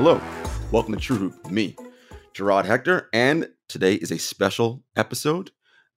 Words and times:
Hello, 0.00 0.20
welcome 0.70 0.94
to 0.94 1.00
True 1.00 1.16
Hoop 1.16 1.50
me, 1.50 1.74
Jarod 2.32 2.66
Hector, 2.66 3.08
and 3.12 3.48
today 3.68 3.94
is 3.94 4.12
a 4.12 4.18
special 4.18 4.84
episode. 4.94 5.50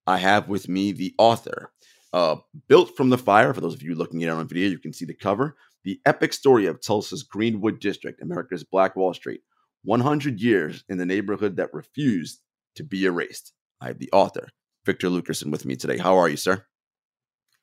I 0.07 0.17
have 0.17 0.49
with 0.49 0.67
me 0.67 0.91
the 0.91 1.13
author, 1.19 1.71
uh, 2.11 2.37
Built 2.67 2.97
from 2.97 3.11
the 3.11 3.19
Fire. 3.19 3.53
For 3.53 3.61
those 3.61 3.75
of 3.75 3.83
you 3.83 3.93
looking 3.93 4.23
at 4.23 4.29
it 4.29 4.31
on 4.31 4.47
video, 4.47 4.69
you 4.69 4.79
can 4.79 4.91
see 4.91 5.05
the 5.05 5.13
cover. 5.13 5.55
The 5.83 5.99
epic 6.07 6.33
story 6.33 6.65
of 6.65 6.81
Tulsa's 6.81 7.21
Greenwood 7.21 7.79
District, 7.79 8.19
America's 8.23 8.63
Black 8.63 8.95
Wall 8.95 9.13
Street. 9.13 9.41
100 9.83 10.41
years 10.41 10.83
in 10.89 10.97
the 10.97 11.05
neighborhood 11.05 11.57
that 11.57 11.71
refused 11.71 12.39
to 12.77 12.83
be 12.83 13.05
erased. 13.05 13.53
I 13.81 13.85
have 13.85 13.99
the 13.99 14.09
author, 14.11 14.47
Victor 14.83 15.09
Luckerson, 15.09 15.51
with 15.51 15.63
me 15.63 15.75
today. 15.75 15.99
How 15.99 16.17
are 16.17 16.27
you, 16.27 16.37
sir? 16.37 16.65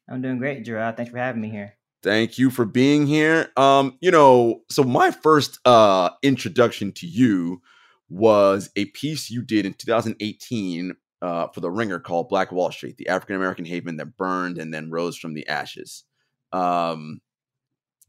I'm 0.08 0.22
doing 0.22 0.38
great, 0.38 0.64
Jarod. 0.64 0.96
Thanks 0.96 1.10
for 1.10 1.18
having 1.18 1.42
me 1.42 1.50
here. 1.50 1.77
Thank 2.02 2.38
you 2.38 2.50
for 2.50 2.64
being 2.64 3.06
here. 3.06 3.50
Um, 3.56 3.98
you 4.00 4.10
know, 4.10 4.62
so 4.70 4.84
my 4.84 5.10
first 5.10 5.58
uh 5.64 6.10
introduction 6.22 6.92
to 6.92 7.06
you 7.06 7.60
was 8.08 8.70
a 8.76 8.86
piece 8.86 9.30
you 9.30 9.42
did 9.42 9.66
in 9.66 9.74
2018 9.74 10.94
uh, 11.20 11.48
for 11.48 11.60
the 11.60 11.70
Ringer 11.70 11.98
called 11.98 12.28
Black 12.28 12.52
Wall 12.52 12.70
Street, 12.70 12.96
the 12.96 13.08
African 13.08 13.36
American 13.36 13.64
haven 13.64 13.96
that 13.96 14.16
burned 14.16 14.58
and 14.58 14.72
then 14.72 14.90
rose 14.90 15.16
from 15.16 15.34
the 15.34 15.46
ashes. 15.48 16.04
Um, 16.52 17.20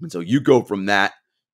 and 0.01 0.11
so 0.11 0.19
you 0.19 0.39
go 0.39 0.61
from 0.61 0.85
that 0.85 1.13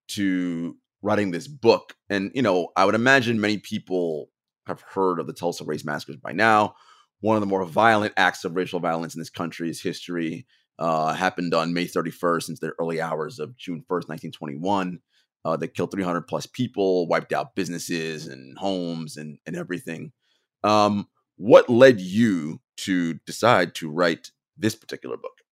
to 0.09 0.75
writing 1.01 1.31
this 1.31 1.47
book, 1.47 1.95
and 2.09 2.31
you 2.35 2.41
know, 2.41 2.69
I 2.75 2.85
would 2.85 2.95
imagine 2.95 3.39
many 3.39 3.57
people 3.57 4.29
have 4.67 4.81
heard 4.81 5.19
of 5.19 5.27
the 5.27 5.33
Tulsa 5.33 5.63
race 5.63 5.85
massacres 5.85 6.17
by 6.17 6.33
now. 6.33 6.75
One 7.21 7.37
of 7.37 7.41
the 7.41 7.47
more 7.47 7.65
violent 7.65 8.13
acts 8.17 8.43
of 8.43 8.55
racial 8.55 8.79
violence 8.79 9.15
in 9.15 9.21
this 9.21 9.29
country's 9.29 9.81
history 9.81 10.45
uh, 10.79 11.13
happened 11.13 11.53
on 11.53 11.73
May 11.73 11.85
31st, 11.85 12.43
since 12.43 12.59
the 12.59 12.73
early 12.79 13.01
hours 13.01 13.39
of 13.39 13.57
June 13.57 13.83
1st, 13.89 14.09
1921. 14.09 14.99
Uh, 15.43 15.55
that 15.55 15.75
killed 15.75 15.91
300 15.91 16.21
plus 16.21 16.47
people, 16.47 17.07
wiped 17.07 17.31
out 17.31 17.53
businesses 17.53 18.25
and 18.25 18.57
homes 18.57 19.15
and, 19.15 19.37
and 19.45 19.55
everything. 19.55 20.11
Um, 20.63 21.07
what 21.37 21.69
led 21.69 22.01
you 22.01 22.61
to 22.77 23.13
decide 23.27 23.75
to 23.75 23.91
write 23.91 24.31
this 24.57 24.73
particular 24.73 25.17
book? 25.17 25.44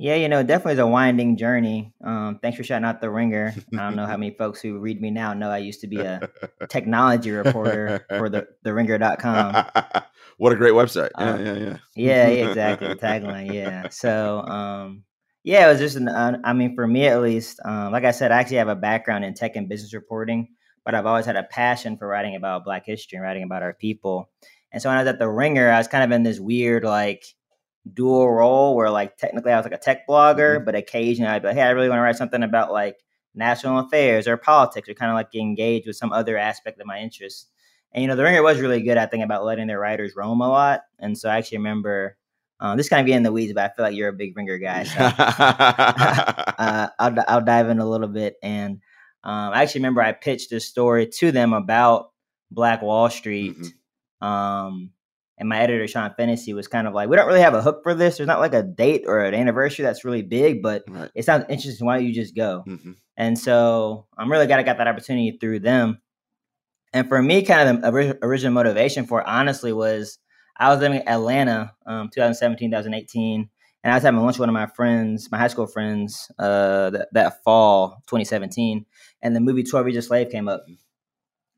Yeah, 0.00 0.14
you 0.14 0.28
know, 0.28 0.44
definitely 0.44 0.74
is 0.74 0.78
a 0.78 0.86
winding 0.86 1.36
journey. 1.36 1.92
Um, 2.04 2.38
thanks 2.40 2.56
for 2.56 2.62
shouting 2.62 2.84
out 2.84 3.00
the 3.00 3.10
ringer. 3.10 3.52
I 3.72 3.76
don't 3.78 3.96
know 3.96 4.06
how 4.06 4.16
many 4.22 4.30
folks 4.36 4.60
who 4.60 4.78
read 4.78 5.00
me 5.00 5.10
now 5.10 5.34
know 5.34 5.50
I 5.50 5.58
used 5.58 5.80
to 5.80 5.88
be 5.88 5.98
a 5.98 6.28
technology 6.68 7.32
reporter 7.32 8.06
for 8.16 8.28
the 8.28 8.46
the 8.62 8.72
ringer.com. 8.72 9.66
what 10.36 10.52
a 10.52 10.56
great 10.56 10.72
website. 10.74 11.10
Yeah, 11.18 11.30
Um, 11.32 11.44
yeah, 11.44 11.54
yeah. 11.54 11.76
yeah, 11.96 12.26
exactly. 12.28 12.94
Tagline. 12.94 13.52
Yeah. 13.52 13.88
So, 13.90 14.42
um, 14.42 15.02
yeah, 15.42 15.66
it 15.66 15.70
was 15.72 15.80
just 15.80 15.96
an, 15.96 16.08
uh, 16.08 16.38
I 16.44 16.52
mean, 16.52 16.74
for 16.76 16.86
me 16.86 17.06
at 17.06 17.20
least, 17.20 17.58
um, 17.64 17.90
like 17.90 18.04
I 18.04 18.12
said, 18.12 18.30
I 18.30 18.38
actually 18.38 18.58
have 18.58 18.68
a 18.68 18.76
background 18.76 19.24
in 19.24 19.34
tech 19.34 19.56
and 19.56 19.68
business 19.68 19.94
reporting, 19.94 20.48
but 20.84 20.94
I've 20.94 21.06
always 21.06 21.26
had 21.26 21.36
a 21.36 21.42
passion 21.44 21.96
for 21.96 22.06
writing 22.06 22.36
about 22.36 22.64
Black 22.64 22.86
history 22.86 23.16
and 23.16 23.24
writing 23.24 23.42
about 23.42 23.62
our 23.62 23.72
people. 23.74 24.30
And 24.70 24.80
so 24.80 24.90
when 24.90 24.98
I 24.98 25.02
was 25.02 25.08
at 25.08 25.18
the 25.18 25.28
Ringer, 25.28 25.70
I 25.70 25.78
was 25.78 25.88
kind 25.88 26.04
of 26.04 26.14
in 26.14 26.22
this 26.22 26.38
weird, 26.38 26.84
like, 26.84 27.24
dual 27.94 28.30
role 28.30 28.76
where, 28.76 28.90
like, 28.90 29.16
technically 29.16 29.52
I 29.52 29.56
was 29.56 29.64
like 29.64 29.74
a 29.74 29.78
tech 29.78 30.06
blogger, 30.08 30.64
but 30.64 30.74
occasionally 30.74 31.30
I'd 31.30 31.42
be 31.42 31.48
like, 31.48 31.56
hey, 31.56 31.62
I 31.62 31.70
really 31.70 31.88
want 31.88 31.98
to 31.98 32.02
write 32.02 32.16
something 32.16 32.42
about, 32.42 32.72
like, 32.72 32.98
national 33.34 33.78
affairs 33.78 34.26
or 34.26 34.36
politics 34.36 34.88
or 34.88 34.94
kind 34.94 35.10
of 35.10 35.14
like 35.14 35.34
engage 35.34 35.86
with 35.86 35.96
some 35.96 36.12
other 36.12 36.36
aspect 36.36 36.80
of 36.80 36.86
my 36.86 36.98
interest. 36.98 37.48
And, 37.92 38.02
you 38.02 38.08
know, 38.08 38.16
the 38.16 38.24
Ringer 38.24 38.42
was 38.42 38.60
really 38.60 38.82
good, 38.82 38.98
I 38.98 39.06
think, 39.06 39.24
about 39.24 39.44
letting 39.44 39.66
their 39.66 39.78
writers 39.78 40.14
roam 40.16 40.40
a 40.40 40.48
lot. 40.48 40.82
And 40.98 41.16
so 41.16 41.28
I 41.28 41.38
actually 41.38 41.58
remember 41.58 42.16
um, 42.60 42.76
this 42.76 42.88
kind 42.88 43.00
of 43.00 43.06
getting 43.06 43.18
in 43.18 43.22
the 43.22 43.32
weeds, 43.32 43.52
but 43.52 43.70
I 43.70 43.74
feel 43.74 43.84
like 43.84 43.94
you're 43.94 44.08
a 44.08 44.12
big 44.12 44.36
ringer 44.36 44.58
guy. 44.58 44.82
So 44.84 44.98
uh, 45.00 46.88
I'll, 46.98 47.24
I'll 47.28 47.44
dive 47.44 47.68
in 47.68 47.78
a 47.78 47.88
little 47.88 48.08
bit. 48.08 48.36
And 48.42 48.80
um, 49.24 49.52
I 49.52 49.62
actually 49.62 49.80
remember 49.80 50.02
I 50.02 50.12
pitched 50.12 50.50
this 50.50 50.66
story 50.66 51.06
to 51.18 51.32
them 51.32 51.52
about 51.52 52.10
Black 52.50 52.82
Wall 52.82 53.08
Street. 53.10 53.56
Mhm. 53.56 54.26
Um, 54.26 54.90
and 55.38 55.48
my 55.48 55.58
editor, 55.58 55.86
Sean 55.86 56.12
Fennessy, 56.16 56.52
was 56.52 56.68
kind 56.68 56.86
of 56.86 56.94
like, 56.94 57.08
we 57.08 57.16
don't 57.16 57.26
really 57.26 57.40
have 57.40 57.54
a 57.54 57.62
hook 57.62 57.80
for 57.82 57.94
this. 57.94 58.16
There's 58.16 58.26
not 58.26 58.40
like 58.40 58.54
a 58.54 58.62
date 58.62 59.04
or 59.06 59.20
an 59.20 59.34
anniversary 59.34 59.84
that's 59.84 60.04
really 60.04 60.22
big, 60.22 60.62
but 60.62 60.84
right. 60.88 61.10
it 61.14 61.24
sounds 61.24 61.44
interesting. 61.48 61.86
Why 61.86 61.98
don't 61.98 62.06
you 62.06 62.14
just 62.14 62.34
go? 62.34 62.64
Mhm. 62.66 62.96
And 63.16 63.38
so 63.38 64.06
I'm 64.16 64.30
really 64.30 64.46
glad 64.46 64.60
I 64.60 64.64
got 64.64 64.78
that 64.78 64.88
opportunity 64.88 65.38
through 65.40 65.60
them. 65.60 66.00
And 66.92 67.08
for 67.08 67.22
me, 67.22 67.42
kind 67.42 67.68
of 67.68 67.82
the 67.82 68.18
original 68.22 68.52
motivation 68.52 69.06
for 69.06 69.20
it, 69.20 69.26
honestly 69.26 69.72
was 69.72 70.18
I 70.56 70.70
was 70.70 70.80
living 70.80 71.00
in 71.00 71.08
Atlanta, 71.08 71.72
um, 71.86 72.08
2017, 72.08 72.70
2018, 72.70 73.48
and 73.84 73.92
I 73.92 73.96
was 73.96 74.02
having 74.02 74.20
lunch 74.20 74.34
with 74.34 74.40
one 74.40 74.48
of 74.48 74.54
my 74.54 74.66
friends, 74.66 75.28
my 75.30 75.38
high 75.38 75.48
school 75.48 75.66
friends, 75.66 76.30
uh, 76.38 76.90
that, 76.90 77.08
that 77.12 77.44
fall, 77.44 78.02
2017, 78.06 78.84
and 79.22 79.36
the 79.36 79.40
movie 79.40 79.62
12 79.62 79.86
Years 79.88 80.04
a 80.04 80.08
Slave 80.08 80.30
came 80.30 80.48
up. 80.48 80.64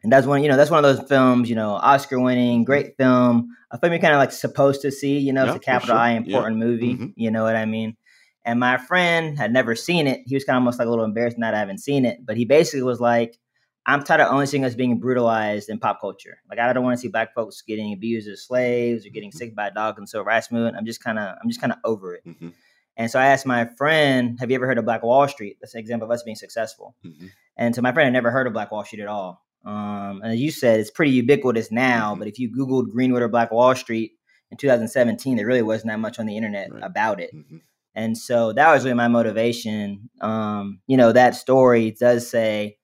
And 0.03 0.11
that's 0.11 0.27
one, 0.27 0.43
you 0.43 0.49
know, 0.49 0.57
that's 0.57 0.71
one 0.71 0.83
of 0.85 0.97
those 0.97 1.07
films, 1.09 1.51
you 1.51 1.57
know, 1.57 1.73
Oscar 1.73 2.19
winning, 2.19 2.65
great 2.65 2.97
film, 2.97 3.55
a 3.71 3.79
film 3.79 3.93
you're 3.93 4.01
kind 4.01 4.15
of 4.15 4.19
like 4.19 4.33
supposed 4.33 4.81
to 4.83 4.91
see, 4.91 5.19
you 5.19 5.33
know, 5.33 5.45
Yeah, 5.45 5.51
it's 5.51 5.57
a 5.59 5.61
capital 5.61 5.95
sure. 5.95 6.01
I 6.03 6.11
Yeah. 6.13 6.17
important 6.19 6.57
movie, 6.59 6.95
Mhm. 6.95 7.13
you 7.17 7.31
know 7.31 7.43
what 7.43 7.55
I 7.57 7.67
mean? 7.67 7.97
And 8.45 8.59
my 8.59 8.79
friend 8.79 9.37
had 9.37 9.53
never 9.53 9.75
seen 9.75 10.07
it. 10.07 10.23
He 10.27 10.35
was 10.35 10.45
kind 10.45 10.57
of 10.57 10.61
almost 10.63 10.79
like 10.79 10.87
a 10.87 10.91
little 10.91 11.05
embarrassed 11.05 11.37
that 11.41 11.55
I 11.55 11.59
haven't 11.59 11.79
seen 11.79 12.07
it, 12.07 12.25
but 12.25 12.39
he 12.39 12.47
basically 12.47 12.83
was 12.83 12.99
like, 13.01 13.39
I'm 13.87 14.03
tired 14.03 14.21
of 14.23 14.33
only 14.33 14.47
seeing 14.47 14.65
us 14.65 14.75
being 14.75 14.99
brutalized 15.01 15.69
in 15.69 15.79
pop 15.79 16.01
culture. 16.01 16.39
Like 16.49 16.59
I 16.59 16.73
don't 16.73 16.85
want 16.85 16.97
to 16.97 17.01
see 17.01 17.09
black 17.09 17.35
folks 17.35 17.61
getting 17.63 17.93
abused 17.93 18.29
as 18.29 18.43
slaves 18.43 19.05
or 19.05 19.11
getting 19.11 19.31
Mhm. 19.31 19.35
sick 19.35 19.55
by 19.55 19.69
a 19.69 19.71
dog 19.71 19.99
in 19.99 20.05
the 20.05 20.07
civil 20.09 20.25
rights 20.25 20.51
movement. 20.51 20.77
I'm 20.77 20.87
just 20.87 21.03
kind 21.05 21.19
of, 21.19 21.37
I'm 21.43 21.49
just 21.49 21.61
kind 21.61 21.73
of 21.73 21.79
over 21.85 22.15
it. 22.15 22.25
Mhm. 22.27 22.53
And 22.97 23.11
so 23.11 23.19
I 23.19 23.27
asked 23.27 23.47
my 23.47 23.65
friend, 23.79 24.39
"Have 24.41 24.51
you 24.51 24.55
ever 24.57 24.67
heard 24.67 24.77
of 24.79 24.85
Black 24.85 25.03
Wall 25.03 25.27
Street?" 25.29 25.57
That's 25.61 25.75
an 25.75 25.81
example 25.81 26.07
of 26.07 26.13
us 26.13 26.23
being 26.23 26.37
successful. 26.37 26.95
Mhm. 27.05 27.31
And 27.57 27.75
so 27.75 27.81
my 27.83 27.93
friend 27.93 28.07
had 28.07 28.13
never 28.13 28.31
heard 28.31 28.47
of 28.47 28.53
Black 28.53 28.71
Wall 28.73 28.85
Street 28.85 29.01
at 29.03 29.09
all. 29.09 29.45
Um, 29.65 30.21
and 30.23 30.33
as 30.33 30.41
you 30.41 30.51
said, 30.51 30.81
it's 30.81 30.91
pretty 30.91 31.13
ubiquitous 31.13 31.71
now. 31.71 32.15
Mhm. 32.15 32.19
But 32.21 32.29
if 32.29 32.39
you 32.39 32.51
Googled 32.51 32.91
Greenwood 32.91 33.23
or 33.23 33.29
Black 33.29 33.51
Wall 33.51 33.75
Street 33.75 34.13
in 34.51 34.57
2017, 34.57 35.37
there 35.37 35.47
really 35.47 35.63
wasn't 35.63 35.91
that 35.91 35.99
much 36.01 36.19
on 36.19 36.27
the 36.27 36.37
internet 36.37 36.73
Right. 36.73 36.83
about 36.83 37.21
it. 37.21 37.31
Mhm. 37.35 37.61
And 37.95 38.17
so 38.17 38.53
that 38.53 38.73
was 38.73 38.85
really 38.85 38.95
my 38.95 39.09
motivation. 39.09 40.09
Um, 40.21 40.81
you 40.87 40.97
know, 40.97 41.13
that 41.13 41.35
story 41.35 41.91
does 41.99 42.29
say 42.29 42.79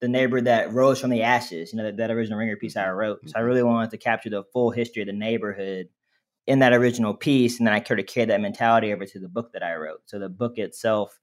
the 0.00 0.08
neighbor 0.08 0.40
that 0.40 0.72
rose 0.72 1.00
from 1.00 1.10
the 1.10 1.22
ashes, 1.22 1.72
you 1.72 1.76
know, 1.78 1.84
that, 1.84 1.96
that 1.96 2.10
original 2.10 2.38
ringer 2.38 2.56
piece 2.56 2.76
I 2.76 2.90
wrote. 2.90 3.20
So 3.28 3.34
I 3.36 3.40
Mhm. 3.42 3.46
really 3.46 3.62
wanted 3.62 3.90
to 3.90 3.98
capture 3.98 4.30
the 4.30 4.42
full 4.52 4.70
history 4.70 5.02
of 5.02 5.06
the 5.06 5.12
neighborhood 5.12 5.88
in 6.48 6.58
that 6.60 6.72
original 6.72 7.14
piece. 7.14 7.58
And 7.58 7.66
then 7.66 7.74
I 7.74 7.82
sort 7.84 8.00
of 8.00 8.06
carried 8.06 8.30
that 8.30 8.40
mentality 8.40 8.92
over 8.92 9.04
to 9.06 9.18
the 9.20 9.28
book 9.28 9.52
that 9.52 9.62
I 9.62 9.74
wrote. 9.76 10.00
So 10.06 10.18
the 10.18 10.28
book 10.28 10.58
itself 10.58 11.20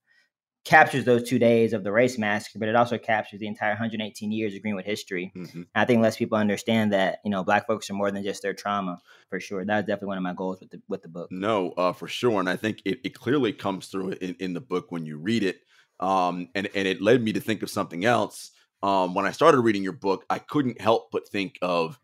captures 0.65 1.05
those 1.05 1.27
two 1.27 1.39
days 1.39 1.73
of 1.73 1.83
the 1.83 1.91
race 1.91 2.17
massacre, 2.17 2.59
but 2.59 2.67
it 2.67 2.75
also 2.75 2.97
captures 2.97 3.39
the 3.39 3.47
entire 3.47 3.71
118 3.71 4.31
years 4.31 4.53
of 4.53 4.61
Greenwood 4.61 4.85
history. 4.85 5.31
Mhm. 5.35 5.65
I 5.73 5.85
think 5.85 6.01
less 6.01 6.17
people 6.17 6.37
understand 6.37 6.91
that, 6.93 7.19
you 7.23 7.31
know, 7.31 7.43
black 7.43 7.65
folks 7.65 7.89
are 7.89 7.93
more 7.93 8.11
than 8.11 8.23
just 8.23 8.41
their 8.41 8.53
trauma 8.53 8.99
for 9.29 9.39
sure. 9.39 9.63
That 9.65 9.77
was 9.77 9.85
definitely 9.85 10.07
one 10.09 10.17
of 10.17 10.23
my 10.23 10.33
goals 10.33 10.59
with 10.59 10.69
the 10.71 10.81
with 10.87 11.01
the 11.01 11.07
book. 11.09 11.31
No, 11.31 11.71
uh, 11.71 11.93
for 11.93 12.07
sure, 12.07 12.39
and 12.39 12.49
I 12.49 12.55
think 12.57 12.81
it, 12.85 12.99
it 13.03 13.15
clearly 13.15 13.53
comes 13.53 13.87
through 13.87 14.11
in, 14.21 14.35
in 14.39 14.53
the 14.53 14.61
book 14.61 14.91
when 14.91 15.05
you 15.05 15.17
read 15.17 15.43
it, 15.43 15.61
um, 15.99 16.49
and 16.55 16.67
and 16.75 16.87
it 16.87 17.01
led 17.01 17.23
me 17.23 17.33
to 17.33 17.39
think 17.39 17.63
of 17.63 17.69
something 17.69 18.05
else. 18.05 18.51
Um, 18.83 19.13
when 19.13 19.25
I 19.25 19.31
started 19.31 19.59
reading 19.61 19.83
your 19.83 19.93
book, 19.93 20.25
I 20.29 20.39
couldn't 20.39 20.79
help 20.79 21.09
but 21.11 21.27
think 21.27 21.57
of 21.61 21.99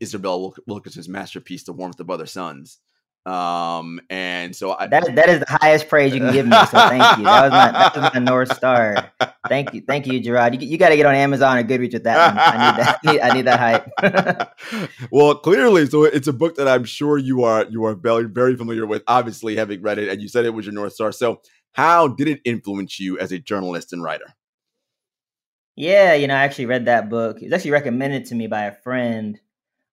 Isabel 0.00 0.40
Wilk- 0.40 0.60
Wilkerson's 0.66 1.08
masterpiece, 1.08 1.64
"The 1.64 1.72
Warmth 1.74 2.00
of 2.00 2.10
Other 2.10 2.26
Suns," 2.26 2.78
um, 3.26 4.00
and 4.08 4.56
so 4.56 4.72
I 4.72 4.86
That 4.86 5.14
that 5.14 5.28
is 5.28 5.40
the 5.40 5.58
highest 5.60 5.88
praise 5.88 6.14
you 6.14 6.20
can 6.20 6.32
give 6.32 6.46
me. 6.46 6.56
So 6.66 6.78
thank 6.78 7.18
you. 7.18 7.24
That 7.24 7.42
was 7.42 7.50
my 7.52 7.72
that 7.72 7.96
was 7.96 8.14
my 8.14 8.20
north 8.20 8.54
star. 8.56 9.12
Thank 9.48 9.74
you, 9.74 9.82
thank 9.82 10.06
you, 10.06 10.20
Jarod. 10.20 10.60
You, 10.60 10.66
you 10.66 10.78
got 10.78 10.88
to 10.88 10.96
get 10.96 11.06
on 11.06 11.14
Amazon 11.14 11.58
or 11.58 11.64
Goodreads 11.64 11.92
with 11.92 12.04
that 12.04 12.34
one. 12.34 12.38
I 12.38 12.70
need 12.70 12.80
that. 12.80 12.98
I 13.04 13.12
need, 13.12 13.20
I 13.20 13.34
need 13.34 13.46
that 13.46 14.54
hype. 14.72 15.10
well, 15.12 15.34
clearly, 15.34 15.86
so 15.86 16.04
it's 16.04 16.28
a 16.28 16.32
book 16.32 16.56
that 16.56 16.68
I'm 16.68 16.84
sure 16.84 17.18
you 17.18 17.44
are 17.44 17.66
you 17.68 17.84
are 17.84 17.94
very 17.94 18.24
very 18.24 18.56
familiar 18.56 18.86
with. 18.86 19.02
Obviously, 19.06 19.56
having 19.56 19.82
read 19.82 19.98
it, 19.98 20.08
and 20.08 20.22
you 20.22 20.28
said 20.28 20.44
it 20.44 20.54
was 20.54 20.66
your 20.66 20.74
north 20.74 20.94
star. 20.94 21.12
So, 21.12 21.42
how 21.72 22.08
did 22.08 22.28
it 22.28 22.40
influence 22.44 22.98
you 22.98 23.18
as 23.18 23.32
a 23.32 23.38
journalist 23.38 23.92
and 23.92 24.02
writer? 24.02 24.34
yeah, 25.80 26.12
you 26.12 26.26
know, 26.26 26.34
I 26.34 26.42
actually 26.42 26.66
read 26.66 26.86
that 26.86 27.08
book. 27.08 27.40
It 27.40 27.44
was 27.44 27.54
actually 27.54 27.70
recommended 27.70 28.26
to 28.26 28.34
me 28.34 28.46
by 28.46 28.64
a 28.64 28.72
friend 28.72 29.40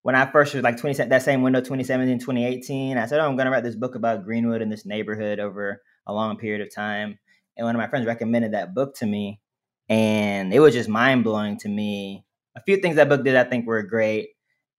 when 0.03 0.15
I 0.15 0.25
first 0.31 0.53
was 0.53 0.63
like 0.63 0.77
20 0.77 0.95
that 0.95 1.23
same 1.23 1.41
window 1.41 1.61
2017 1.61 2.19
2018. 2.19 2.97
I 2.97 3.05
said, 3.05 3.19
"Oh, 3.19 3.27
I'm 3.27 3.35
going 3.35 3.45
to 3.45 3.51
write 3.51 3.63
this 3.63 3.75
book 3.75 3.95
about 3.95 4.23
Greenwood 4.23 4.61
and 4.61 4.71
this 4.71 4.85
neighborhood 4.85 5.39
over 5.39 5.81
a 6.07 6.13
long 6.13 6.37
period 6.37 6.61
of 6.61 6.73
time." 6.73 7.19
And 7.57 7.65
one 7.65 7.75
of 7.75 7.79
my 7.79 7.87
friends 7.87 8.05
recommended 8.05 8.53
that 8.53 8.73
book 8.75 8.95
to 8.97 9.05
me, 9.05 9.39
and 9.89 10.53
it 10.53 10.59
was 10.59 10.73
just 10.73 10.89
mind 10.89 11.23
blowing 11.23 11.57
to 11.59 11.69
me. 11.69 12.25
A 12.55 12.61
few 12.61 12.77
things 12.77 12.95
that 12.97 13.09
book 13.09 13.23
did 13.23 13.35
I 13.35 13.43
think 13.43 13.65
were 13.67 13.83
great. 13.83 14.29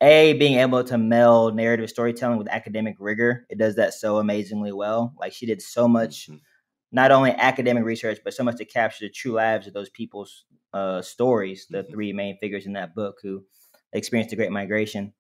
A, 0.01 0.35
being 0.35 0.59
able 0.59 0.85
to 0.85 0.97
meld 0.99 1.57
narrative 1.57 1.91
storytelling 1.91 2.39
with 2.39 2.49
academic 2.49 2.95
rigor. 3.01 3.45
It 3.51 3.59
does 3.59 3.75
that 3.77 3.95
so 3.95 4.19
amazingly 4.19 4.73
well. 4.73 5.13
Like 5.19 5.33
she 5.33 5.45
did 5.47 5.61
so 5.61 5.89
much, 5.89 6.29
Mhm. 6.29 6.41
not 6.93 7.11
only 7.11 7.33
academic 7.33 7.85
research, 7.85 8.21
but 8.25 8.33
so 8.35 8.45
much 8.45 8.57
to 8.59 8.65
capture 8.65 9.07
the 9.07 9.11
true 9.11 9.33
lives 9.33 9.67
of 9.67 9.75
those 9.75 9.91
people's 9.91 10.45
uh, 10.75 11.01
stories, 11.03 11.67
the 11.71 11.83
Mhm. 11.83 11.91
three 11.91 12.13
main 12.13 12.37
figures 12.39 12.67
in 12.67 12.75
that 12.75 12.95
book 12.95 13.17
who 13.23 13.45
experienced 13.93 14.31
the 14.31 14.37
Great 14.37 14.53
Migration. 14.53 15.13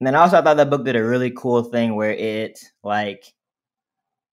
And 0.00 0.06
then 0.06 0.14
also 0.14 0.38
I 0.38 0.42
thought 0.42 0.56
that 0.56 0.70
book 0.70 0.84
did 0.84 0.96
a 0.96 1.04
really 1.04 1.30
cool 1.30 1.62
thing 1.62 1.94
where 1.94 2.12
it 2.12 2.58
like 2.82 3.34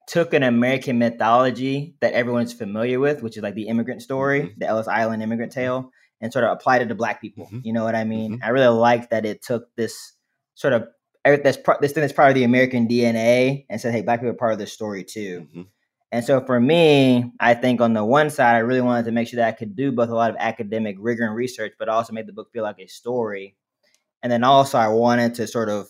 took 0.08 0.34
an 0.34 0.42
American 0.44 0.98
mythology 0.98 1.96
that 2.00 2.14
everyone's 2.14 2.54
familiar 2.54 3.00
with, 3.00 3.22
which 3.22 3.38
is 3.38 3.44
like 3.44 3.54
the 3.54 3.68
immigrant 3.68 4.02
story, 4.02 4.42
Mhm. 4.42 4.60
the 4.60 4.66
Ellis 4.66 4.88
Island 4.88 5.22
immigrant 5.22 5.52
tale, 5.52 5.92
and 6.22 6.34
sort 6.34 6.46
of 6.46 6.52
applied 6.52 6.82
it 6.82 6.88
to 6.88 6.96
black 6.96 7.22
people. 7.22 7.46
Mm-hmm. 7.46 7.60
You 7.64 7.74
know 7.74 7.84
what 7.84 7.96
I 7.96 8.04
mean? 8.04 8.34
Mm-hmm. 8.34 8.44
I 8.44 8.50
really 8.50 8.76
like 8.76 9.12
that 9.12 9.26
it 9.26 9.42
took 9.44 9.74
this 9.76 10.14
sort 10.56 10.74
of 10.74 10.88
this 11.26 11.58
this 11.82 11.92
thing 11.92 12.02
that's 12.02 12.14
part 12.14 12.30
of 12.30 12.36
the 12.36 12.44
American 12.44 12.88
DNA 12.88 13.66
and 13.70 13.80
said, 13.80 13.94
"Hey, 13.94 14.02
black 14.02 14.20
people 14.20 14.32
are 14.32 14.34
part 14.34 14.54
of 14.54 14.58
this 14.60 14.74
story 14.74 15.04
too." 15.04 15.42
Mm-hmm. 15.42 15.62
And 16.12 16.26
so 16.26 16.42
for 16.42 16.60
me, 16.60 17.32
I 17.40 17.54
think 17.54 17.82
on 17.82 17.94
the 17.94 18.04
one 18.04 18.32
side, 18.32 18.56
I 18.56 18.60
really 18.60 18.82
wanted 18.82 19.06
to 19.06 19.12
make 19.12 19.28
sure 19.28 19.38
that 19.38 19.48
I 19.48 19.52
could 19.52 19.76
do 19.76 19.92
both 19.92 20.10
a 20.10 20.16
lot 20.16 20.32
of 20.32 20.38
academic 20.40 20.96
rigor 21.00 21.24
and 21.26 21.36
research, 21.36 21.74
but 21.78 21.88
also 21.88 22.14
make 22.14 22.26
the 22.26 22.34
book 22.34 22.52
feel 22.52 22.64
like 22.64 22.80
a 22.80 22.88
story. 22.88 23.56
And 24.22 24.32
then 24.32 24.44
also, 24.44 24.78
I 24.78 24.90
wanted 24.90 25.36
to 25.36 25.48
sort 25.48 25.70
of 25.70 25.88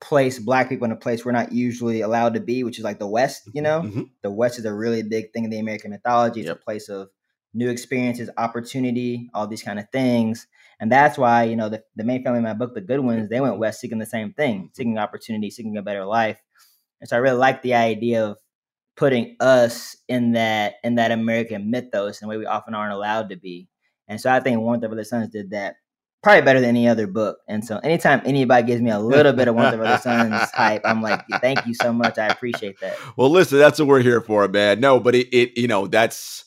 place 0.00 0.38
black 0.38 0.68
people 0.68 0.84
in 0.84 0.92
a 0.92 0.96
place 0.96 1.24
we're 1.24 1.32
not 1.32 1.52
usually 1.52 2.00
allowed 2.00 2.34
to 2.34 2.40
be, 2.40 2.64
which 2.64 2.78
is 2.78 2.84
like 2.84 2.98
the 2.98 3.06
West. 3.06 3.48
You 3.52 3.62
know, 3.62 3.82
mm-hmm. 3.82 4.02
the 4.22 4.30
West 4.30 4.58
is 4.58 4.64
a 4.64 4.74
really 4.74 5.02
big 5.02 5.32
thing 5.32 5.44
in 5.44 5.50
the 5.50 5.58
American 5.58 5.90
mythology. 5.90 6.40
It's 6.40 6.48
yep. 6.48 6.58
a 6.58 6.64
place 6.64 6.88
of 6.88 7.08
new 7.54 7.68
experiences, 7.68 8.30
opportunity, 8.36 9.28
all 9.34 9.46
these 9.46 9.62
kind 9.62 9.78
of 9.78 9.88
things. 9.90 10.46
And 10.80 10.90
that's 10.90 11.18
why, 11.18 11.44
you 11.44 11.54
know, 11.54 11.68
the, 11.68 11.82
the 11.96 12.04
main 12.04 12.24
family 12.24 12.38
in 12.38 12.44
my 12.44 12.54
book, 12.54 12.74
the 12.74 12.80
Goodwins, 12.80 13.28
they 13.28 13.40
went 13.40 13.58
west 13.58 13.80
seeking 13.80 13.98
the 13.98 14.06
same 14.06 14.32
thing, 14.32 14.56
mm-hmm. 14.56 14.66
seeking 14.72 14.98
opportunity, 14.98 15.50
seeking 15.50 15.76
a 15.76 15.82
better 15.82 16.04
life. 16.04 16.40
And 17.00 17.08
so 17.08 17.16
I 17.16 17.20
really 17.20 17.38
like 17.38 17.62
the 17.62 17.74
idea 17.74 18.24
of 18.24 18.38
putting 18.96 19.36
us 19.40 19.96
in 20.08 20.32
that 20.32 20.74
in 20.84 20.96
that 20.96 21.10
American 21.10 21.70
mythos 21.70 22.20
in 22.20 22.26
a 22.26 22.28
way 22.28 22.36
we 22.36 22.46
often 22.46 22.74
aren't 22.74 22.92
allowed 22.92 23.30
to 23.30 23.36
be. 23.36 23.68
And 24.08 24.20
so 24.20 24.30
I 24.30 24.40
think 24.40 24.60
Warmth 24.60 24.84
of 24.84 24.92
Other 24.92 25.04
Suns 25.04 25.30
did 25.30 25.50
that 25.50 25.76
probably 26.22 26.42
better 26.42 26.60
than 26.60 26.70
any 26.70 26.88
other 26.88 27.06
book. 27.06 27.38
And 27.48 27.64
so 27.64 27.78
anytime 27.78 28.22
anybody 28.24 28.66
gives 28.66 28.80
me 28.80 28.90
a 28.90 28.98
little 28.98 29.32
bit 29.32 29.48
of 29.48 29.54
Warmth 29.54 29.74
of 29.74 29.80
Other 29.80 29.98
Suns 30.02 30.50
hype, 30.52 30.82
I'm 30.84 31.02
like, 31.02 31.22
thank 31.40 31.66
you 31.66 31.74
so 31.74 31.92
much. 31.92 32.18
I 32.18 32.28
appreciate 32.28 32.78
that. 32.80 32.96
Well, 33.16 33.30
listen, 33.30 33.58
that's 33.58 33.78
what 33.78 33.88
we're 33.88 34.02
here 34.02 34.20
for, 34.20 34.46
man. 34.48 34.80
No, 34.80 35.00
but 35.00 35.14
it, 35.14 35.28
it 35.32 35.58
you 35.58 35.68
know, 35.68 35.86
that's 35.86 36.44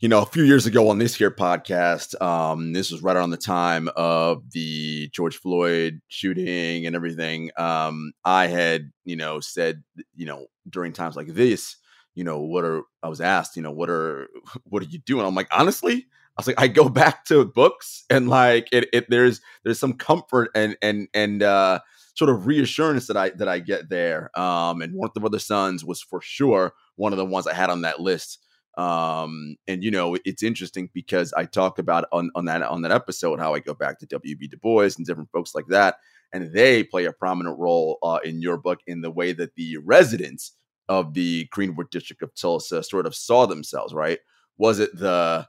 you 0.00 0.08
know, 0.08 0.22
a 0.22 0.26
few 0.26 0.44
years 0.44 0.64
ago 0.64 0.90
on 0.90 0.98
this 0.98 1.16
here 1.16 1.30
podcast, 1.30 2.20
um, 2.22 2.72
this 2.72 2.92
was 2.92 3.02
right 3.02 3.16
around 3.16 3.30
the 3.30 3.36
time 3.36 3.88
of 3.96 4.48
the 4.52 5.08
George 5.08 5.36
Floyd 5.36 6.00
shooting 6.06 6.86
and 6.86 6.94
everything. 6.94 7.50
Um, 7.58 8.12
I 8.24 8.46
had, 8.46 8.92
you 9.04 9.16
know, 9.16 9.40
said, 9.40 9.82
you 10.14 10.24
know, 10.24 10.46
during 10.70 10.92
times 10.92 11.16
like 11.16 11.26
this, 11.26 11.76
you 12.14 12.22
know, 12.22 12.38
what 12.40 12.64
are 12.64 12.82
I 13.02 13.08
was 13.08 13.20
asked, 13.20 13.56
you 13.56 13.62
know, 13.62 13.72
what 13.72 13.90
are 13.90 14.28
what 14.64 14.82
are 14.82 14.86
you 14.86 14.98
doing? 15.00 15.26
I'm 15.26 15.34
like, 15.34 15.48
honestly, 15.50 16.06
I 16.38 16.40
was 16.40 16.46
like, 16.46 16.60
I 16.60 16.68
go 16.68 16.88
back 16.88 17.24
to 17.26 17.44
books 17.44 18.04
and 18.08 18.28
like 18.28 18.68
it, 18.72 18.88
it 18.92 19.10
there's 19.10 19.40
there's 19.64 19.78
some 19.78 19.94
comfort 19.94 20.50
and 20.54 20.76
and 20.80 21.08
and 21.12 21.42
uh 21.42 21.80
sort 22.18 22.30
of 22.30 22.46
reassurance 22.46 23.06
that 23.06 23.16
I 23.16 23.30
that 23.30 23.48
I 23.48 23.60
get 23.60 23.88
there. 23.88 24.36
Um, 24.38 24.82
and 24.82 24.92
Warmth 24.92 25.16
of 25.16 25.24
Other 25.24 25.38
Suns 25.38 25.84
was 25.84 26.02
for 26.02 26.20
sure 26.20 26.74
one 26.96 27.12
of 27.12 27.16
the 27.16 27.24
ones 27.24 27.46
I 27.46 27.54
had 27.54 27.70
on 27.70 27.82
that 27.82 28.00
list. 28.00 28.44
Um, 28.76 29.56
and 29.66 29.82
you 29.82 29.90
know, 29.90 30.16
it's 30.24 30.42
interesting 30.42 30.90
because 30.92 31.32
I 31.32 31.44
talk 31.44 31.78
about 31.78 32.06
on, 32.12 32.30
on 32.34 32.44
that 32.46 32.62
on 32.62 32.82
that 32.82 32.92
episode 32.92 33.38
how 33.38 33.54
I 33.54 33.60
go 33.60 33.74
back 33.74 33.98
to 34.00 34.06
W.B. 34.06 34.48
Du 34.48 34.56
Bois 34.56 34.90
and 34.96 35.06
different 35.06 35.30
folks 35.32 35.54
like 35.54 35.66
that, 35.68 35.96
and 36.32 36.52
they 36.52 36.82
play 36.82 37.04
a 37.04 37.12
prominent 37.12 37.58
role 37.58 37.98
uh, 38.02 38.18
in 38.24 38.42
your 38.42 38.56
book 38.56 38.80
in 38.86 39.00
the 39.00 39.10
way 39.10 39.32
that 39.32 39.54
the 39.54 39.78
residents 39.78 40.56
of 40.88 41.14
the 41.14 41.46
Greenwood 41.50 41.90
district 41.90 42.22
of 42.22 42.34
Tulsa 42.34 42.82
sort 42.82 43.06
of 43.06 43.14
saw 43.14 43.46
themselves. 43.46 43.94
Right? 43.94 44.18
Was 44.58 44.80
it 44.80 44.96
the 44.96 45.46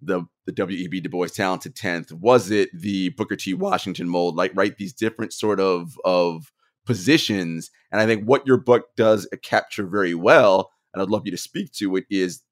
the 0.00 0.24
the 0.46 0.52
W.E.B. 0.52 1.00
Du 1.00 1.08
Bois 1.08 1.28
talented 1.28 1.74
tenth? 1.74 2.12
Was 2.12 2.50
it 2.50 2.68
the 2.74 3.10
Booker 3.10 3.36
T. 3.36 3.54
Washington 3.54 4.08
mold? 4.08 4.36
Like, 4.36 4.52
right? 4.54 4.76
These 4.76 4.92
different 4.92 5.32
sort 5.32 5.60
of 5.60 5.98
of 6.04 6.52
positions, 6.86 7.70
and 7.90 8.00
I 8.00 8.06
think 8.06 8.24
what 8.24 8.46
your 8.46 8.58
book 8.58 8.88
does 8.96 9.28
capture 9.42 9.86
very 9.86 10.14
well, 10.14 10.70
and 10.92 11.02
I'd 11.02 11.08
love 11.08 11.22
you 11.24 11.30
to 11.30 11.38
speak 11.38 11.72
to 11.74 11.96
it, 11.96 12.04
is 12.10 12.42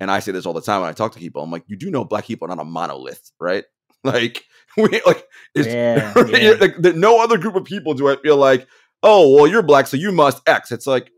and 0.00 0.10
I 0.10 0.18
say 0.18 0.32
this 0.32 0.46
all 0.46 0.52
the 0.52 0.60
time 0.60 0.80
when 0.80 0.90
I 0.90 0.94
talk 0.94 1.12
to 1.12 1.18
people. 1.20 1.42
I'm 1.42 1.50
like, 1.50 1.64
you 1.68 1.76
do 1.76 1.90
know 1.90 2.04
black 2.04 2.26
people 2.26 2.46
are 2.46 2.54
not 2.54 2.62
a 2.62 2.64
monolith, 2.64 3.30
right? 3.40 3.64
Like, 4.04 4.42
we 4.76 5.00
like, 5.06 5.24
yeah, 5.54 6.12
yeah. 6.26 6.54
like 6.60 6.74
there, 6.76 6.92
no 6.92 7.22
other 7.22 7.38
group 7.38 7.54
of 7.54 7.62
people 7.62 7.94
do 7.94 8.08
I 8.08 8.16
feel 8.16 8.36
like, 8.36 8.66
oh, 9.04 9.32
well, 9.32 9.46
you're 9.46 9.62
black, 9.62 9.86
so 9.86 9.96
you 9.96 10.10
must 10.10 10.42
X. 10.48 10.72
It's 10.72 10.88
like, 10.88 11.12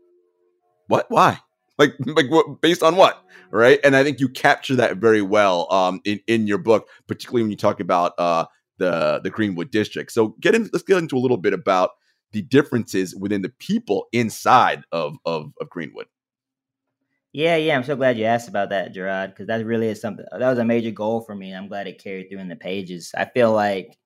what? 0.85 1.07
Why? 1.09 1.39
Like, 1.77 1.93
like 2.05 2.29
what? 2.29 2.61
Based 2.61 2.83
on 2.83 2.95
what? 2.95 3.23
Right? 3.51 3.79
And 3.83 3.95
I 3.95 4.03
think 4.03 4.19
you 4.19 4.29
capture 4.29 4.75
that 4.75 4.97
very 4.97 5.21
well 5.21 5.71
um, 5.71 6.01
in 6.03 6.19
in 6.27 6.47
your 6.47 6.57
book, 6.57 6.87
particularly 7.07 7.43
when 7.43 7.51
you 7.51 7.57
talk 7.57 7.79
about 7.79 8.13
uh, 8.17 8.45
the 8.77 9.21
the 9.23 9.29
Greenwood 9.29 9.71
district. 9.71 10.11
So, 10.11 10.29
get 10.39 10.55
in. 10.55 10.69
Let's 10.73 10.83
get 10.83 10.97
into 10.97 11.17
a 11.17 11.19
little 11.19 11.37
bit 11.37 11.53
about 11.53 11.91
the 12.31 12.41
differences 12.41 13.15
within 13.15 13.41
the 13.41 13.49
people 13.49 14.07
inside 14.11 14.83
of 14.91 15.17
of, 15.25 15.51
of 15.61 15.69
Greenwood. 15.69 16.07
Yeah, 17.35 17.57
yeah, 17.57 17.75
I'm 17.75 17.83
so 17.83 17.97
glad 17.97 18.17
you 18.17 18.23
asked 18.23 18.47
about 18.47 18.69
that, 18.69 18.95
Jarod, 18.95 19.31
because 19.31 19.47
that 19.47 19.65
really 19.65 19.89
is 19.89 19.99
something 19.99 20.25
that 20.31 20.39
was 20.39 20.57
a 20.57 20.63
major 20.63 20.91
goal 20.91 21.19
for 21.19 21.35
me. 21.35 21.49
And 21.49 21.57
I'm 21.57 21.67
glad 21.67 21.85
it 21.85 22.01
carried 22.01 22.29
through 22.29 22.39
in 22.39 22.47
the 22.47 22.55
pages. 22.55 23.11
I 23.13 23.25
feel 23.25 23.51
like, 23.51 23.97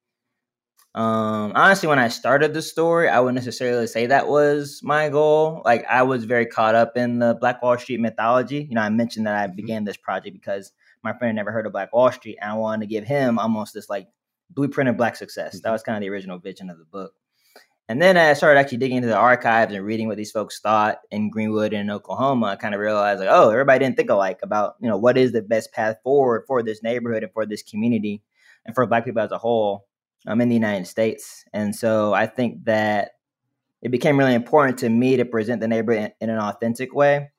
um, 0.96 1.52
honestly, 1.56 1.88
when 1.88 2.00
I 2.00 2.08
started 2.08 2.54
the 2.54 2.64
story, 2.64 3.10
I 3.10 3.20
wouldn't 3.20 3.36
necessarily 3.36 3.86
say 3.86 4.08
that 4.08 4.28
was 4.28 4.82
my 4.84 5.10
goal. 5.10 5.62
Like, 5.64 5.86
I 5.86 6.02
was 6.02 6.26
very 6.26 6.48
caught 6.48 6.74
up 6.74 6.98
in 6.98 7.20
the 7.20 7.38
Black 7.40 7.62
Wall 7.62 7.78
Street 7.78 8.00
mythology. 8.00 8.66
You 8.68 8.76
know, 8.76 8.82
I 8.82 8.90
mentioned 8.90 9.28
that 9.28 9.36
I 9.36 9.46
mm-hmm. 9.48 9.56
began 9.56 9.84
this 9.84 9.98
project 9.98 10.34
because 10.34 10.72
my 11.04 11.14
friend 11.14 11.36
never 11.36 11.52
heard 11.52 11.68
of 11.68 11.74
Black 11.74 11.94
Wall 11.94 12.12
Street, 12.12 12.40
and 12.42 12.52
I 12.52 12.56
wanted 12.56 12.88
to 12.88 12.94
give 12.94 13.04
him 13.04 13.38
almost 13.38 13.74
this 13.74 13.90
like 13.90 14.08
blueprint 14.50 14.90
of 14.90 14.98
Black 14.98 15.16
success. 15.16 15.54
That 15.54 15.64
mm-hmm. 15.64 15.74
was 15.74 15.84
kind 15.84 15.96
of 15.96 16.02
the 16.02 16.10
original 16.10 16.40
vision 16.40 16.72
of 16.72 16.80
the 16.80 16.86
book. 16.86 17.14
And 17.88 18.02
then 18.02 18.18
I 18.18 18.34
started 18.34 18.60
actually 18.60 18.78
digging 18.78 18.98
into 18.98 19.10
the 19.10 19.16
archives 19.16 19.74
and 19.74 19.84
reading 19.84 20.08
what 20.08 20.18
these 20.18 20.32
folks 20.32 20.60
thought 20.60 21.00
in 21.10 21.32
Greenwood 21.32 21.74
and 21.74 21.90
Oklahoma. 21.90 22.48
I 22.48 22.56
kind 22.56 22.76
of 22.76 22.82
realized 22.82 23.20
like, 23.20 23.30
oh, 23.32 23.50
everybody 23.50 23.80
didn't 23.80 23.98
think 23.98 24.12
alike 24.12 24.40
about, 24.44 24.76
you 24.80 24.88
know, 24.88 24.98
what 24.98 25.18
is 25.18 25.32
the 25.32 25.42
best 25.42 25.72
path 25.72 25.98
forward 26.04 26.44
for 26.46 26.62
this 26.62 26.84
neighborhood 26.84 27.24
and 27.24 27.34
for 27.34 27.48
this 27.48 27.64
community 27.64 28.22
and 28.66 28.76
for 28.76 28.86
black 28.86 29.06
people 29.06 29.24
as 29.24 29.32
a 29.32 29.40
whole 29.40 29.88
um, 30.28 30.42
in 30.42 30.50
the 30.50 30.56
United 30.56 30.88
States. 30.88 31.44
And 31.54 31.76
so 31.76 32.14
I 32.14 32.28
think 32.28 32.66
that 32.66 33.12
it 33.82 33.92
became 33.92 34.18
really 34.18 34.34
important 34.34 34.80
to 34.80 34.90
me 34.90 35.18
to 35.18 35.26
present 35.26 35.62
the 35.62 35.68
neighborhood 35.68 36.14
in, 36.20 36.30
in 36.30 36.36
an 36.36 36.40
authentic 36.40 36.94
way, 36.94 37.32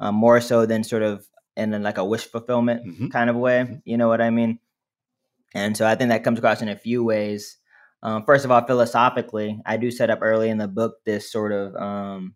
um, 0.00 0.14
more 0.14 0.40
so 0.40 0.66
than 0.66 0.84
sort 0.84 1.02
of 1.02 1.26
in 1.56 1.72
a, 1.72 1.78
like 1.78 1.98
a 1.98 2.04
wish 2.04 2.24
fulfillment 2.24 2.86
mm-hmm. 2.86 3.08
kind 3.08 3.30
of 3.30 3.36
way. 3.36 3.60
Mm-hmm. 3.60 3.74
You 3.84 3.96
know 3.96 4.08
what 4.08 4.20
I 4.20 4.30
mean? 4.30 4.58
And 5.54 5.76
so 5.76 5.86
I 5.86 5.94
think 5.94 6.10
that 6.10 6.24
comes 6.24 6.38
across 6.38 6.62
in 6.62 6.68
a 6.68 6.76
few 6.76 7.04
ways. 7.04 7.58
Um, 8.02 8.24
first 8.24 8.44
of 8.44 8.50
all, 8.50 8.64
philosophically, 8.66 9.60
I 9.64 9.76
do 9.78 9.90
set 9.90 10.10
up 10.10 10.18
early 10.22 10.50
in 10.50 10.58
the 10.58 10.68
book 10.68 10.96
this 11.04 11.30
sort 11.30 11.52
of 11.52 11.74
um, 11.76 12.34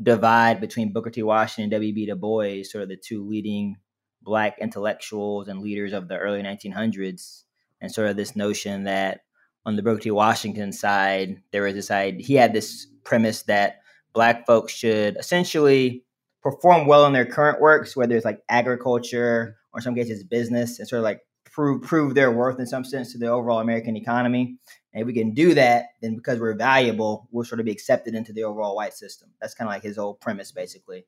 divide 0.00 0.60
between 0.60 0.92
Booker 0.92 1.10
T. 1.10 1.22
Washington 1.22 1.64
and 1.64 1.72
W.B. 1.72 2.06
Du 2.06 2.14
Bois, 2.14 2.62
sort 2.62 2.82
of 2.82 2.88
the 2.88 2.96
two 2.96 3.26
leading 3.26 3.76
black 4.22 4.58
intellectuals 4.60 5.48
and 5.48 5.60
leaders 5.60 5.92
of 5.92 6.08
the 6.08 6.16
early 6.16 6.42
1900s, 6.42 7.44
and 7.80 7.92
sort 7.92 8.08
of 8.08 8.16
this 8.16 8.36
notion 8.36 8.84
that 8.84 9.20
on 9.66 9.76
the 9.76 9.82
Booker 9.82 10.00
T. 10.00 10.10
Washington 10.10 10.72
side, 10.72 11.42
there 11.52 11.62
was 11.62 11.74
this 11.74 11.90
idea, 11.90 12.24
he 12.24 12.34
had 12.34 12.52
this 12.52 12.86
premise 13.04 13.42
that 13.42 13.80
black 14.12 14.46
folks 14.46 14.72
should 14.72 15.16
essentially 15.16 16.04
perform 16.42 16.86
well 16.86 17.06
in 17.06 17.12
their 17.12 17.26
current 17.26 17.60
works, 17.60 17.96
whether 17.96 18.16
it's 18.16 18.24
like 18.24 18.42
agriculture 18.48 19.56
or 19.72 19.78
in 19.78 19.82
some 19.82 19.94
cases 19.94 20.24
business, 20.24 20.78
and 20.78 20.88
sort 20.88 21.00
of 21.00 21.04
like 21.04 21.20
prove 21.44 21.82
prove 21.82 22.14
their 22.14 22.30
worth 22.30 22.58
in 22.60 22.66
some 22.66 22.84
sense 22.84 23.12
to 23.12 23.18
the 23.18 23.26
overall 23.26 23.60
American 23.60 23.96
economy. 23.96 24.56
And 24.92 25.02
if 25.02 25.06
we 25.06 25.12
can 25.12 25.34
do 25.34 25.54
that, 25.54 25.86
then 26.00 26.16
because 26.16 26.40
we're 26.40 26.54
valuable, 26.54 27.28
we'll 27.30 27.44
sort 27.44 27.60
of 27.60 27.66
be 27.66 27.72
accepted 27.72 28.14
into 28.14 28.32
the 28.32 28.44
overall 28.44 28.76
white 28.76 28.94
system. 28.94 29.30
That's 29.40 29.54
kind 29.54 29.68
of 29.68 29.74
like 29.74 29.82
his 29.82 29.98
old 29.98 30.20
premise, 30.20 30.52
basically. 30.52 31.04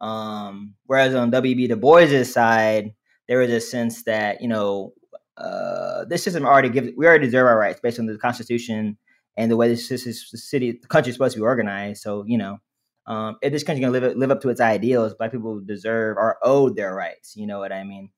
Um, 0.00 0.74
whereas 0.86 1.14
on 1.14 1.30
W.B. 1.30 1.68
Du 1.68 1.76
Bois's 1.76 2.32
side, 2.32 2.94
there 3.26 3.38
was 3.38 3.50
a 3.50 3.60
sense 3.60 4.04
that 4.04 4.42
you 4.42 4.48
know 4.48 4.92
uh, 5.38 6.04
this 6.06 6.22
system 6.22 6.44
already 6.44 6.68
gives 6.68 6.90
we 6.96 7.06
already 7.06 7.26
deserve 7.26 7.46
our 7.46 7.58
rights 7.58 7.80
based 7.80 7.98
on 7.98 8.06
the 8.06 8.18
Constitution 8.18 8.96
and 9.36 9.50
the 9.50 9.56
way 9.56 9.68
this, 9.68 9.88
this, 9.88 10.04
this 10.04 10.50
city 10.50 10.78
the 10.80 10.88
country 10.88 11.10
is 11.10 11.16
supposed 11.16 11.34
to 11.34 11.40
be 11.40 11.44
organized. 11.44 12.02
So 12.02 12.24
you 12.26 12.38
know, 12.38 12.58
um, 13.06 13.36
if 13.42 13.52
this 13.52 13.62
country 13.62 13.82
can 13.82 13.92
live 13.92 14.16
live 14.16 14.30
up 14.30 14.40
to 14.42 14.48
its 14.48 14.60
ideals, 14.60 15.14
Black 15.14 15.32
people 15.32 15.60
deserve 15.60 16.16
or 16.16 16.38
owed 16.42 16.76
their 16.76 16.94
rights. 16.94 17.36
You 17.36 17.46
know 17.46 17.58
what 17.58 17.72
I 17.72 17.84
mean? 17.84 18.10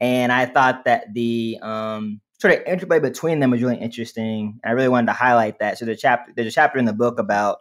And 0.00 0.32
I 0.32 0.46
thought 0.46 0.84
that 0.84 1.14
the 1.14 1.58
um, 1.62 2.20
sort 2.40 2.54
of 2.54 2.66
interplay 2.66 2.98
between 2.98 3.40
them 3.40 3.50
was 3.50 3.62
really 3.62 3.78
interesting. 3.78 4.60
I 4.64 4.72
really 4.72 4.88
wanted 4.88 5.06
to 5.06 5.12
highlight 5.12 5.60
that. 5.60 5.78
So 5.78 5.84
the 5.84 5.96
chapter 5.96 6.32
there's 6.34 6.48
a 6.48 6.52
chapter 6.52 6.78
in 6.78 6.84
the 6.84 6.92
book 6.92 7.18
about 7.18 7.58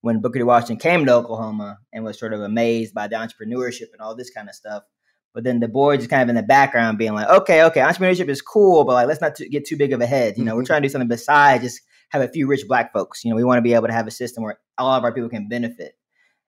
when 0.00 0.20
Booker 0.20 0.38
T. 0.38 0.42
Washington 0.44 0.78
came 0.78 1.04
to 1.06 1.14
Oklahoma 1.14 1.78
and 1.92 2.04
was 2.04 2.18
sort 2.18 2.32
of 2.32 2.40
amazed 2.40 2.94
by 2.94 3.08
the 3.08 3.16
entrepreneurship 3.16 3.92
and 3.92 4.00
all 4.00 4.14
this 4.14 4.30
kind 4.30 4.48
of 4.48 4.54
stuff. 4.54 4.84
But 5.34 5.44
then 5.44 5.60
Du 5.60 5.68
Bois 5.68 5.96
just 5.96 6.10
kind 6.10 6.22
of 6.22 6.28
in 6.28 6.34
the 6.34 6.42
background 6.42 6.98
being 6.98 7.14
like, 7.14 7.28
okay, 7.28 7.62
okay, 7.64 7.80
entrepreneurship 7.80 8.28
is 8.28 8.42
cool, 8.42 8.84
but 8.84 8.94
like 8.94 9.06
let's 9.06 9.20
not 9.20 9.36
t- 9.36 9.48
get 9.48 9.66
too 9.66 9.76
big 9.76 9.92
of 9.92 10.00
a 10.00 10.06
head. 10.06 10.36
You 10.36 10.44
know, 10.44 10.52
mm-hmm. 10.52 10.58
we're 10.58 10.64
trying 10.64 10.82
to 10.82 10.88
do 10.88 10.92
something 10.92 11.08
besides 11.08 11.62
just 11.62 11.80
have 12.10 12.22
a 12.22 12.28
few 12.28 12.46
rich 12.46 12.66
black 12.66 12.92
folks. 12.92 13.24
You 13.24 13.30
know, 13.30 13.36
we 13.36 13.44
want 13.44 13.58
to 13.58 13.62
be 13.62 13.74
able 13.74 13.86
to 13.86 13.92
have 13.92 14.06
a 14.06 14.10
system 14.12 14.42
where 14.42 14.58
all 14.78 14.94
of 14.94 15.04
our 15.04 15.12
people 15.12 15.28
can 15.28 15.48
benefit. 15.48 15.94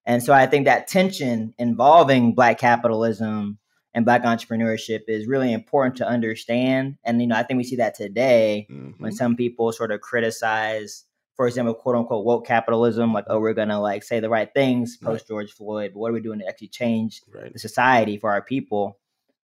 And 0.06 0.22
so 0.22 0.32
I 0.32 0.46
think 0.46 0.64
that 0.64 0.88
tension 0.88 1.54
involving 1.58 2.34
black 2.34 2.58
capitalism 2.58 3.58
and 3.92 4.04
black 4.04 4.22
entrepreneurship 4.22 5.00
is 5.08 5.26
really 5.26 5.52
important 5.52 5.96
to 5.96 6.08
understand. 6.08 6.96
And 7.04 7.20
you 7.20 7.26
know, 7.26 7.36
I 7.36 7.42
think 7.42 7.58
we 7.58 7.64
see 7.64 7.76
that 7.76 7.94
today 7.94 8.66
mm-hmm. 8.70 9.02
when 9.02 9.12
some 9.12 9.36
people 9.36 9.72
sort 9.72 9.92
of 9.92 10.00
criticize, 10.00 11.04
for 11.40 11.46
example, 11.46 11.72
quote 11.72 11.96
unquote 11.96 12.26
woke 12.26 12.46
capitalism, 12.46 13.14
like, 13.14 13.24
oh, 13.28 13.40
we're 13.40 13.54
gonna 13.54 13.80
like 13.80 14.02
say 14.02 14.20
the 14.20 14.28
right 14.28 14.52
things 14.52 14.98
post 14.98 15.26
George 15.26 15.52
Floyd, 15.52 15.92
but 15.94 16.00
what 16.00 16.10
are 16.10 16.12
we 16.14 16.20
doing 16.20 16.40
to 16.40 16.46
actually 16.46 16.68
change 16.68 17.22
right. 17.32 17.50
the 17.50 17.58
society 17.58 18.18
for 18.18 18.30
our 18.30 18.42
people? 18.42 18.98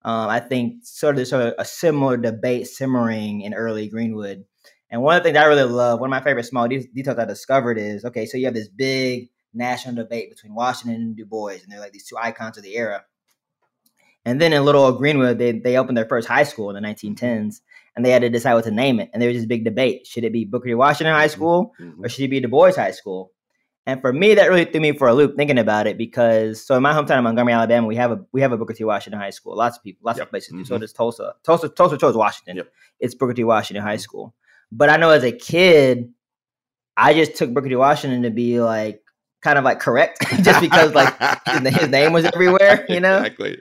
um, 0.06 0.28
I 0.28 0.38
think 0.38 0.84
sort 0.84 1.14
of 1.14 1.16
there's 1.16 1.30
sort 1.30 1.42
of 1.42 1.54
a 1.58 1.64
similar 1.64 2.16
debate 2.16 2.68
simmering 2.68 3.40
in 3.40 3.54
early 3.54 3.88
Greenwood. 3.88 4.44
And 4.88 5.02
one 5.02 5.16
of 5.16 5.22
the 5.22 5.28
things 5.28 5.36
I 5.36 5.46
really 5.46 5.64
love, 5.64 5.98
one 5.98 6.08
of 6.08 6.10
my 6.12 6.22
favorite 6.22 6.44
small 6.44 6.68
de- 6.68 6.86
details 6.86 7.18
I 7.18 7.24
discovered 7.24 7.76
is 7.76 8.04
okay, 8.04 8.24
so 8.24 8.38
you 8.38 8.44
have 8.44 8.54
this 8.54 8.68
big 8.68 9.30
national 9.52 9.96
debate 9.96 10.30
between 10.30 10.54
Washington 10.54 11.00
and 11.02 11.16
Du 11.16 11.26
Bois, 11.26 11.54
and 11.62 11.64
they're 11.68 11.80
like 11.80 11.92
these 11.92 12.06
two 12.06 12.16
icons 12.16 12.56
of 12.56 12.62
the 12.62 12.76
era. 12.76 13.04
And 14.24 14.40
then 14.40 14.52
in 14.52 14.64
Little 14.64 14.84
Old 14.84 14.98
Greenwood, 14.98 15.38
they, 15.38 15.52
they 15.52 15.76
opened 15.76 15.96
their 15.96 16.06
first 16.06 16.28
high 16.28 16.44
school 16.44 16.70
in 16.70 16.80
the 16.80 16.88
1910s, 16.88 17.62
and 17.96 18.04
they 18.04 18.10
had 18.10 18.22
to 18.22 18.28
decide 18.28 18.54
what 18.54 18.64
to 18.64 18.70
name 18.70 19.00
it. 19.00 19.10
And 19.12 19.20
there 19.20 19.28
was 19.28 19.38
this 19.38 19.46
big 19.46 19.64
debate: 19.64 20.06
should 20.06 20.24
it 20.24 20.32
be 20.32 20.44
Booker 20.44 20.68
T. 20.68 20.74
Washington 20.74 21.14
High 21.14 21.26
mm-hmm. 21.26 21.32
School 21.32 21.74
mm-hmm. 21.80 22.04
or 22.04 22.08
should 22.08 22.24
it 22.24 22.28
be 22.28 22.40
Du 22.40 22.48
Bois 22.48 22.74
High 22.74 22.92
School? 22.92 23.32
And 23.88 24.00
for 24.00 24.12
me, 24.12 24.34
that 24.34 24.48
really 24.50 24.64
threw 24.64 24.80
me 24.80 24.92
for 24.92 25.06
a 25.06 25.14
loop 25.14 25.36
thinking 25.36 25.58
about 25.58 25.86
it 25.86 25.96
because 25.96 26.64
so 26.64 26.74
in 26.74 26.82
my 26.82 26.92
hometown 26.92 27.18
of 27.18 27.24
Montgomery, 27.24 27.54
Alabama, 27.54 27.86
we 27.86 27.94
have 27.96 28.10
a 28.10 28.20
we 28.32 28.40
have 28.40 28.52
a 28.52 28.58
Booker 28.58 28.74
T. 28.74 28.84
Washington 28.84 29.20
High 29.20 29.30
School. 29.30 29.56
Lots 29.56 29.78
of 29.78 29.84
people, 29.84 30.04
lots 30.04 30.18
yep. 30.18 30.26
of 30.26 30.30
places. 30.30 30.52
Mm-hmm. 30.52 30.64
So 30.64 30.78
does 30.78 30.92
Tulsa. 30.92 31.34
Tulsa 31.44 31.68
Tulsa 31.68 31.96
chose 31.96 32.16
Washington. 32.16 32.56
Yep. 32.56 32.72
It's 33.00 33.14
Booker 33.14 33.34
T. 33.34 33.44
Washington 33.44 33.84
High 33.84 33.94
mm-hmm. 33.94 34.00
School. 34.00 34.34
But 34.72 34.90
I 34.90 34.96
know 34.96 35.10
as 35.10 35.22
a 35.22 35.32
kid, 35.32 36.12
I 36.96 37.14
just 37.14 37.36
took 37.36 37.54
Booker 37.54 37.68
T. 37.68 37.76
Washington 37.76 38.22
to 38.22 38.30
be 38.30 38.60
like 38.60 39.02
kind 39.40 39.58
of 39.58 39.64
like 39.64 39.78
correct, 39.78 40.20
just 40.42 40.60
because 40.60 40.92
like 40.92 41.14
his 41.46 41.88
name 41.88 42.12
was 42.12 42.24
everywhere. 42.24 42.84
You 42.88 43.00
know, 43.00 43.18
exactly. 43.18 43.58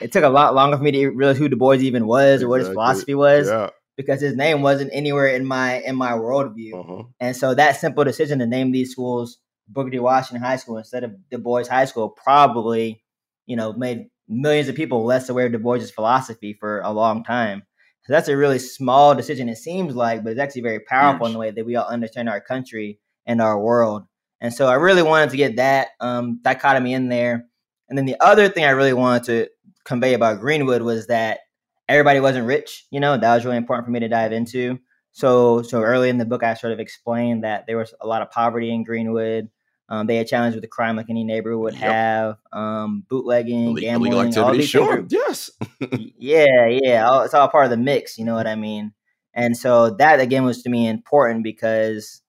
It 0.00 0.12
took 0.12 0.24
a 0.24 0.28
lot 0.28 0.54
longer 0.54 0.76
for 0.76 0.82
me 0.82 0.92
to 0.92 1.08
realize 1.08 1.38
who 1.38 1.48
Du 1.48 1.56
Bois 1.56 1.74
even 1.74 2.06
was 2.06 2.42
or 2.42 2.48
what 2.48 2.60
his 2.60 2.68
philosophy 2.68 3.14
was. 3.14 3.48
Yeah 3.48 3.70
because 3.96 4.20
his 4.20 4.34
name 4.34 4.60
wasn't 4.60 4.90
anywhere 4.92 5.28
in 5.28 5.46
my 5.46 5.80
in 5.82 5.94
my 5.94 6.10
worldview. 6.10 6.74
Uh-huh. 6.74 7.02
And 7.20 7.36
so 7.36 7.54
that 7.54 7.76
simple 7.76 8.02
decision 8.02 8.40
to 8.40 8.46
name 8.46 8.72
these 8.72 8.90
schools 8.90 9.38
Booker 9.68 9.90
T. 9.90 9.98
Washington 9.98 10.44
High 10.44 10.56
School 10.56 10.78
instead 10.78 11.04
of 11.04 11.14
Du 11.30 11.38
Bois 11.38 11.66
High 11.66 11.84
School 11.86 12.10
probably, 12.10 13.02
you 13.46 13.56
know, 13.56 13.72
made 13.72 14.06
millions 14.28 14.68
of 14.68 14.74
people 14.74 15.04
less 15.04 15.28
aware 15.28 15.46
of 15.46 15.52
Du 15.52 15.58
Bois' 15.58 15.90
philosophy 15.94 16.56
for 16.58 16.80
a 16.80 16.92
long 16.92 17.24
time. 17.24 17.62
So 18.04 18.12
that's 18.12 18.28
a 18.28 18.36
really 18.36 18.58
small 18.58 19.14
decision, 19.14 19.48
it 19.48 19.56
seems 19.56 19.96
like, 19.96 20.22
but 20.22 20.30
it's 20.30 20.40
actually 20.40 20.60
very 20.62 20.80
powerful 20.80 21.26
Huge. 21.26 21.30
in 21.30 21.32
the 21.32 21.38
way 21.38 21.50
that 21.52 21.64
we 21.64 21.76
all 21.76 21.88
understand 21.88 22.28
our 22.28 22.40
country 22.40 22.98
and 23.24 23.40
our 23.40 23.58
world. 23.58 24.02
And 24.42 24.52
so 24.52 24.66
I 24.66 24.74
really 24.74 25.02
wanted 25.02 25.30
to 25.30 25.38
get 25.38 25.56
that 25.56 25.88
um, 26.00 26.40
dichotomy 26.42 26.92
in 26.92 27.08
there. 27.08 27.46
And 27.88 27.96
then 27.96 28.04
the 28.04 28.16
other 28.20 28.50
thing 28.50 28.64
I 28.64 28.70
really 28.70 28.92
wanted 28.92 29.24
to 29.24 29.48
convey 29.84 30.14
about 30.14 30.40
Greenwood 30.40 30.82
was 30.82 31.06
that 31.08 31.40
everybody 31.88 32.20
wasn't 32.20 32.46
rich. 32.46 32.86
You 32.90 33.00
know, 33.00 33.16
that 33.16 33.34
was 33.34 33.44
really 33.44 33.56
important 33.56 33.86
for 33.86 33.90
me 33.90 34.00
to 34.00 34.08
dive 34.08 34.32
into. 34.32 34.78
So, 35.12 35.62
so 35.62 35.82
early 35.82 36.08
in 36.08 36.18
the 36.18 36.24
book, 36.24 36.42
I 36.42 36.54
sort 36.54 36.72
of 36.72 36.80
explained 36.80 37.44
that 37.44 37.66
there 37.66 37.76
was 37.76 37.94
a 38.00 38.06
lot 38.06 38.22
of 38.22 38.30
poverty 38.30 38.72
in 38.72 38.82
Greenwood. 38.82 39.48
Um, 39.88 40.06
they 40.06 40.16
had 40.16 40.26
challenges 40.26 40.56
with 40.56 40.62
the 40.62 40.68
crime 40.68 40.96
like 40.96 41.10
any 41.10 41.24
neighborhood 41.24 41.60
would 41.60 41.74
yep. 41.74 41.82
have, 41.82 42.36
um, 42.52 43.04
bootlegging, 43.08 43.74
gambling, 43.74 44.14
activity. 44.14 44.40
All 44.40 44.52
these 44.52 44.68
sure, 44.68 45.04
yes, 45.10 45.50
yeah, 46.18 46.66
yeah, 46.66 47.06
all, 47.06 47.22
it's 47.22 47.34
all 47.34 47.48
part 47.48 47.66
of 47.66 47.70
the 47.70 47.76
mix. 47.76 48.16
You 48.16 48.24
know 48.24 48.34
what 48.34 48.46
I 48.46 48.54
mean? 48.54 48.92
And 49.34 49.56
so 49.56 49.90
that 49.90 50.20
again 50.20 50.44
was 50.44 50.62
to 50.62 50.70
me 50.70 50.88
important 50.88 51.44
because 51.44 52.22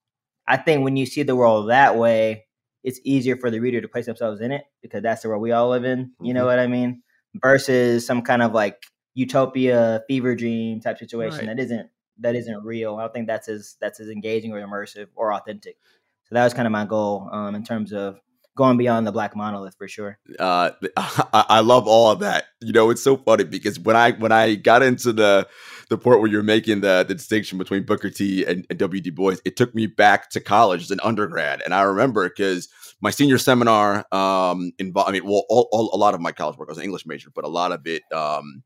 I 0.48 0.58
think 0.58 0.84
when 0.84 0.98
you 0.98 1.06
see 1.06 1.24
the 1.24 1.36
world 1.36 1.70
that 1.70 1.98
way, 1.98 2.46
it's 2.84 3.00
easier 3.04 3.38
for 3.38 3.50
the 3.50 3.60
reader 3.60 3.80
to 3.82 3.88
place 3.88 4.06
themselves 4.06 4.42
in 4.42 4.52
it 4.52 4.66
because 4.82 5.02
that's 5.02 5.22
the 5.22 5.30
world 5.30 5.42
we 5.42 5.54
all 5.54 5.70
live 5.70 5.86
in. 5.86 6.12
You 6.22 6.34
know 6.34 6.42
mm-hmm. 6.42 6.48
what 6.48 6.60
I 6.60 6.68
mean? 6.68 7.04
Versus 7.42 8.06
some 8.06 8.22
kind 8.22 8.42
of 8.42 8.54
like 8.54 8.86
utopia, 9.13 10.04
fever 10.08 10.36
dream 10.36 10.80
type 10.80 10.98
situation 10.98 11.48
right. 11.48 11.58
that 11.58 11.63
isn't 11.63 11.89
that 12.20 12.36
isn't 12.36 12.63
real. 12.63 12.96
I 12.96 13.01
don't 13.01 13.13
think 13.13 13.27
that's 13.27 13.50
as 13.50 13.75
that's 13.82 14.00
as 14.00 14.10
engaging 14.10 14.54
or 14.54 14.65
immersive 14.65 15.08
or 15.15 15.34
authentic. 15.34 15.77
So 16.24 16.36
that 16.36 16.44
was 16.44 16.54
kind 16.54 16.65
of 16.65 16.72
my 16.72 16.86
goal 16.86 17.30
um, 17.32 17.56
in 17.56 17.63
terms 17.63 17.94
of 17.94 18.20
going 18.56 18.77
beyond 18.77 19.06
the 19.06 19.12
black 19.12 19.36
monolith 19.36 19.75
for 19.77 19.88
sure. 19.88 20.18
Uh, 20.39 20.72
I, 20.98 21.46
I, 21.50 21.60
love 21.60 21.88
all 21.88 22.10
of 22.10 22.20
that. 22.20 22.46
You 22.62 22.72
know, 22.72 22.89
it's 22.89 23.04
so 23.04 23.18
funny 23.18 23.44
because 23.44 23.80
when 23.80 23.96
I 23.96 24.12
when 24.13 24.32
I 24.32 24.56
got 24.56 24.82
into 24.82 25.13
the 25.13 25.48
the 25.89 25.98
part 25.98 26.20
where 26.20 26.30
you're 26.30 26.42
making 26.42 26.82
the, 26.82 27.06
the 27.08 27.13
distinction 27.13 27.58
between 27.58 27.84
Booker 27.84 28.10
T 28.10 28.44
and, 28.44 28.65
and 28.70 28.80
W. 28.80 29.01
Du 29.01 29.12
Bois, 29.12 29.36
it 29.46 29.56
took 29.56 29.75
me 29.75 29.86
back 29.86 30.30
to 30.32 30.39
college 30.39 30.84
as 30.84 30.92
an 30.92 31.00
undergrad, 31.04 31.62
and 31.63 31.74
I 31.74 31.82
remember 31.84 32.27
because 32.27 32.70
my 33.02 33.10
senior 33.10 33.38
seminar 33.38 34.06
um 34.12 34.72
involved. 34.80 35.10
I 35.10 35.14
mean, 35.14 35.25
well, 35.25 35.46
all, 35.50 35.68
all, 35.72 35.90
a 35.94 35.98
lot 35.98 36.14
of 36.14 36.22
my 36.22 36.32
college 36.32 36.58
work 36.58 36.70
I 36.70 36.72
was 36.72 36.78
an 36.78 36.84
English 36.84 37.06
major, 37.06 37.30
but 37.34 37.46
a 37.46 37.50
lot 37.50 37.72
of 37.72 37.86
it 37.86 38.04
um 38.14 38.64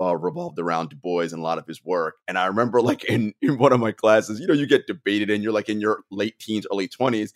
uh, 0.00 0.16
revolved 0.16 0.58
around 0.58 0.90
Du 0.90 0.96
Bois 0.96 1.22
and 1.22 1.34
a 1.34 1.42
lot 1.42 1.58
of 1.58 1.66
his 1.66 1.84
work. 1.84 2.16
And 2.28 2.38
I 2.38 2.46
remember, 2.46 2.80
like 2.80 3.04
in 3.04 3.34
in 3.42 3.58
one 3.58 3.72
of 3.72 3.80
my 3.80 3.92
classes, 3.92 4.40
you 4.40 4.46
know, 4.46 4.54
you 4.54 4.66
get 4.66 4.86
debated 4.86 5.30
and 5.30 5.42
you're 5.42 5.52
like 5.52 5.68
in 5.68 5.80
your 5.80 6.04
late 6.10 6.38
teens, 6.38 6.66
early 6.70 6.88
twenties, 6.88 7.34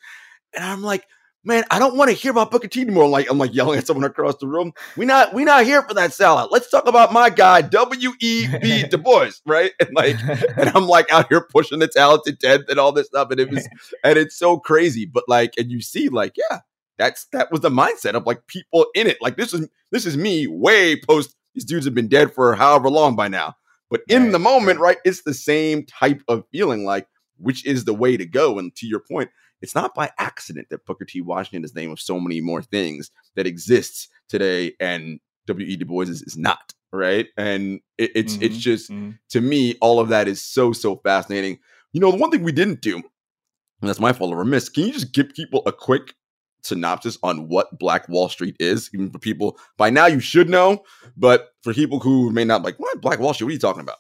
and 0.55 0.65
I'm 0.65 0.83
like, 0.83 1.07
man, 1.45 1.65
I 1.71 1.79
don't 1.79 1.97
want 1.97 2.11
to 2.11 2.17
hear 2.17 2.31
about 2.31 2.51
Booker 2.51 2.69
T 2.69 2.83
anymore. 2.83 3.05
I'm 3.05 3.11
like 3.11 3.31
I'm 3.31 3.39
like 3.39 3.55
yelling 3.55 3.79
at 3.79 3.87
someone 3.87 4.05
across 4.05 4.37
the 4.37 4.47
room. 4.47 4.73
We 4.97 5.07
not 5.07 5.35
we 5.35 5.45
not 5.45 5.65
here 5.65 5.83
for 5.83 5.95
that 5.95 6.13
salad. 6.13 6.51
Let's 6.51 6.71
talk 6.71 6.87
about 6.87 7.13
my 7.13 7.31
guy 7.31 7.63
W 7.63 8.13
E 8.21 8.47
B 8.61 8.85
Du 8.85 8.99
Bois, 8.99 9.31
right? 9.47 9.73
And 9.81 9.91
like, 9.95 10.17
and 10.57 10.71
I'm 10.75 10.87
like 10.87 11.11
out 11.13 11.27
here 11.29 11.47
pushing 11.51 11.79
the 11.79 11.89
talented 11.89 12.41
tenth 12.41 12.69
and 12.69 12.79
all 12.79 12.93
this 12.93 13.07
stuff, 13.07 13.31
and 13.31 13.41
it 13.41 13.51
was 13.51 13.69
and 14.05 14.19
it's 14.19 14.37
so 14.37 14.59
crazy. 14.59 15.07
But 15.07 15.25
like, 15.29 15.55
and 15.59 15.71
you 15.71 15.81
see, 15.81 16.09
like, 16.09 16.37
yeah. 16.37 16.61
That's 16.99 17.27
that 17.33 17.53
was 17.53 17.61
the 17.61 17.71
mindset 17.71 18.15
of 18.15 18.27
like 18.27 18.45
people 18.49 18.87
in 18.93 19.07
it. 19.07 19.19
Like 19.21 19.37
this 19.37 19.55
is 19.55 19.69
this 19.93 20.05
is 20.05 20.17
me 20.17 20.49
way 20.49 21.01
post 21.01 21.37
these 21.55 21.65
dudes 21.65 21.85
have 21.85 21.95
been 21.95 22.09
dead 22.09 22.35
for 22.35 22.57
however 22.57 22.91
long 22.91 23.15
by 23.15 23.29
now. 23.29 23.55
But 23.89 24.01
in 24.09 24.25
right, 24.25 24.33
the 24.33 24.39
moment, 24.41 24.81
right, 24.81 24.99
it's 25.05 25.23
the 25.23 25.33
same 25.33 25.87
type 25.87 26.23
of 26.27 26.43
feeling 26.51 26.85
like 26.85 27.07
which 27.39 27.65
is 27.65 27.85
the 27.85 27.95
way 27.95 28.17
to 28.17 28.27
go. 28.27 28.59
And 28.59 28.75
to 28.77 28.87
your 28.87 29.01
point, 29.01 29.31
it's 29.61 29.75
not 29.75 29.95
by 29.95 30.11
accident 30.19 30.69
that 30.71 30.87
Booker 30.87 31.05
T. 31.05 31.21
Washington 31.21 31.65
is 31.65 31.73
the 31.73 31.81
name 31.81 31.91
of 31.91 32.01
so 32.01 32.21
many 32.21 32.41
more 32.41 32.63
things 32.63 33.11
that 33.35 33.47
exists 33.47 34.09
today, 34.29 34.75
and 34.79 35.21
W. 35.47 35.67
E. 35.67 35.77
Du 35.77 35.85
Bois 35.85 36.03
is, 36.03 36.23
is 36.23 36.37
not 36.37 36.73
right. 36.93 37.27
And 37.37 37.81
it, 37.97 38.13
it's 38.15 38.35
mm-hmm, 38.35 38.45
it's 38.45 38.59
just 38.59 38.91
mm-hmm. 38.91 39.13
to 39.31 39.41
me, 39.41 39.77
all 39.81 40.01
of 40.01 40.09
that 40.09 40.29
is 40.29 40.43
so 40.43 40.73
so 40.73 40.97
fascinating. 40.97 41.59
You 41.93 42.01
know, 42.01 42.11
the 42.11 42.19
one 42.19 42.31
thing 42.31 42.45
we 42.45 42.53
didn't 42.53 42.83
do, 42.83 42.97
and 42.97 43.89
that's 43.89 44.01
my 44.01 44.13
fault 44.13 44.33
or 44.33 44.45
miss. 44.45 44.69
Can 44.69 44.85
you 44.85 44.93
just 44.93 45.13
give 45.13 45.35
people 45.35 45.63
a 45.67 45.73
quick 45.73 46.15
synopsis 46.63 47.19
on 47.23 47.49
what 47.49 47.79
Black 47.79 48.09
Wall 48.09 48.29
Street 48.29 48.57
is. 48.61 48.91
Even 48.95 49.11
for 49.11 49.19
people 49.19 49.59
by 49.77 49.91
now, 49.91 50.07
you 50.07 50.21
should 50.21 50.49
know, 50.49 50.85
but 51.17 51.51
for 51.63 51.75
people 51.75 52.01
who 52.01 52.31
may 52.31 52.45
not 52.45 52.63
like, 52.63 52.79
what 52.79 53.01
Black 53.01 53.19
Wall 53.19 53.35
Street? 53.35 53.47
What 53.47 53.51
are 53.51 53.55
you 53.55 53.59
talking 53.59 53.83
about? 53.83 53.99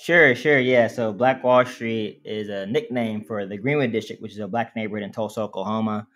Sure, 0.00 0.32
sure, 0.36 0.60
yeah. 0.60 0.86
So 0.86 1.12
Black 1.12 1.42
Wall 1.42 1.64
Street 1.64 2.22
is 2.24 2.48
a 2.48 2.66
nickname 2.66 3.24
for 3.24 3.46
the 3.46 3.58
Greenwood 3.58 3.90
District, 3.90 4.22
which 4.22 4.30
is 4.30 4.38
a 4.38 4.46
black 4.46 4.76
neighborhood 4.76 5.02
in 5.02 5.10
Tulsa, 5.10 5.40
Oklahoma. 5.40 6.06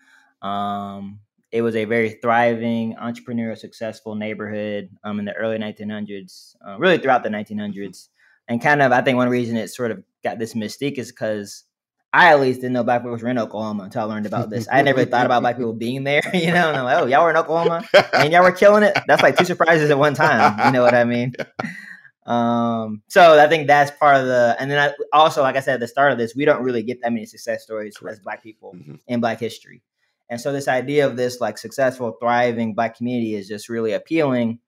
Um, 0.41 1.19
it 1.51 1.63
was 1.63 1.75
a 1.75 1.85
very 1.85 2.11
thriving, 2.23 2.95
entrepreneurial, 2.95 3.59
successful 3.59 4.15
neighborhood 4.15 4.89
um, 5.03 5.19
in 5.19 5.25
the 5.25 5.35
early 5.35 5.59
1900s, 5.59 6.55
uh, 6.67 6.79
really 6.79 6.99
throughout 6.99 7.25
the 7.25 7.29
1900s. 7.29 8.09
And 8.47 8.63
kind 8.63 8.83
of, 8.83 8.93
I 8.93 9.03
think 9.03 9.17
one 9.17 9.29
reason 9.29 9.57
it 9.57 9.69
sort 9.69 9.91
of 9.91 10.05
got 10.23 10.39
this 10.39 10.55
mystique 10.55 10.99
is 10.99 11.11
because 11.11 11.65
I 12.13 12.33
at 12.33 12.41
least 12.41 12.61
didn't 12.61 12.75
know 12.75 12.85
black 12.85 13.03
people 13.03 13.17
were 13.17 13.29
in 13.29 13.39
Oklahoma 13.39 13.85
until 13.85 14.03
I 14.03 14.05
learned 14.05 14.27
about 14.27 14.49
this. 14.49 14.69
I 14.71 14.83
never 14.83 15.05
thought 15.05 15.27
about 15.27 15.41
black 15.43 15.57
people 15.57 15.73
being 15.73 16.05
there, 16.05 16.23
you 16.35 16.53
know. 16.53 16.69
And 16.69 16.77
I'm 16.77 16.85
like, 16.85 16.99
oh, 16.99 17.07
y'all 17.07 17.25
were 17.25 17.31
in 17.31 17.37
Oklahoma 17.37 17.83
and 18.13 18.33
y'all 18.33 18.45
were 18.45 18.53
killing 18.53 18.85
it. 18.85 18.97
That's 19.09 19.23
like 19.23 19.37
two 19.37 19.45
surprises 19.45 19.91
at 19.91 19.99
one 19.99 20.15
time. 20.15 20.67
You 20.67 20.73
know 20.73 20.83
what 20.83 20.95
I 20.95 21.03
mean? 21.03 21.35
Um, 22.27 23.03
so 23.09 23.39
I 23.39 23.49
think 23.49 23.67
that's 23.67 23.91
part 23.99 24.17
of 24.17 24.27
the. 24.27 24.57
And 24.59 24.71
then 24.71 24.79
I 24.79 25.17
also, 25.17 25.43
like 25.43 25.57
I 25.57 25.61
said 25.61 25.75
at 25.75 25.81
the 25.81 25.89
start 25.89 26.13
of 26.13 26.19
this, 26.19 26.35
we 26.35 26.45
don't 26.45 26.63
really 26.63 26.83
get 26.83 27.01
that 27.03 27.13
many 27.13 27.27
success 27.27 27.65
stories 27.65 27.97
Correct. 27.97 28.19
as 28.19 28.23
black 28.23 28.43
people 28.43 28.75
mm-hmm. 28.75 28.97
in 29.09 29.21
Black 29.21 29.41
history. 29.41 29.83
And 30.31 30.41
so 30.41 30.53
this 30.53 30.69
idea 30.69 31.07
of 31.07 31.17
this 31.17 31.41
like 31.41 31.59
successful, 31.59 32.17
thriving 32.21 32.75
black 32.75 32.97
community 32.97 33.35
is 33.35 33.49
just 33.49 33.69
really 33.69 33.93
appealing. 33.93 34.61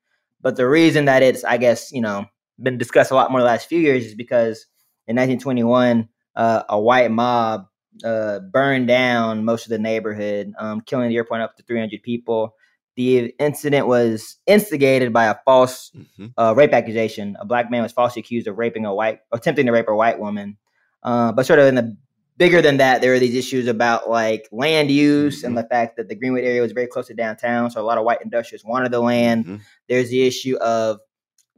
But 0.42 0.56
the 0.56 0.68
reason 0.68 1.06
that 1.06 1.22
it's, 1.22 1.42
I 1.42 1.56
guess, 1.56 1.90
you 1.90 2.02
know, 2.02 2.26
been 2.62 2.76
discussed 2.76 3.10
a 3.10 3.14
lot 3.14 3.30
more 3.30 3.40
the 3.40 3.46
last 3.46 3.68
few 3.68 3.78
years 3.78 4.04
is 4.04 4.14
because 4.14 4.66
in 5.06 5.16
1921 5.16 6.08
uh, 6.36 6.62
a 6.68 6.78
white 6.78 7.10
mob 7.10 7.66
uh, 8.04 8.40
burned 8.40 8.88
down 8.88 9.44
most 9.44 9.64
of 9.64 9.70
the 9.70 9.78
neighborhood, 9.78 10.52
um, 10.58 10.80
killing 10.82 11.08
the 11.08 11.16
airport 11.16 11.40
up 11.40 11.56
to 11.56 11.62
300 11.62 12.02
people. 12.02 12.54
The 12.96 13.34
incident 13.38 13.86
was 13.86 14.36
instigated 14.46 15.12
by 15.12 15.26
a 15.26 15.36
false 15.44 15.90
mm-hmm. 15.96 16.26
uh, 16.38 16.54
rape 16.56 16.72
accusation. 16.72 17.36
A 17.40 17.44
black 17.44 17.70
man 17.70 17.82
was 17.82 17.92
falsely 17.92 18.20
accused 18.20 18.46
of 18.46 18.56
raping 18.56 18.86
a 18.86 18.94
white, 18.94 19.20
attempting 19.32 19.66
to 19.66 19.72
rape 19.72 19.88
a 19.88 19.94
white 19.94 20.18
woman. 20.20 20.56
Uh, 21.02 21.32
but 21.32 21.44
sort 21.44 21.58
of 21.58 21.66
in 21.66 21.74
the 21.74 21.96
bigger 22.36 22.62
than 22.62 22.78
that, 22.78 23.00
there 23.00 23.12
are 23.14 23.18
these 23.18 23.34
issues 23.34 23.66
about 23.66 24.08
like 24.08 24.48
land 24.52 24.90
use 24.90 25.38
mm-hmm. 25.38 25.48
and 25.48 25.58
the 25.58 25.64
fact 25.64 25.96
that 25.96 26.08
the 26.08 26.14
Greenwood 26.14 26.44
area 26.44 26.60
was 26.60 26.72
very 26.72 26.86
close 26.86 27.08
to 27.08 27.14
downtown, 27.14 27.70
so 27.70 27.80
a 27.80 27.82
lot 27.82 27.98
of 27.98 28.04
white 28.04 28.22
industrialists 28.22 28.66
wanted 28.66 28.92
the 28.92 29.00
land. 29.00 29.44
Mm-hmm. 29.44 29.56
There's 29.88 30.10
the 30.10 30.22
issue 30.22 30.56
of 30.58 31.00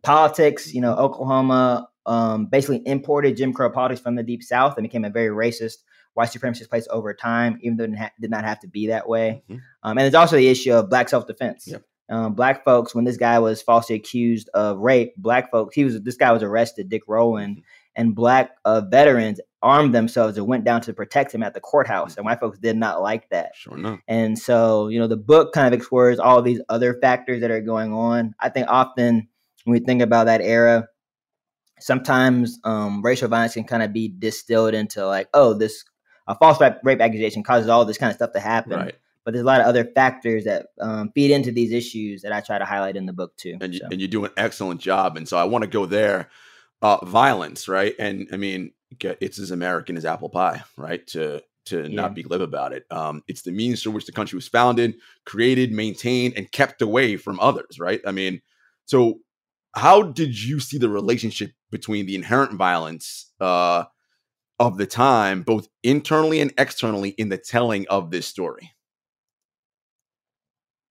politics. 0.02 0.72
You 0.72 0.80
know, 0.80 0.94
Oklahoma 0.94 1.88
um, 2.06 2.46
basically 2.46 2.82
imported 2.86 3.36
Jim 3.36 3.52
Crow 3.52 3.70
politics 3.70 4.00
from 4.00 4.14
the 4.14 4.22
Deep 4.22 4.42
South 4.42 4.76
and 4.76 4.84
became 4.84 5.04
a 5.04 5.10
very 5.10 5.28
racist 5.28 5.78
white 6.16 6.30
supremacist 6.30 6.68
place 6.70 6.88
over 6.90 7.12
time, 7.14 7.58
even 7.62 7.76
though 7.76 7.85
it 7.85 7.96
ha- 7.96 8.11
did 8.20 8.30
not 8.30 8.44
have 8.44 8.58
to 8.61 8.68
be 8.68 8.88
that 8.88 9.08
way. 9.08 9.42
Mm-hmm. 9.50 9.61
Um, 9.82 9.99
and 9.99 10.00
there's 10.00 10.14
also 10.14 10.37
the 10.37 10.49
issue 10.49 10.73
of 10.73 10.88
black 10.88 11.08
self 11.08 11.26
defense. 11.26 11.68
Yep. 11.68 11.82
Um, 12.08 12.35
black 12.35 12.64
folks, 12.64 12.94
when 12.94 13.04
this 13.04 13.16
guy 13.16 13.38
was 13.38 13.62
falsely 13.62 13.96
accused 13.96 14.49
of 14.54 14.78
rape, 14.78 15.14
black 15.16 15.50
folks, 15.50 15.75
he 15.75 15.85
was 15.85 16.00
this 16.02 16.16
guy 16.16 16.32
was 16.32 16.42
arrested, 16.42 16.88
Dick 16.88 17.02
Rowland, 17.08 17.56
mm-hmm. 17.56 17.62
and 17.96 18.14
black 18.14 18.52
uh, 18.64 18.80
veterans 18.80 19.40
armed 19.61 19.94
themselves 19.94 20.38
and 20.38 20.46
went 20.46 20.64
down 20.64 20.80
to 20.82 20.92
protect 20.92 21.35
him 21.35 21.42
at 21.42 21.52
the 21.52 21.61
courthouse. 21.61 22.16
And 22.16 22.25
white 22.25 22.38
folks 22.38 22.58
did 22.58 22.76
not 22.76 23.02
like 23.02 23.28
that. 23.30 23.56
Sure 23.56 23.76
enough. 23.76 24.00
And 24.06 24.38
so, 24.38 24.88
you 24.88 25.00
know, 25.00 25.08
the 25.08 25.16
book 25.16 25.52
kind 25.52 25.66
of 25.66 25.73
explores 25.76 26.20
all 26.20 26.40
these 26.40 26.61
other 26.68 26.94
factors 27.00 27.40
that 27.40 27.50
are 27.50 27.61
going 27.61 27.92
on. 27.92 28.35
I 28.38 28.49
think 28.49 28.68
often 28.68 29.28
when 29.64 29.73
we 29.73 29.80
think 29.80 30.00
about 30.00 30.26
that 30.26 30.40
era, 30.40 30.87
sometimes 31.80 32.58
um, 32.64 33.02
racial 33.02 33.28
violence 33.28 33.54
can 33.54 33.64
kind 33.64 33.82
of 33.82 33.92
be 33.92 34.08
distilled 34.08 34.75
into 34.75 35.04
like, 35.06 35.28
oh, 35.35 35.54
this 35.54 35.85
a 36.26 36.35
false 36.35 36.61
rape 36.83 37.00
accusation 37.00 37.42
causes 37.42 37.68
all 37.68 37.85
this 37.85 37.99
kind 37.99 38.11
of 38.11 38.16
stuff 38.16 38.33
to 38.33 38.40
happen. 38.40 38.73
Right. 38.73 38.95
But 39.25 39.33
there's 39.33 39.42
a 39.42 39.47
lot 39.47 39.61
of 39.61 39.66
other 39.66 39.85
factors 39.85 40.45
that 40.45 40.68
um, 40.80 41.11
feed 41.12 41.33
into 41.33 41.50
these 41.50 41.73
issues 41.73 42.23
that 42.23 42.33
I 42.33 42.40
try 42.40 42.59
to 42.59 42.64
highlight 42.64 42.97
in 42.97 43.06
the 43.06 43.12
book 43.12 43.37
too. 43.37 43.59
And 43.61 43.75
you, 43.75 43.80
so. 43.80 43.88
and 43.90 44.00
you 44.00 44.06
do 44.06 44.25
an 44.25 44.30
excellent 44.37 44.80
job. 44.80 45.16
And 45.16 45.28
so 45.28 45.37
I 45.37 45.45
want 45.45 45.62
to 45.62 45.71
go 45.71 45.87
there. 45.87 46.30
Uh, 46.83 47.02
violence, 47.06 47.68
right? 47.68 47.95
And 47.99 48.28
I 48.33 48.37
mean, 48.37 48.73
it's 49.00 49.38
as 49.38 49.50
American 49.50 49.97
as 49.97 50.04
apple 50.04 50.28
pie, 50.28 50.62
right? 50.76 51.04
To 51.09 51.42
to 51.66 51.83
yeah. 51.83 51.88
not 51.88 52.14
be 52.14 52.23
glib 52.23 52.40
about 52.40 52.73
it. 52.73 52.85
Um, 52.90 53.23
it's 53.28 53.42
the 53.42 53.50
means 53.50 53.83
through 53.83 53.92
which 53.92 54.06
the 54.06 54.12
country 54.12 54.37
was 54.37 54.49
founded, 54.49 54.95
created, 55.25 55.73
maintained, 55.73 56.35
and 56.37 56.50
kept 56.52 56.80
away 56.83 57.16
from 57.16 57.40
others, 57.40 57.80
right? 57.80 58.00
I 58.06 58.12
mean, 58.12 58.40
so 58.85 59.21
how 59.75 60.02
did 60.02 60.40
you 60.42 60.61
see 60.61 60.78
the 60.78 60.88
relationship 60.88 61.50
between 61.71 62.06
the 62.06 62.14
inherent 62.14 62.52
violence 62.52 63.33
uh, 63.40 63.85
of 64.58 64.78
the 64.78 64.86
time, 64.86 65.42
both 65.42 65.68
internally 65.82 66.40
and 66.40 66.52
externally, 66.58 67.10
in 67.10 67.28
the 67.28 67.38
telling 67.38 67.86
of 67.88 68.10
this 68.10 68.26
story? 68.26 68.72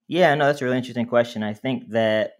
Yeah, 0.08 0.34
no, 0.34 0.46
that's 0.46 0.60
a 0.60 0.64
really 0.64 0.76
interesting 0.76 1.06
question. 1.06 1.42
I 1.42 1.52
think 1.52 1.90
that 1.90 2.34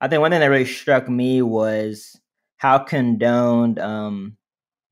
I 0.00 0.08
think 0.08 0.20
one 0.20 0.30
thing 0.30 0.40
that 0.40 0.50
really 0.50 0.66
struck 0.66 1.08
me 1.08 1.40
was 1.40 2.20
how 2.58 2.78
condoned 2.78 3.78
um, 3.78 4.36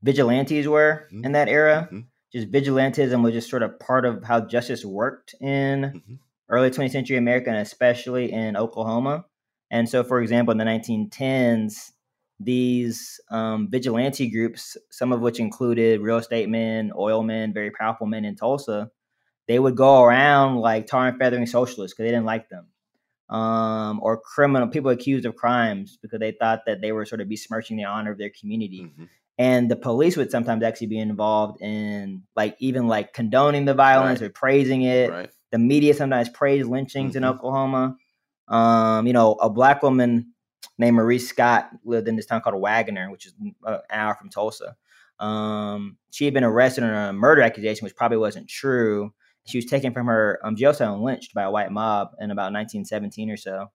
vigilantes 0.03 0.67
were 0.67 1.09
mm-hmm. 1.13 1.25
in 1.25 1.33
that 1.33 1.49
era. 1.49 1.89
Mm-hmm. 1.93 2.01
Just 2.33 2.51
vigilantism 2.51 3.23
was 3.23 3.35
just 3.35 3.51
sort 3.51 3.63
of 3.63 3.79
part 3.79 4.07
of 4.07 4.25
how 4.25 4.41
justice 4.41 4.87
worked 4.87 5.35
in 5.41 5.83
mm-hmm. 5.83 6.15
early 6.49 6.71
20th 6.71 6.93
century 6.93 7.19
America, 7.19 7.51
and 7.51 7.59
especially 7.59 8.33
in 8.33 8.57
Oklahoma. 8.57 9.27
And 9.71 9.89
so, 9.89 10.03
for 10.03 10.23
example, 10.23 10.53
in 10.53 10.59
the 10.59 10.65
1910s, 10.65 11.91
these 12.45 13.21
um, 13.31 13.69
vigilante 13.71 14.31
groups, 14.31 14.77
some 14.91 15.13
of 15.13 15.21
which 15.21 15.41
included 15.41 16.01
real 16.01 16.19
estate 16.19 16.49
men, 16.49 16.93
oil 16.97 17.23
men, 17.23 17.53
very 17.53 17.71
powerful 17.71 18.07
men 18.07 18.25
in 18.25 18.37
Tulsa, 18.37 18.91
they 19.49 19.59
would 19.59 19.77
go 19.77 20.03
around 20.03 20.57
like 20.57 20.87
tar 20.87 21.09
and 21.09 21.19
feathering 21.19 21.47
socialists 21.47 21.95
because 21.95 22.09
they 22.09 22.13
didn't 22.13 22.27
like 22.27 22.49
them 22.49 22.67
um, 23.33 23.99
or 24.03 24.19
criminal 24.19 24.69
people 24.69 24.91
accused 24.91 25.25
of 25.25 25.35
crimes 25.37 25.99
because 26.01 26.21
they 26.21 26.33
thought 26.33 26.61
that 26.67 26.83
they 26.83 26.93
were 26.93 27.07
sort 27.07 27.23
of 27.23 27.29
besmirching 27.29 27.79
the 27.79 27.85
honor 27.85 28.13
of 28.13 28.19
their 28.19 28.31
community. 28.39 28.83
Mm-hmm. 28.83 29.05
And 29.39 29.71
the 29.71 29.77
police 29.77 30.19
would 30.19 30.31
sometimes 30.31 30.63
actually 30.63 30.89
be 30.89 30.99
involved 30.99 31.63
in 31.63 32.25
like 32.37 32.57
even 32.59 32.89
like 32.89 33.15
condoning 33.15 33.65
the 33.65 33.73
violence 33.73 34.21
right. 34.21 34.27
or 34.27 34.31
praising 34.31 34.83
it. 34.83 35.11
Right. 35.11 35.31
The 35.51 35.59
media 35.59 35.95
sometimes 35.95 36.29
praised 36.29 36.69
lynchings 36.69 37.15
mm-hmm. 37.15 37.19
in 37.19 37.25
Oklahoma. 37.25 37.97
Um, 38.49 39.07
you 39.07 39.15
know, 39.15 39.33
a 39.35 39.49
black 39.49 39.83
woman 39.83 40.32
named 40.79 40.97
Marie 40.97 41.19
Scott 41.19 41.71
lived 41.85 42.09
in 42.09 42.17
this 42.17 42.27
town 42.27 42.41
called 42.41 42.61
Wagoner, 42.61 43.11
which 43.11 43.27
is 43.27 43.35
an 43.41 43.55
hour 43.91 44.15
from 44.15 44.31
Tulsa. 44.31 44.77
Um, 45.19 45.99
she 46.11 46.25
had 46.25 46.35
been 46.35 46.45
arrested 46.45 46.85
on 46.85 46.91
a 46.95 47.13
murder 47.13 47.43
accusation, 47.43 47.85
which 47.85 47.97
probably 47.97 48.19
wasn't 48.19 48.49
true. 48.49 49.13
She 49.47 49.59
was 49.59 49.67
taken 49.67 49.93
from 49.93 50.07
her 50.07 50.41
um, 50.45 50.57
jail 50.57 50.75
cell 50.75 50.95
and 50.95 51.03
lynched 51.03 51.35
by 51.35 51.43
a 51.43 51.51
white 51.51 51.71
mob 51.71 52.09
in 52.21 52.31
about 52.31 52.53
1917 52.53 53.31
or 53.31 53.37
so. 53.37 53.71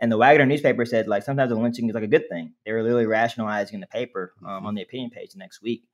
And 0.00 0.12
the 0.12 0.16
Wagoner 0.16 0.46
newspaper 0.46 0.84
said 0.84 1.08
like 1.08 1.24
sometimes 1.24 1.50
the 1.50 1.56
lynching 1.56 1.88
is 1.88 1.94
like 1.94 2.04
a 2.04 2.08
good 2.08 2.28
thing. 2.28 2.54
They 2.64 2.72
were 2.72 2.82
literally 2.82 3.06
rationalizing 3.06 3.80
the 3.80 3.86
paper 3.86 4.32
um, 4.42 4.48
mm-hmm. 4.48 4.66
on 4.66 4.74
the 4.74 4.82
opinion 4.82 5.10
page 5.10 5.32
the 5.32 5.38
next 5.38 5.60
week. 5.60 5.84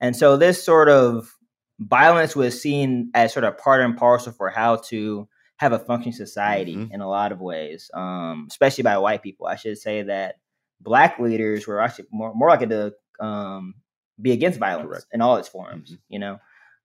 And 0.00 0.16
so 0.16 0.36
this 0.36 0.62
sort 0.62 0.88
of 0.88 1.32
violence 1.78 2.34
was 2.34 2.60
seen 2.60 3.10
as 3.14 3.32
sort 3.32 3.44
of 3.44 3.58
part 3.58 3.80
and 3.80 3.96
parcel 3.96 4.32
for 4.32 4.50
how 4.50 4.76
to 4.76 5.28
have 5.62 5.72
a 5.72 5.78
functioning 5.78 6.12
society 6.12 6.74
mm-hmm. 6.74 6.92
in 6.92 7.00
a 7.00 7.08
lot 7.08 7.30
of 7.30 7.40
ways, 7.40 7.90
um, 7.94 8.48
especially 8.50 8.82
by 8.82 8.98
white 8.98 9.22
people. 9.22 9.46
I 9.46 9.56
should 9.56 9.78
say 9.78 10.02
that 10.02 10.36
black 10.80 11.20
leaders 11.20 11.66
were 11.66 11.80
actually 11.80 12.06
more, 12.10 12.34
more 12.34 12.48
likely 12.48 12.66
to 12.66 12.92
um, 13.20 13.74
be 14.20 14.32
against 14.32 14.58
violence 14.58 14.88
Correct. 14.88 15.06
in 15.12 15.20
all 15.20 15.36
its 15.36 15.48
forms, 15.48 15.92
mm-hmm. 15.92 16.00
you 16.08 16.18
know. 16.18 16.38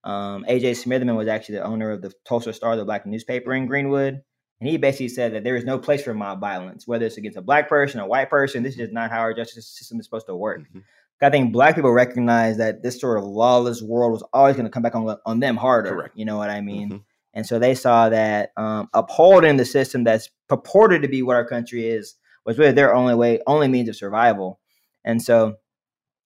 Um, 0.03 0.45
AJ 0.47 0.83
Smitherman 0.83 1.17
was 1.17 1.27
actually 1.27 1.55
the 1.55 1.65
owner 1.65 1.91
of 1.91 2.03
the 2.03 2.13
Tulsa 2.23 2.53
Star, 2.53 2.75
the 2.75 2.85
black 2.85 3.05
newspaper 3.05 3.53
in 3.53 3.65
Greenwood. 3.65 4.21
And 4.59 4.69
he 4.69 4.77
basically 4.77 5.09
said 5.09 5.33
that 5.33 5.43
there 5.43 5.55
is 5.55 5.65
no 5.65 5.79
place 5.79 6.03
for 6.03 6.13
mob 6.13 6.39
violence, 6.39 6.87
whether 6.87 7.05
it's 7.05 7.17
against 7.17 7.37
a 7.37 7.41
black 7.41 7.67
person, 7.67 7.99
or 7.99 8.03
a 8.03 8.07
white 8.07 8.29
person. 8.29 8.63
This 8.63 8.73
is 8.73 8.79
just 8.79 8.93
not 8.93 9.11
how 9.11 9.19
our 9.19 9.33
justice 9.33 9.67
system 9.67 9.99
is 9.99 10.05
supposed 10.05 10.27
to 10.27 10.35
work. 10.35 10.61
Mm-hmm. 10.61 10.79
I 11.19 11.31
think 11.31 11.51
black 11.51 11.75
people 11.75 11.91
recognize 11.91 12.57
that 12.57 12.83
this 12.83 13.01
sort 13.01 13.17
of 13.17 13.23
lawless 13.23 13.81
world 13.81 14.11
was 14.11 14.23
always 14.33 14.55
going 14.55 14.65
to 14.65 14.71
come 14.71 14.83
back 14.83 14.93
on, 14.93 15.17
on 15.25 15.39
them 15.39 15.57
harder. 15.57 15.89
Correct. 15.89 16.15
You 16.15 16.25
know 16.25 16.37
what 16.37 16.51
I 16.51 16.61
mean? 16.61 17.03
And 17.37 17.45
so 17.45 17.59
they 17.59 17.75
saw 17.75 18.09
that 18.09 18.49
um, 18.57 18.89
upholding 18.95 19.57
the 19.57 19.63
system 19.63 20.03
that's 20.03 20.27
purported 20.49 21.03
to 21.03 21.07
be 21.07 21.21
what 21.21 21.35
our 21.35 21.45
country 21.45 21.87
is 21.87 22.15
was 22.47 22.57
really 22.57 22.71
their 22.71 22.95
only 22.95 23.13
way, 23.13 23.41
only 23.45 23.67
means 23.67 23.89
of 23.89 23.95
survival. 23.95 24.59
And 25.05 25.21
so 25.21 25.57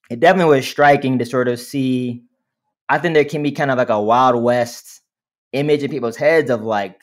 it 0.10 0.22
definitely 0.22 0.56
was 0.56 0.66
striking 0.66 1.20
to 1.20 1.26
sort 1.26 1.50
of 1.50 1.60
see 1.60 2.24
I 2.88 2.98
think 2.98 3.14
there 3.14 3.26
can 3.26 3.44
be 3.44 3.52
kind 3.52 3.72
of 3.72 3.78
like 3.78 3.90
a 3.90 4.02
Wild 4.02 4.42
West 4.42 5.02
image 5.52 5.84
in 5.84 5.92
people's 5.92 6.16
heads 6.16 6.50
of 6.50 6.62
like 6.62 7.02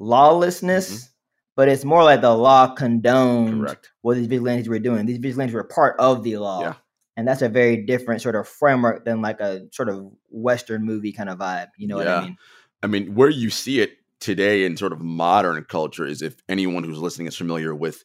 lawlessness, 0.00 0.90
mm-hmm. 0.92 1.06
but 1.54 1.68
it's 1.68 1.84
more 1.84 2.02
like 2.02 2.20
the 2.20 2.34
law 2.34 2.74
condoned 2.74 3.62
Correct. 3.62 3.92
what 4.02 4.16
these 4.16 4.26
vigilantes 4.26 4.68
were 4.68 4.80
doing. 4.80 5.06
These 5.06 5.18
vigilantes 5.18 5.54
were 5.54 5.64
part 5.64 5.94
of 6.00 6.24
the 6.24 6.38
law. 6.38 6.60
Yeah. 6.60 6.74
And 7.16 7.26
that's 7.26 7.42
a 7.42 7.48
very 7.48 7.84
different 7.84 8.20
sort 8.20 8.34
of 8.34 8.48
framework 8.48 9.04
than 9.04 9.22
like 9.22 9.40
a 9.40 9.62
sort 9.72 9.88
of 9.88 10.12
Western 10.28 10.84
movie 10.84 11.12
kind 11.12 11.28
of 11.28 11.38
vibe. 11.38 11.68
You 11.76 11.86
know 11.86 11.96
what 11.96 12.08
I 12.08 12.20
mean? 12.22 12.36
I 12.82 12.86
mean, 12.86 13.14
where 13.14 13.30
you 13.30 13.50
see 13.50 13.80
it 13.80 13.92
today 14.20 14.64
in 14.64 14.76
sort 14.76 14.92
of 14.92 15.00
modern 15.00 15.62
culture 15.64 16.06
is 16.06 16.22
if 16.22 16.36
anyone 16.48 16.84
who's 16.84 16.98
listening 16.98 17.28
is 17.28 17.36
familiar 17.36 17.74
with 17.74 18.04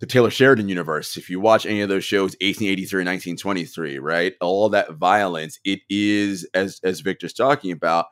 the 0.00 0.06
Taylor 0.06 0.30
Sheridan 0.30 0.68
universe. 0.68 1.16
If 1.16 1.30
you 1.30 1.40
watch 1.40 1.64
any 1.64 1.80
of 1.80 1.88
those 1.88 2.04
shows, 2.04 2.32
1883, 2.40 2.98
1923, 3.00 3.98
right? 3.98 4.34
All 4.40 4.68
that 4.68 4.92
violence, 4.94 5.58
it 5.64 5.80
is 5.88 6.46
as 6.54 6.80
as 6.84 7.00
Victor's 7.00 7.32
talking 7.32 7.72
about. 7.72 8.06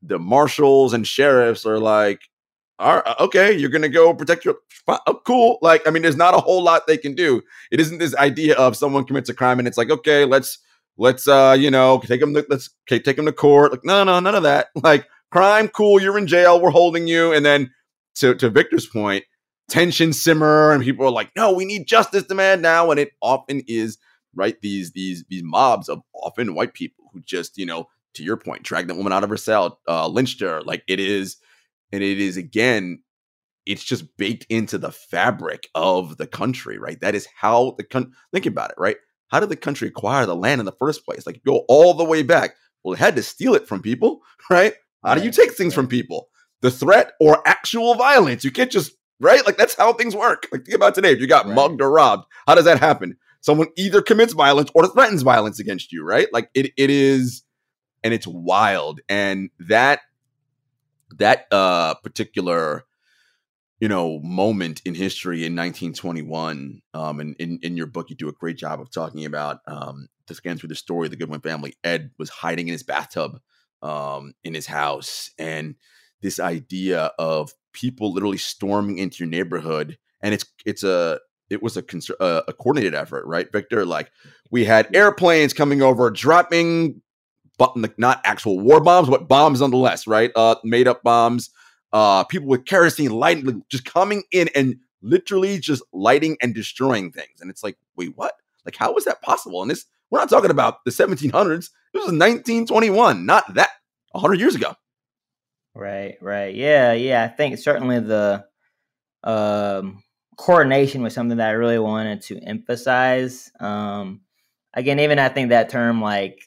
The 0.00 0.18
marshals 0.18 0.94
and 0.94 1.06
sheriffs 1.06 1.66
are 1.66 1.78
like, 1.78 2.22
all 2.78 2.96
right, 2.96 3.16
okay, 3.20 3.52
you're 3.52 3.68
gonna 3.68 3.88
go 3.88 4.14
protect 4.14 4.44
your 4.44 4.56
oh, 4.88 5.20
cool. 5.26 5.58
Like, 5.60 5.86
I 5.86 5.90
mean, 5.90 6.02
there's 6.02 6.16
not 6.16 6.34
a 6.34 6.38
whole 6.40 6.62
lot 6.62 6.86
they 6.86 6.96
can 6.96 7.14
do. 7.14 7.42
It 7.70 7.80
isn't 7.80 7.98
this 7.98 8.14
idea 8.14 8.56
of 8.56 8.76
someone 8.76 9.04
commits 9.04 9.28
a 9.28 9.34
crime 9.34 9.58
and 9.58 9.68
it's 9.68 9.76
like, 9.76 9.90
okay, 9.90 10.24
let's 10.24 10.58
let's 10.96 11.28
uh, 11.28 11.56
you 11.58 11.70
know, 11.70 12.00
take 12.06 12.20
them 12.20 12.32
to 12.34 12.46
let's 12.48 12.70
take 12.88 13.04
them 13.04 13.26
to 13.26 13.32
court. 13.32 13.72
Like, 13.72 13.84
no, 13.84 14.04
no, 14.04 14.18
none 14.20 14.34
of 14.34 14.44
that. 14.44 14.68
Like, 14.82 15.06
crime, 15.30 15.68
cool, 15.68 16.00
you're 16.00 16.18
in 16.18 16.26
jail, 16.26 16.60
we're 16.60 16.70
holding 16.70 17.06
you, 17.06 17.32
and 17.32 17.44
then 17.44 17.70
to 18.16 18.34
to 18.34 18.50
Victor's 18.50 18.86
point 18.86 19.24
tension 19.68 20.14
simmer 20.14 20.72
and 20.72 20.82
people 20.82 21.04
are 21.04 21.10
like 21.10 21.30
no 21.36 21.52
we 21.52 21.64
need 21.64 21.86
justice 21.86 22.24
demand 22.24 22.62
now. 22.62 22.90
And 22.90 22.98
it 22.98 23.12
often 23.20 23.62
is 23.68 23.98
right 24.34 24.60
these 24.60 24.92
these 24.92 25.24
these 25.28 25.42
mobs 25.42 25.88
of 25.88 26.02
often 26.14 26.54
white 26.54 26.74
people 26.74 27.04
who 27.12 27.20
just 27.20 27.58
you 27.58 27.66
know 27.66 27.86
to 28.14 28.22
your 28.22 28.36
point 28.36 28.62
drag 28.62 28.88
that 28.88 28.96
woman 28.96 29.12
out 29.12 29.24
of 29.24 29.30
her 29.30 29.36
cell 29.36 29.80
uh 29.88 30.08
lynched 30.08 30.40
her. 30.40 30.62
Like 30.62 30.82
it 30.88 31.00
is 31.00 31.36
and 31.92 32.02
it 32.02 32.18
is 32.18 32.36
again 32.36 33.02
it's 33.66 33.84
just 33.84 34.16
baked 34.16 34.46
into 34.48 34.78
the 34.78 34.90
fabric 34.90 35.68
of 35.74 36.16
the 36.16 36.26
country 36.26 36.78
right? 36.78 37.00
That 37.00 37.14
is 37.14 37.28
how 37.36 37.74
the 37.76 37.84
country 37.84 38.12
think 38.32 38.46
about 38.46 38.70
it 38.70 38.76
right? 38.78 38.96
How 39.28 39.40
did 39.40 39.50
the 39.50 39.56
country 39.56 39.88
acquire 39.88 40.24
the 40.24 40.34
land 40.34 40.60
in 40.60 40.64
the 40.64 40.72
first 40.72 41.04
place? 41.04 41.26
Like 41.26 41.42
go 41.44 41.64
all 41.68 41.92
the 41.92 42.04
way 42.04 42.22
back. 42.22 42.56
Well 42.82 42.94
it 42.94 42.98
had 42.98 43.16
to 43.16 43.22
steal 43.22 43.54
it 43.54 43.68
from 43.68 43.82
people 43.82 44.22
right 44.50 44.74
how 45.04 45.14
do 45.14 45.22
you 45.22 45.30
take 45.30 45.52
things 45.52 45.74
from 45.74 45.86
people 45.86 46.28
the 46.60 46.70
threat 46.70 47.12
or 47.20 47.46
actual 47.46 47.94
violence 47.94 48.44
you 48.44 48.50
can't 48.50 48.70
just 48.70 48.92
right? 49.20 49.44
Like 49.44 49.56
that's 49.56 49.74
how 49.74 49.92
things 49.92 50.14
work. 50.14 50.46
Like 50.52 50.64
think 50.64 50.76
about 50.76 50.94
today. 50.94 51.12
If 51.12 51.20
you 51.20 51.26
got 51.26 51.46
right. 51.46 51.54
mugged 51.54 51.80
or 51.80 51.90
robbed, 51.90 52.26
how 52.46 52.54
does 52.54 52.64
that 52.64 52.78
happen? 52.80 53.16
Someone 53.40 53.68
either 53.76 54.02
commits 54.02 54.32
violence 54.32 54.70
or 54.74 54.86
threatens 54.86 55.22
violence 55.22 55.60
against 55.60 55.92
you, 55.92 56.04
right? 56.04 56.28
Like 56.32 56.50
it 56.54 56.72
it 56.76 56.90
is, 56.90 57.42
and 58.02 58.12
it's 58.12 58.26
wild. 58.26 59.00
And 59.08 59.50
that 59.60 60.00
that 61.18 61.46
uh 61.50 61.94
particular 61.94 62.84
you 63.80 63.88
know 63.88 64.20
moment 64.20 64.82
in 64.84 64.94
history 64.94 65.38
in 65.38 65.56
1921 65.56 66.82
um 66.92 67.18
and 67.20 67.34
in, 67.38 67.58
in 67.62 67.78
your 67.78 67.86
book 67.86 68.10
you 68.10 68.16
do 68.16 68.28
a 68.28 68.32
great 68.32 68.58
job 68.58 68.78
of 68.78 68.90
talking 68.90 69.24
about 69.24 69.60
um 69.66 70.08
just 70.26 70.42
getting 70.42 70.58
through 70.58 70.68
the 70.68 70.74
story 70.74 71.06
of 71.06 71.10
the 71.10 71.16
goodwin 71.16 71.40
family 71.40 71.74
ed 71.82 72.10
was 72.18 72.28
hiding 72.28 72.68
in 72.68 72.72
his 72.72 72.82
bathtub 72.82 73.40
um 73.82 74.34
in 74.44 74.54
his 74.54 74.66
house 74.66 75.30
and 75.38 75.76
this 76.20 76.40
idea 76.40 77.12
of 77.18 77.52
people 77.72 78.12
literally 78.12 78.38
storming 78.38 78.98
into 78.98 79.24
your 79.24 79.30
neighborhood, 79.30 79.98
and 80.22 80.34
it's 80.34 80.46
it's 80.64 80.82
a 80.82 81.20
it 81.50 81.62
was 81.62 81.76
a, 81.76 81.84
a, 82.20 82.42
a 82.48 82.52
coordinated 82.52 82.94
effort, 82.94 83.24
right, 83.26 83.50
Victor? 83.50 83.86
Like 83.86 84.10
we 84.50 84.64
had 84.64 84.94
airplanes 84.94 85.52
coming 85.54 85.80
over, 85.82 86.10
dropping, 86.10 87.00
but 87.56 87.76
not 87.98 88.20
actual 88.24 88.60
war 88.60 88.80
bombs, 88.80 89.08
but 89.08 89.28
bombs 89.28 89.60
nonetheless, 89.60 90.06
right? 90.06 90.30
Uh, 90.36 90.56
made 90.64 90.88
up 90.88 91.02
bombs. 91.02 91.50
Uh, 91.92 92.22
people 92.24 92.48
with 92.48 92.66
kerosene 92.66 93.10
lighting, 93.10 93.64
just 93.70 93.84
coming 93.86 94.22
in 94.30 94.50
and 94.54 94.76
literally 95.00 95.58
just 95.58 95.82
lighting 95.92 96.36
and 96.42 96.54
destroying 96.54 97.10
things. 97.10 97.40
And 97.40 97.50
it's 97.50 97.62
like, 97.62 97.78
wait, 97.96 98.12
what? 98.14 98.34
Like, 98.66 98.76
how 98.76 98.94
is 98.96 99.04
that 99.04 99.22
possible? 99.22 99.62
And 99.62 99.70
this 99.70 99.86
We're 100.10 100.20
not 100.20 100.30
talking 100.30 100.50
about 100.50 100.84
the 100.84 100.90
1700s. 100.90 101.70
This 101.92 102.04
was 102.04 102.12
1921, 102.12 103.26
not 103.26 103.54
that 103.54 103.70
100 104.12 104.40
years 104.40 104.54
ago. 104.54 104.74
Right, 105.74 106.16
right. 106.20 106.54
Yeah, 106.54 106.92
yeah. 106.92 107.22
I 107.24 107.28
think 107.28 107.58
certainly 107.58 108.00
the 108.00 108.44
um, 109.22 110.02
coordination 110.36 111.02
was 111.02 111.14
something 111.14 111.38
that 111.38 111.48
I 111.48 111.52
really 111.52 111.78
wanted 111.78 112.22
to 112.22 112.38
emphasize. 112.38 113.50
Um, 113.60 114.22
again, 114.74 115.00
even 115.00 115.18
I 115.18 115.28
think 115.28 115.50
that 115.50 115.68
term 115.68 116.00
like 116.00 116.40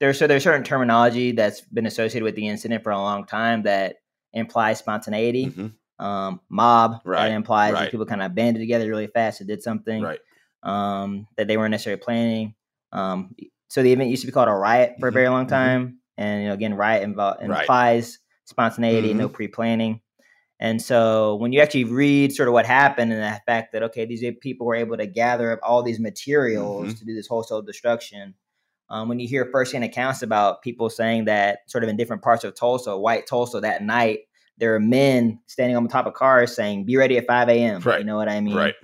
there's 0.00 0.18
so 0.18 0.26
there's 0.26 0.42
certain 0.42 0.64
terminology 0.64 1.32
that's 1.32 1.60
been 1.60 1.86
associated 1.86 2.24
with 2.24 2.34
the 2.34 2.48
incident 2.48 2.82
for 2.82 2.90
a 2.90 2.98
long 2.98 3.26
time 3.26 3.62
that 3.62 3.96
implies 4.32 4.78
spontaneity. 4.78 5.46
Mm-hmm. 5.46 6.04
Um, 6.04 6.40
mob 6.48 7.02
right, 7.04 7.28
that 7.28 7.34
implies 7.34 7.74
right. 7.74 7.82
that 7.82 7.90
people 7.90 8.06
kind 8.06 8.22
of 8.22 8.34
banded 8.34 8.62
together 8.62 8.88
really 8.88 9.08
fast 9.08 9.40
and 9.40 9.48
did 9.48 9.62
something 9.62 10.02
right. 10.02 10.18
um, 10.62 11.26
that 11.36 11.46
they 11.46 11.58
weren't 11.58 11.72
necessarily 11.72 12.00
planning. 12.00 12.54
Um, 12.92 13.34
so 13.68 13.82
the 13.82 13.92
event 13.92 14.10
used 14.10 14.22
to 14.22 14.26
be 14.26 14.32
called 14.32 14.48
a 14.48 14.52
riot 14.52 14.94
for 14.98 15.08
mm-hmm. 15.08 15.16
a 15.16 15.18
very 15.18 15.28
long 15.28 15.44
mm-hmm. 15.44 15.54
time, 15.54 15.86
mm-hmm. 15.86 16.22
and 16.22 16.42
you 16.42 16.48
know 16.48 16.54
again, 16.54 16.74
riot 16.74 17.08
invo- 17.08 17.40
implies 17.40 18.04
right. 18.04 18.46
spontaneity, 18.46 19.14
no 19.14 19.26
mm-hmm. 19.26 19.34
pre 19.34 19.48
planning. 19.48 20.00
And 20.62 20.82
so 20.82 21.36
when 21.36 21.52
you 21.52 21.60
actually 21.60 21.84
read 21.84 22.34
sort 22.34 22.46
of 22.46 22.52
what 22.52 22.66
happened 22.66 23.12
and 23.12 23.22
the 23.22 23.40
fact 23.46 23.72
that 23.72 23.82
okay, 23.84 24.04
these 24.04 24.22
people 24.40 24.66
were 24.66 24.74
able 24.74 24.98
to 24.98 25.06
gather 25.06 25.52
up 25.52 25.60
all 25.62 25.82
these 25.82 25.98
materials 25.98 26.88
mm-hmm. 26.88 26.98
to 26.98 27.04
do 27.04 27.14
this 27.14 27.26
wholesale 27.26 27.62
destruction. 27.62 28.34
Um, 28.90 29.08
when 29.08 29.20
you 29.20 29.28
hear 29.28 29.48
firsthand 29.52 29.84
accounts 29.84 30.20
about 30.20 30.62
people 30.62 30.90
saying 30.90 31.26
that 31.26 31.60
sort 31.68 31.84
of 31.84 31.90
in 31.90 31.96
different 31.96 32.22
parts 32.22 32.42
of 32.42 32.56
Tulsa, 32.56 32.98
white 32.98 33.26
Tulsa, 33.26 33.60
that 33.60 33.82
night 33.82 34.20
there 34.58 34.74
are 34.74 34.80
men 34.80 35.40
standing 35.46 35.76
on 35.76 35.84
the 35.84 35.88
top 35.88 36.06
of 36.06 36.14
cars 36.14 36.54
saying, 36.54 36.84
"Be 36.84 36.96
ready 36.96 37.16
at 37.16 37.26
5 37.26 37.48
a.m." 37.48 37.80
Right. 37.80 38.00
You 38.00 38.04
know 38.04 38.16
what 38.16 38.28
I 38.28 38.40
mean? 38.40 38.56
Right. 38.56 38.74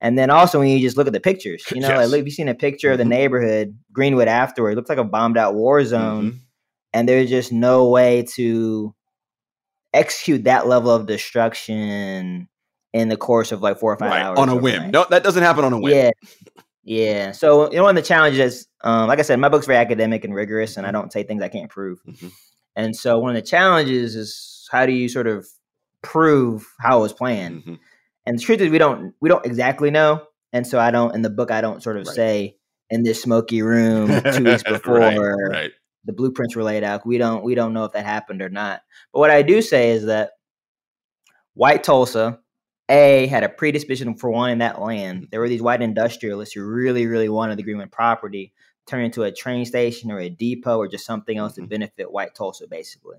And 0.00 0.16
then 0.16 0.30
also 0.30 0.60
when 0.60 0.68
you 0.68 0.78
just 0.78 0.96
look 0.96 1.06
at 1.06 1.12
the 1.12 1.20
pictures, 1.20 1.64
you 1.74 1.80
know, 1.80 1.88
yes. 1.88 1.98
like 1.98 2.08
look, 2.08 2.20
if 2.20 2.26
you've 2.26 2.34
seen 2.34 2.48
a 2.48 2.54
picture 2.54 2.92
of 2.92 2.98
the 2.98 3.04
mm-hmm. 3.04 3.10
neighborhood 3.10 3.78
Greenwood 3.92 4.28
afterward, 4.28 4.70
it 4.70 4.76
looks 4.76 4.88
like 4.88 4.98
a 4.98 5.04
bombed 5.04 5.36
out 5.36 5.54
war 5.54 5.84
zone, 5.84 6.24
mm-hmm. 6.24 6.38
and 6.92 7.08
there's 7.08 7.30
just 7.30 7.52
no 7.52 7.88
way 7.88 8.24
to 8.34 8.94
execute 9.92 10.44
that 10.44 10.66
level 10.66 10.90
of 10.90 11.06
destruction 11.06 12.48
in 12.92 13.08
the 13.08 13.16
course 13.16 13.52
of 13.52 13.62
like 13.62 13.78
four 13.78 13.92
or 13.92 13.96
five 13.96 14.10
right. 14.10 14.22
hours 14.22 14.38
on 14.38 14.48
a 14.48 14.56
whim. 14.56 14.90
No, 14.90 15.06
that 15.10 15.22
doesn't 15.22 15.42
happen 15.42 15.64
on 15.64 15.72
a 15.72 15.78
whim. 15.78 15.94
Yeah. 15.94 16.10
Yeah. 16.84 17.32
So, 17.32 17.70
you 17.70 17.76
know, 17.76 17.82
one 17.82 17.96
of 17.98 18.02
the 18.02 18.08
challenges, 18.08 18.66
um, 18.82 19.08
like 19.08 19.18
I 19.18 19.22
said, 19.22 19.38
my 19.38 19.50
book's 19.50 19.66
very 19.66 19.78
academic 19.78 20.24
and 20.24 20.34
rigorous, 20.34 20.78
and 20.78 20.86
I 20.86 20.88
mm-hmm. 20.88 21.00
don't 21.00 21.12
say 21.12 21.22
things 21.22 21.42
I 21.42 21.48
can't 21.48 21.70
prove. 21.70 22.00
Mm-hmm. 22.04 22.28
And 22.76 22.96
so, 22.96 23.18
one 23.18 23.28
of 23.30 23.34
the 23.34 23.46
challenges 23.46 24.14
is 24.16 24.66
how 24.72 24.86
do 24.86 24.92
you 24.92 25.08
sort 25.08 25.26
of 25.26 25.46
prove 26.02 26.66
how 26.80 27.00
it 27.00 27.02
was 27.02 27.12
planned? 27.12 27.60
Mm-hmm. 27.60 27.74
And 28.28 28.38
the 28.38 28.42
truth 28.42 28.60
is, 28.60 28.70
we 28.70 28.78
don't 28.78 29.14
we 29.20 29.28
don't 29.28 29.44
exactly 29.44 29.90
know. 29.90 30.22
And 30.52 30.66
so, 30.66 30.78
I 30.78 30.90
don't 30.90 31.14
in 31.14 31.22
the 31.22 31.30
book, 31.30 31.50
I 31.50 31.60
don't 31.60 31.82
sort 31.82 31.96
of 31.96 32.06
right. 32.06 32.14
say 32.14 32.56
in 32.90 33.02
this 33.02 33.22
smoky 33.22 33.62
room 33.62 34.08
two 34.32 34.44
weeks 34.44 34.62
before 34.62 34.98
right, 34.98 35.18
right 35.18 35.70
the 36.04 36.12
blueprints 36.12 36.56
were 36.56 36.62
laid 36.62 36.84
out. 36.84 37.06
We 37.06 37.18
don't 37.18 37.44
we 37.44 37.54
don't 37.54 37.74
know 37.74 37.84
if 37.84 37.92
that 37.92 38.04
happened 38.04 38.42
or 38.42 38.48
not. 38.48 38.80
But 39.12 39.20
what 39.20 39.30
I 39.30 39.42
do 39.42 39.60
say 39.62 39.90
is 39.90 40.06
that 40.06 40.32
white 41.54 41.84
Tulsa, 41.84 42.38
A, 42.88 43.26
had 43.26 43.44
a 43.44 43.48
predisposition 43.48 44.16
for 44.16 44.30
wanting 44.30 44.58
that 44.58 44.80
land. 44.80 45.28
There 45.30 45.40
were 45.40 45.50
these 45.50 45.62
white 45.62 45.82
industrialists 45.82 46.54
who 46.54 46.64
really, 46.64 47.06
really 47.06 47.28
wanted 47.28 47.58
the 47.58 47.62
Greenwood 47.62 47.92
property 47.92 48.52
turn 48.86 49.04
into 49.04 49.24
a 49.24 49.32
train 49.32 49.66
station 49.66 50.10
or 50.10 50.18
a 50.18 50.30
depot 50.30 50.78
or 50.78 50.88
just 50.88 51.04
something 51.04 51.36
else 51.36 51.54
to 51.54 51.60
mm-hmm. 51.60 51.68
benefit 51.68 52.10
white 52.10 52.34
Tulsa, 52.34 52.66
basically. 52.66 53.18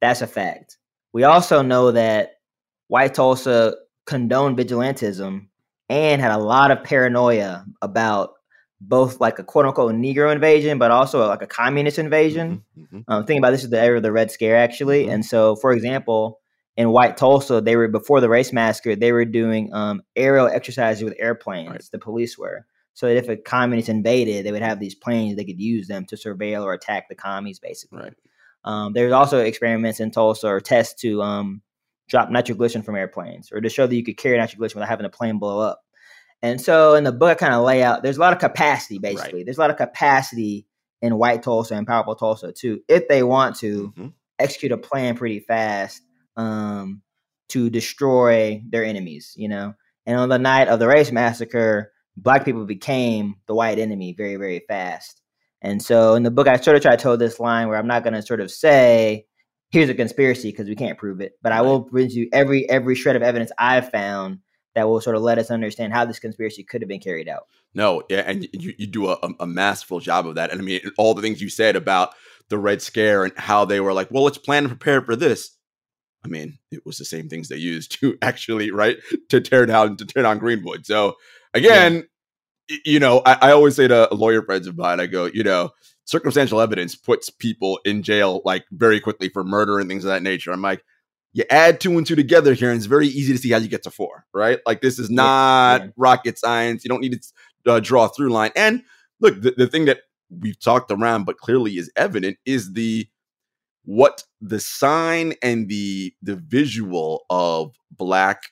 That's 0.00 0.22
a 0.22 0.26
fact. 0.26 0.78
We 1.12 1.24
also 1.24 1.60
know 1.60 1.92
that 1.92 2.38
white 2.88 3.14
Tulsa 3.14 3.74
condoned 4.06 4.56
vigilantism 4.56 5.46
and 5.88 6.20
had 6.20 6.32
a 6.32 6.38
lot 6.38 6.70
of 6.70 6.84
paranoia 6.84 7.64
about 7.82 8.34
both 8.80 9.20
like 9.20 9.38
a 9.38 9.44
quote 9.44 9.66
unquote 9.66 9.94
Negro 9.94 10.32
invasion, 10.32 10.78
but 10.78 10.90
also 10.90 11.26
like 11.26 11.42
a 11.42 11.46
communist 11.46 11.98
invasion. 11.98 12.64
Mm-hmm, 12.78 12.96
mm-hmm. 12.96 13.12
Um, 13.12 13.24
thinking 13.24 13.38
about 13.38 13.50
this 13.50 13.64
is 13.64 13.70
the 13.70 13.80
era 13.80 13.96
of 13.96 14.02
the 14.02 14.12
Red 14.12 14.30
Scare, 14.30 14.56
actually. 14.56 15.04
Mm-hmm. 15.04 15.12
And 15.12 15.24
so, 15.24 15.56
for 15.56 15.72
example, 15.72 16.40
in 16.76 16.90
White 16.90 17.16
Tulsa, 17.16 17.60
they 17.60 17.76
were 17.76 17.88
before 17.88 18.20
the 18.20 18.28
race 18.28 18.52
massacre, 18.52 18.96
they 18.96 19.12
were 19.12 19.24
doing 19.24 19.72
um, 19.72 20.02
aerial 20.16 20.48
exercises 20.48 21.02
with 21.04 21.14
airplanes. 21.18 21.70
Right. 21.70 21.88
The 21.92 21.98
police 21.98 22.36
were. 22.36 22.66
So 22.94 23.06
that 23.06 23.16
if 23.16 23.28
a 23.28 23.36
communist 23.36 23.88
invaded, 23.88 24.46
they 24.46 24.52
would 24.52 24.62
have 24.62 24.78
these 24.78 24.94
planes 24.94 25.36
they 25.36 25.44
could 25.44 25.60
use 25.60 25.88
them 25.88 26.04
to 26.06 26.16
surveil 26.16 26.62
or 26.62 26.74
attack 26.74 27.08
the 27.08 27.16
commies, 27.16 27.58
basically. 27.58 28.02
Right. 28.02 28.14
Um, 28.64 28.92
there's 28.92 29.12
also 29.12 29.40
experiments 29.40 30.00
in 30.00 30.10
Tulsa 30.10 30.46
or 30.46 30.60
tests 30.60 31.00
to 31.02 31.20
um, 31.20 31.62
drop 32.08 32.30
nitroglycerin 32.30 32.84
from 32.84 32.96
airplanes 32.96 33.50
or 33.52 33.60
to 33.60 33.68
show 33.68 33.86
that 33.86 33.94
you 33.94 34.04
could 34.04 34.16
carry 34.16 34.36
nitroglycerin 34.36 34.80
without 34.80 34.90
having 34.90 35.06
a 35.06 35.10
plane 35.10 35.38
blow 35.38 35.60
up. 35.60 35.80
And 36.42 36.60
so 36.60 36.94
in 36.94 37.04
the 37.04 37.12
book, 37.12 37.30
I 37.30 37.34
kind 37.34 37.54
of 37.54 37.64
lay 37.64 37.82
out 37.82 38.02
there's 38.02 38.18
a 38.18 38.20
lot 38.20 38.32
of 38.32 38.38
capacity, 38.38 38.98
basically. 38.98 39.40
Right. 39.40 39.46
There's 39.46 39.56
a 39.56 39.60
lot 39.60 39.70
of 39.70 39.76
capacity 39.76 40.66
in 41.00 41.18
White 41.18 41.42
Tulsa 41.42 41.74
and 41.74 41.86
Powerful 41.86 42.16
Tulsa 42.16 42.52
too, 42.52 42.80
if 42.88 43.08
they 43.08 43.22
want 43.22 43.56
to 43.56 43.88
mm-hmm. 43.88 44.08
execute 44.38 44.72
a 44.72 44.78
plan 44.78 45.16
pretty 45.16 45.40
fast 45.40 46.02
um, 46.36 47.02
to 47.50 47.70
destroy 47.70 48.62
their 48.68 48.84
enemies, 48.84 49.34
you 49.36 49.48
know. 49.48 49.74
And 50.06 50.18
on 50.18 50.28
the 50.28 50.38
night 50.38 50.68
of 50.68 50.78
the 50.78 50.88
race 50.88 51.12
massacre, 51.12 51.92
black 52.16 52.44
people 52.44 52.64
became 52.64 53.36
the 53.46 53.54
white 53.54 53.78
enemy 53.78 54.12
very, 54.12 54.36
very 54.36 54.60
fast. 54.68 55.20
And 55.62 55.82
so 55.82 56.14
in 56.14 56.22
the 56.22 56.30
book, 56.30 56.46
I 56.46 56.56
sort 56.56 56.76
of 56.76 56.82
try 56.82 56.94
to 56.94 57.02
tell 57.02 57.16
this 57.16 57.40
line 57.40 57.68
where 57.68 57.78
I'm 57.78 57.86
not 57.86 58.02
going 58.02 58.14
to 58.14 58.22
sort 58.22 58.40
of 58.40 58.50
say, 58.50 59.26
here's 59.74 59.90
a 59.90 59.94
conspiracy 59.94 60.52
because 60.52 60.68
we 60.68 60.76
can't 60.76 60.96
prove 60.96 61.20
it, 61.20 61.32
but 61.42 61.50
I 61.50 61.60
will 61.60 61.80
bring 61.80 62.08
you 62.08 62.28
every 62.32 62.70
every 62.70 62.94
shred 62.94 63.16
of 63.16 63.22
evidence 63.22 63.50
I've 63.58 63.90
found 63.90 64.38
that 64.76 64.88
will 64.88 65.00
sort 65.00 65.16
of 65.16 65.22
let 65.22 65.38
us 65.38 65.50
understand 65.50 65.92
how 65.92 66.04
this 66.04 66.20
conspiracy 66.20 66.62
could 66.62 66.80
have 66.80 66.88
been 66.88 67.00
carried 67.00 67.28
out. 67.28 67.48
No, 67.74 68.04
yeah, 68.08 68.22
and 68.24 68.48
you, 68.52 68.72
you 68.78 68.86
do 68.86 69.08
a, 69.08 69.18
a 69.40 69.46
masterful 69.46 69.98
job 69.98 70.28
of 70.28 70.36
that. 70.36 70.52
And 70.52 70.60
I 70.60 70.64
mean, 70.64 70.80
all 70.96 71.12
the 71.14 71.22
things 71.22 71.42
you 71.42 71.48
said 71.48 71.74
about 71.74 72.14
the 72.50 72.58
Red 72.58 72.82
Scare 72.82 73.24
and 73.24 73.32
how 73.36 73.64
they 73.64 73.80
were 73.80 73.92
like, 73.92 74.12
well, 74.12 74.22
let's 74.22 74.38
plan 74.38 74.64
and 74.64 74.70
prepare 74.70 75.02
for 75.02 75.16
this. 75.16 75.56
I 76.24 76.28
mean, 76.28 76.58
it 76.70 76.86
was 76.86 76.98
the 76.98 77.04
same 77.04 77.28
things 77.28 77.48
they 77.48 77.56
used 77.56 77.92
to 78.00 78.16
actually, 78.22 78.70
right, 78.70 78.98
to 79.30 79.40
tear 79.40 79.66
down 79.66 79.96
to 79.96 80.04
tear 80.04 80.22
down 80.22 80.38
Greenwood. 80.38 80.86
So 80.86 81.16
again, 81.52 82.04
yeah. 82.68 82.76
you 82.84 83.00
know, 83.00 83.22
I, 83.26 83.38
I 83.42 83.50
always 83.50 83.74
say 83.74 83.88
to 83.88 84.08
lawyer 84.12 84.42
friends 84.42 84.68
of 84.68 84.78
mine, 84.78 85.00
I 85.00 85.06
go, 85.06 85.24
you 85.24 85.42
know, 85.42 85.70
circumstantial 86.04 86.60
evidence 86.60 86.94
puts 86.94 87.30
people 87.30 87.80
in 87.84 88.02
jail 88.02 88.42
like 88.44 88.64
very 88.70 89.00
quickly 89.00 89.28
for 89.28 89.44
murder 89.44 89.78
and 89.78 89.88
things 89.88 90.04
of 90.04 90.10
that 90.10 90.22
nature. 90.22 90.52
I'm 90.52 90.62
like, 90.62 90.84
you 91.32 91.44
add 91.50 91.80
two 91.80 91.96
and 91.98 92.06
two 92.06 92.14
together 92.14 92.54
here, 92.54 92.70
and 92.70 92.76
it's 92.76 92.86
very 92.86 93.08
easy 93.08 93.32
to 93.32 93.38
see 93.38 93.50
how 93.50 93.58
you 93.58 93.68
get 93.68 93.82
to 93.82 93.90
four, 93.90 94.24
right? 94.32 94.60
Like 94.66 94.80
this 94.82 94.98
is 94.98 95.10
not 95.10 95.82
yeah. 95.82 95.88
rocket 95.96 96.38
science. 96.38 96.84
You 96.84 96.88
don't 96.88 97.00
need 97.00 97.20
to 97.20 97.72
uh, 97.72 97.80
draw 97.80 98.04
a 98.04 98.08
through 98.08 98.30
line. 98.30 98.52
And 98.54 98.82
look, 99.20 99.40
the, 99.42 99.52
the 99.56 99.66
thing 99.66 99.86
that 99.86 99.98
we've 100.30 100.58
talked 100.58 100.92
around, 100.92 101.24
but 101.24 101.38
clearly 101.38 101.72
is 101.76 101.90
evident, 101.96 102.38
is 102.46 102.74
the 102.74 103.08
what 103.84 104.22
the 104.40 104.60
sign 104.60 105.34
and 105.42 105.68
the 105.68 106.14
the 106.22 106.36
visual 106.36 107.24
of 107.30 107.74
black 107.90 108.44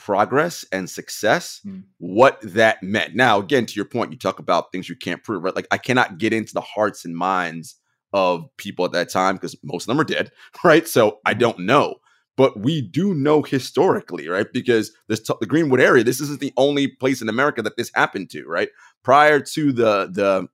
progress 0.00 0.64
and 0.72 0.88
success, 0.88 1.60
mm. 1.64 1.82
what 1.98 2.40
that 2.42 2.82
meant. 2.82 3.14
Now, 3.14 3.38
again, 3.38 3.66
to 3.66 3.74
your 3.74 3.84
point, 3.84 4.12
you 4.12 4.18
talk 4.18 4.38
about 4.38 4.72
things 4.72 4.88
you 4.88 4.96
can't 4.96 5.22
prove, 5.22 5.44
right? 5.44 5.54
Like 5.54 5.68
I 5.70 5.78
cannot 5.78 6.18
get 6.18 6.32
into 6.32 6.54
the 6.54 6.60
hearts 6.60 7.04
and 7.04 7.16
minds 7.16 7.76
of 8.12 8.44
people 8.56 8.84
at 8.84 8.92
that 8.92 9.10
time 9.10 9.36
because 9.36 9.54
most 9.62 9.84
of 9.84 9.88
them 9.88 10.00
are 10.00 10.04
dead, 10.04 10.32
right? 10.64 10.88
So 10.88 11.20
I 11.24 11.32
mm-hmm. 11.32 11.40
don't 11.40 11.58
know 11.60 11.96
but 12.40 12.58
we 12.58 12.80
do 12.80 13.12
know 13.12 13.42
historically, 13.42 14.26
right? 14.26 14.50
Because 14.50 14.92
this 15.08 15.20
t- 15.20 15.34
the 15.40 15.46
Greenwood 15.46 15.78
area, 15.78 16.02
this 16.02 16.22
isn't 16.22 16.40
the 16.40 16.54
only 16.56 16.88
place 16.88 17.20
in 17.20 17.28
America 17.28 17.60
that 17.60 17.76
this 17.76 17.90
happened 17.94 18.30
to, 18.30 18.46
right? 18.46 18.70
Prior 19.02 19.40
to 19.40 19.72
the 19.72 20.08
the 20.10 20.48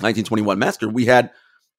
1921 0.00 0.58
massacre, 0.58 0.88
we 0.88 1.04
had 1.04 1.30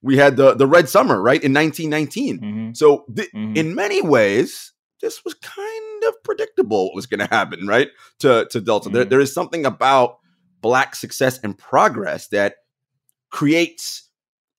we 0.04 0.18
had 0.18 0.38
the 0.38 0.54
the 0.54 0.68
Red 0.68 0.88
Summer, 0.88 1.20
right, 1.20 1.42
in 1.44 1.52
1919. 1.52 2.40
Mm-hmm. 2.40 2.74
So 2.74 3.06
th- 3.16 3.32
mm-hmm. 3.32 3.58
in 3.58 3.74
many 3.74 4.04
ways, 4.04 4.72
this 5.02 5.26
was 5.26 5.34
kind 5.34 5.93
of 6.08 6.24
predictable 6.24 6.86
what 6.86 6.96
was 6.96 7.06
going 7.06 7.20
to 7.20 7.34
happen, 7.34 7.68
right? 7.68 7.90
To 8.20 8.48
to 8.52 8.62
Delta, 8.62 8.90
mm-hmm. 8.90 8.96
there, 8.96 9.06
there 9.06 9.20
is 9.20 9.34
something 9.34 9.66
about 9.66 10.18
black 10.62 10.96
success 10.96 11.40
and 11.44 11.58
progress 11.58 12.28
that 12.30 12.56
creates 13.30 14.10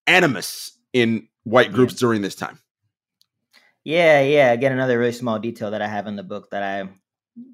animus 0.06 0.78
in 0.92 1.28
white 1.44 1.72
groups 1.72 1.94
yeah. 1.94 2.00
during 2.00 2.22
this 2.22 2.34
time. 2.34 2.58
Yeah, 3.84 4.20
yeah. 4.20 4.52
Again, 4.52 4.72
another 4.72 4.98
really 4.98 5.12
small 5.12 5.38
detail 5.38 5.70
that 5.72 5.82
I 5.82 5.86
have 5.86 6.06
in 6.06 6.16
the 6.16 6.22
book 6.22 6.50
that 6.50 6.62
I 6.62 6.88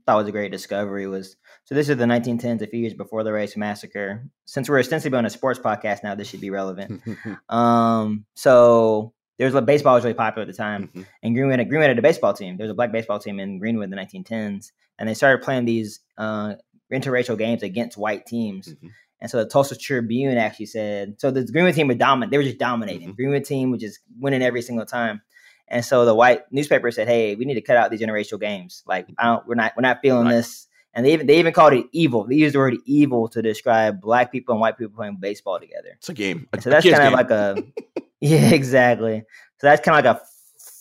thought 0.07 0.17
was 0.17 0.29
a 0.29 0.33
great 0.33 0.53
discovery 0.53 1.07
was 1.07 1.37
so 1.65 1.75
this 1.75 1.89
is 1.89 1.97
the 1.97 2.05
1910s, 2.05 2.63
a 2.63 2.67
few 2.67 2.81
years 2.81 2.95
before 2.95 3.25
the 3.25 3.33
race 3.33 3.57
massacre. 3.57 4.25
Since 4.45 4.69
we're 4.69 4.81
ostensibly 4.81 5.19
on 5.19 5.27
a 5.27 5.31
sports 5.31 5.59
podcast 5.59 6.03
now, 6.03 6.15
this 6.15 6.29
should 6.29 6.41
be 6.41 6.51
relevant. 6.51 7.03
um, 7.49 8.25
so 8.35 9.13
there's 9.41 9.55
a 9.55 9.63
baseball 9.63 9.95
was 9.95 10.05
really 10.05 10.13
popular 10.13 10.43
at 10.43 10.49
the 10.49 10.57
time, 10.57 10.89
mm-hmm. 10.89 11.03
and 11.23 11.35
Greenwood 11.35 11.67
Greenwood 11.67 11.89
had 11.89 11.99
a 11.99 12.03
baseball 12.03 12.35
team. 12.35 12.59
There 12.59 12.65
was 12.65 12.71
a 12.71 12.75
black 12.75 12.93
baseball 12.93 13.19
team 13.19 13.41
in 13.41 13.59
Greenwood 13.59 13.85
in 13.85 13.91
the 13.91 13.97
1910s, 13.97 14.71
and 14.99 15.09
they 15.09 15.15
started 15.15 15.43
playing 15.43 15.65
these 15.65 16.01
uh, 16.19 16.57
interracial 16.93 17.39
games 17.39 17.63
against 17.63 17.97
white 17.97 18.27
teams. 18.27 18.69
Mm-hmm. 18.69 18.89
And 19.23 19.31
so 19.31 19.39
the 19.39 19.49
Tulsa 19.49 19.77
Tribune 19.77 20.37
actually 20.37 20.67
said, 20.67 21.15
so 21.19 21.31
the 21.31 21.45
Greenwood 21.45 21.75
team 21.75 21.89
were 21.89 21.95
dominant. 21.95 22.31
They 22.31 22.37
were 22.37 22.45
just 22.45 22.59
dominating. 22.59 23.09
Mm-hmm. 23.09 23.17
Greenwood 23.17 23.45
team 23.47 23.71
was 23.71 23.81
just 23.81 24.01
winning 24.19 24.43
every 24.43 24.61
single 24.61 24.85
time. 24.85 25.23
And 25.69 25.85
so 25.85 26.05
the 26.05 26.15
white 26.15 26.43
newspaper 26.51 26.91
said, 26.91 27.09
"Hey, 27.09 27.35
we 27.35 27.47
need 27.47 27.55
to 27.55 27.63
cut 27.63 27.79
out 27.79 27.91
these 27.91 28.01
interracial 28.03 28.39
games. 28.39 28.83
Like, 28.87 29.07
I 29.17 29.25
don't, 29.25 29.47
we're 29.47 29.55
not, 29.55 29.73
we're 29.75 29.83
not 29.83 30.01
feeling 30.03 30.27
right. 30.27 30.35
this." 30.35 30.67
And 30.95 31.07
they 31.07 31.13
even 31.13 31.27
they 31.27 31.39
even 31.39 31.53
called 31.53 31.73
it 31.73 31.87
evil. 31.93 32.25
They 32.25 32.37
used 32.37 32.55
the 32.55 32.59
word 32.59 32.77
evil 32.85 33.29
to 33.29 33.43
describe 33.43 34.01
black 34.01 34.33
people 34.33 34.55
and 34.55 34.61
white 34.61 34.77
people 34.77 34.97
playing 34.97 35.17
baseball 35.21 35.61
together. 35.61 35.91
It's 35.95 36.09
a 36.09 36.15
game. 36.15 36.49
A, 36.53 36.61
so 36.61 36.71
that's 36.71 36.89
kind 36.89 37.07
of 37.07 37.13
like 37.13 37.31
a 37.31 37.63
yeah, 38.21 38.51
exactly. 38.51 39.23
So 39.59 39.67
that's 39.67 39.83
kind 39.83 39.99
of 39.99 40.05
like 40.05 40.17
a 40.17 40.25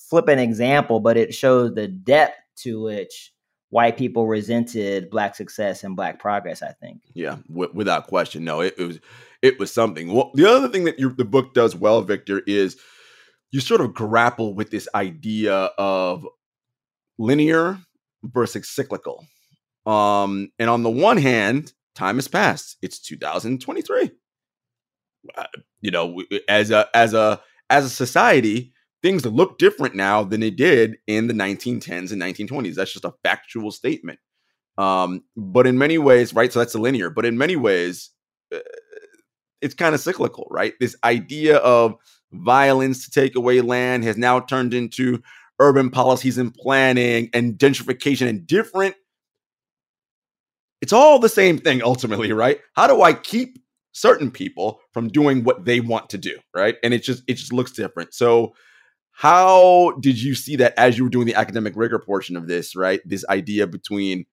flippant 0.10 0.42
example, 0.42 1.00
but 1.00 1.18
it 1.18 1.34
shows 1.34 1.74
the 1.76 1.88
depth 1.88 2.38
to 2.58 2.82
which 2.82 3.34
white 3.70 3.98
people 3.98 4.26
resented 4.26 5.12
black 5.12 5.36
success 5.36 5.84
and 5.84 5.96
black 5.96 6.20
progress. 6.20 6.64
I 6.64 6.72
think. 6.72 7.02
Yeah, 7.14 7.38
w- 7.48 7.72
without 7.74 8.08
question. 8.08 8.44
No, 8.44 8.62
it, 8.62 8.76
it, 8.78 8.86
was 8.86 9.00
it 9.42 9.60
was 9.60 9.72
something. 9.72 10.12
Well, 10.12 10.32
the 10.34 10.50
other 10.50 10.70
thing 10.70 10.86
that 10.86 11.00
your, 11.00 11.12
the 11.12 11.26
book 11.26 11.54
does 11.54 11.76
well, 11.76 12.02
Victor, 12.02 12.42
is 12.48 12.78
you 13.52 13.60
sort 13.60 13.82
of 13.82 13.94
grapple 13.94 14.54
with 14.56 14.72
this 14.72 14.88
idea 14.96 15.54
of 15.78 16.26
linear 17.20 17.80
versus 18.24 18.68
cyclical. 18.68 19.26
Um, 19.90 20.52
and 20.60 20.70
on 20.70 20.84
the 20.84 20.90
one 20.90 21.18
hand, 21.18 21.74
time 21.96 22.16
has 22.16 22.28
passed. 22.28 22.78
It's 22.82 23.00
2023. 23.00 24.12
Uh, 25.36 25.44
you 25.82 25.92
know, 25.92 26.22
as 26.48 26.72
a 26.72 26.88
as 26.94 27.14
a 27.14 27.42
as 27.70 27.86
a 27.86 27.90
society, 27.90 28.72
things 29.02 29.26
look 29.26 29.58
different 29.58 29.96
now 29.96 30.24
than 30.24 30.42
they 30.42 30.52
did 30.52 30.98
in 31.08 31.28
the 31.28 31.34
1910s 31.34 32.12
and 32.12 32.22
1920s. 32.22 32.76
That's 32.76 32.94
just 32.94 33.06
a 33.06 33.14
factual 33.24 33.72
statement. 33.72 34.20
Um, 34.78 35.24
but 35.36 35.68
in 35.68 35.78
many 35.78 35.98
ways, 35.98 36.34
right? 36.34 36.54
So 36.54 36.60
that's 36.60 36.76
a 36.76 36.80
linear. 36.80 37.10
But 37.10 37.26
in 37.26 37.38
many 37.38 37.56
ways, 37.56 38.12
uh, 38.54 38.60
it's 39.62 39.74
kind 39.74 39.94
of 39.94 40.02
cyclical, 40.02 40.48
right? 40.50 40.74
This 40.80 40.96
idea 41.04 41.58
of 41.58 41.96
violence 42.32 43.06
to 43.06 43.12
take 43.12 43.36
away 43.36 43.62
land 43.62 44.04
has 44.04 44.18
now 44.18 44.40
turned 44.40 44.74
into 44.74 45.22
urban 45.60 45.90
policies 45.90 46.38
and 46.38 46.54
planning 46.54 47.30
and 47.34 47.58
gentrification 47.58 48.28
and 48.30 48.48
different. 48.48 48.96
It's 50.82 50.94
all 50.94 51.20
the 51.20 51.30
same 51.30 51.58
thing 51.58 51.82
ultimately, 51.84 52.32
right? 52.32 52.60
How 52.74 52.88
do 52.88 53.02
I 53.02 53.14
keep 53.14 53.60
certain 53.92 54.32
people 54.32 54.80
from 54.94 55.10
doing 55.10 55.44
what 55.44 55.66
they 55.66 55.80
want 55.80 56.10
to 56.12 56.18
do, 56.18 56.38
right? 56.56 56.78
And 56.84 56.94
it 56.94 57.04
just 57.04 57.24
it 57.28 57.36
just 57.36 57.54
looks 57.54 57.72
different. 57.72 58.14
So 58.14 58.54
how 59.12 59.92
did 60.00 60.22
you 60.22 60.36
see 60.36 60.56
that 60.58 60.74
as 60.78 60.98
you 60.98 61.04
were 61.04 61.10
doing 61.10 61.28
the 61.28 61.36
academic 61.36 61.74
rigor 61.76 62.00
portion 62.00 62.38
of 62.38 62.48
this, 62.48 62.76
right? 62.76 63.02
This 63.06 63.26
idea 63.28 63.68
between 63.68 64.26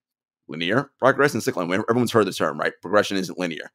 linear 0.48 0.90
progress 0.98 1.34
and 1.34 1.42
cyclical. 1.42 1.72
Everyone's 1.72 2.12
heard 2.12 2.26
the 2.26 2.32
term, 2.32 2.58
right? 2.58 2.72
Progression 2.80 3.16
isn't 3.16 3.38
linear. 3.38 3.72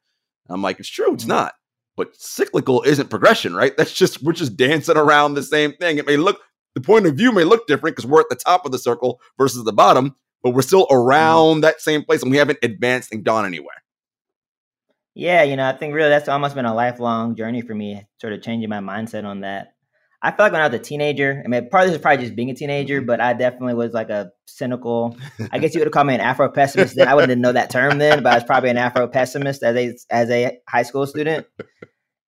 I'm 0.48 0.62
like, 0.62 0.80
it's 0.80 0.88
true, 0.88 1.12
it's 1.14 1.24
mm-hmm. 1.24 1.32
not. 1.32 1.54
But 1.96 2.16
cyclical 2.16 2.82
isn't 2.82 3.10
progression, 3.10 3.54
right? 3.54 3.76
That's 3.76 3.92
just 3.92 4.22
we're 4.22 4.32
just 4.32 4.56
dancing 4.56 4.96
around 4.96 5.34
the 5.34 5.42
same 5.42 5.74
thing. 5.74 5.98
It 5.98 6.06
may 6.06 6.16
look 6.16 6.40
the 6.74 6.80
point 6.80 7.06
of 7.06 7.16
view 7.16 7.32
may 7.32 7.44
look 7.44 7.66
different 7.66 7.96
because 7.96 8.08
we're 8.08 8.20
at 8.20 8.30
the 8.30 8.36
top 8.36 8.64
of 8.64 8.72
the 8.72 8.78
circle 8.78 9.20
versus 9.36 9.64
the 9.64 9.72
bottom, 9.72 10.16
but 10.42 10.50
we're 10.50 10.62
still 10.62 10.86
mm-hmm. 10.86 10.96
around 10.96 11.52
mm-hmm. 11.54 11.60
that 11.60 11.80
same 11.80 12.04
place 12.04 12.22
and 12.22 12.30
we 12.30 12.38
haven't 12.38 12.58
advanced 12.62 13.12
and 13.12 13.24
gone 13.24 13.46
anywhere. 13.46 13.76
Yeah, 15.14 15.42
you 15.42 15.56
know, 15.56 15.68
I 15.68 15.76
think 15.76 15.94
really 15.94 16.08
that's 16.08 16.28
almost 16.28 16.54
been 16.54 16.64
a 16.64 16.74
lifelong 16.74 17.36
journey 17.36 17.60
for 17.60 17.74
me, 17.74 18.06
sort 18.18 18.32
of 18.32 18.42
changing 18.42 18.70
my 18.70 18.78
mindset 18.78 19.24
on 19.24 19.40
that. 19.40 19.74
I 20.24 20.30
feel 20.30 20.46
like 20.46 20.52
when 20.52 20.62
I 20.62 20.68
was 20.68 20.78
a 20.78 20.82
teenager, 20.82 21.42
I 21.44 21.48
mean, 21.48 21.68
part 21.68 21.82
of 21.82 21.88
this 21.88 21.96
is 21.96 22.02
probably 22.02 22.24
just 22.24 22.36
being 22.36 22.48
a 22.48 22.54
teenager, 22.54 22.98
mm-hmm. 22.98 23.06
but 23.06 23.20
I 23.20 23.34
definitely 23.34 23.74
was 23.74 23.92
like 23.92 24.08
a 24.08 24.30
cynical. 24.46 25.16
I 25.50 25.58
guess 25.58 25.74
you 25.74 25.80
would 25.80 25.86
have 25.88 25.92
called 25.92 26.06
me 26.06 26.14
an 26.14 26.20
Afro 26.20 26.48
pessimist. 26.48 26.96
Then 26.96 27.08
I 27.08 27.14
wouldn't 27.14 27.40
know 27.42 27.52
that 27.52 27.70
term 27.70 27.98
then, 27.98 28.22
but 28.22 28.32
I 28.32 28.36
was 28.36 28.44
probably 28.44 28.70
an 28.70 28.78
Afro 28.78 29.08
pessimist 29.08 29.62
as 29.62 29.76
a 29.76 29.94
as 30.10 30.30
a 30.30 30.58
high 30.68 30.84
school 30.84 31.06
student. 31.06 31.46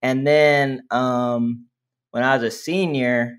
And 0.01 0.27
then 0.27 0.83
um, 0.91 1.67
when 2.11 2.25
I 2.25 2.35
was 2.35 2.43
a 2.43 2.51
senior, 2.51 3.37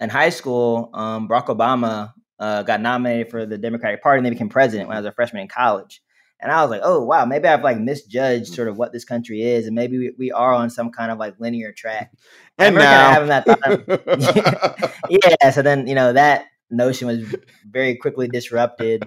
in 0.00 0.10
high 0.10 0.30
school, 0.30 0.90
um, 0.94 1.28
Barack 1.28 1.46
Obama 1.46 2.12
uh, 2.38 2.62
got 2.62 2.80
nominated 2.80 3.30
for 3.30 3.46
the 3.46 3.58
Democratic 3.58 4.02
Party 4.02 4.18
and 4.18 4.26
they 4.26 4.30
became 4.30 4.48
president 4.48 4.88
when 4.88 4.96
I 4.96 5.00
was 5.00 5.06
a 5.06 5.12
freshman 5.12 5.42
in 5.42 5.48
college. 5.48 6.02
And 6.38 6.52
I 6.52 6.60
was 6.62 6.70
like, 6.70 6.82
oh 6.84 7.02
wow, 7.02 7.24
maybe 7.24 7.48
I've 7.48 7.62
like 7.62 7.78
misjudged 7.78 8.52
sort 8.52 8.68
of 8.68 8.76
what 8.76 8.92
this 8.92 9.04
country 9.04 9.42
is, 9.42 9.66
and 9.66 9.74
maybe 9.74 9.98
we, 9.98 10.12
we 10.18 10.32
are 10.32 10.52
on 10.52 10.68
some 10.68 10.90
kind 10.90 11.10
of 11.10 11.18
like 11.18 11.34
linear 11.38 11.72
track. 11.72 12.12
And 12.58 12.74
now, 12.74 13.10
having 13.10 13.28
that 13.28 13.44
thought, 13.44 14.92
yeah. 15.10 15.50
So 15.50 15.60
then 15.60 15.86
you 15.86 15.94
know 15.94 16.14
that 16.14 16.46
notion 16.70 17.06
was 17.06 17.34
very 17.70 17.96
quickly 17.96 18.28
disrupted, 18.28 19.06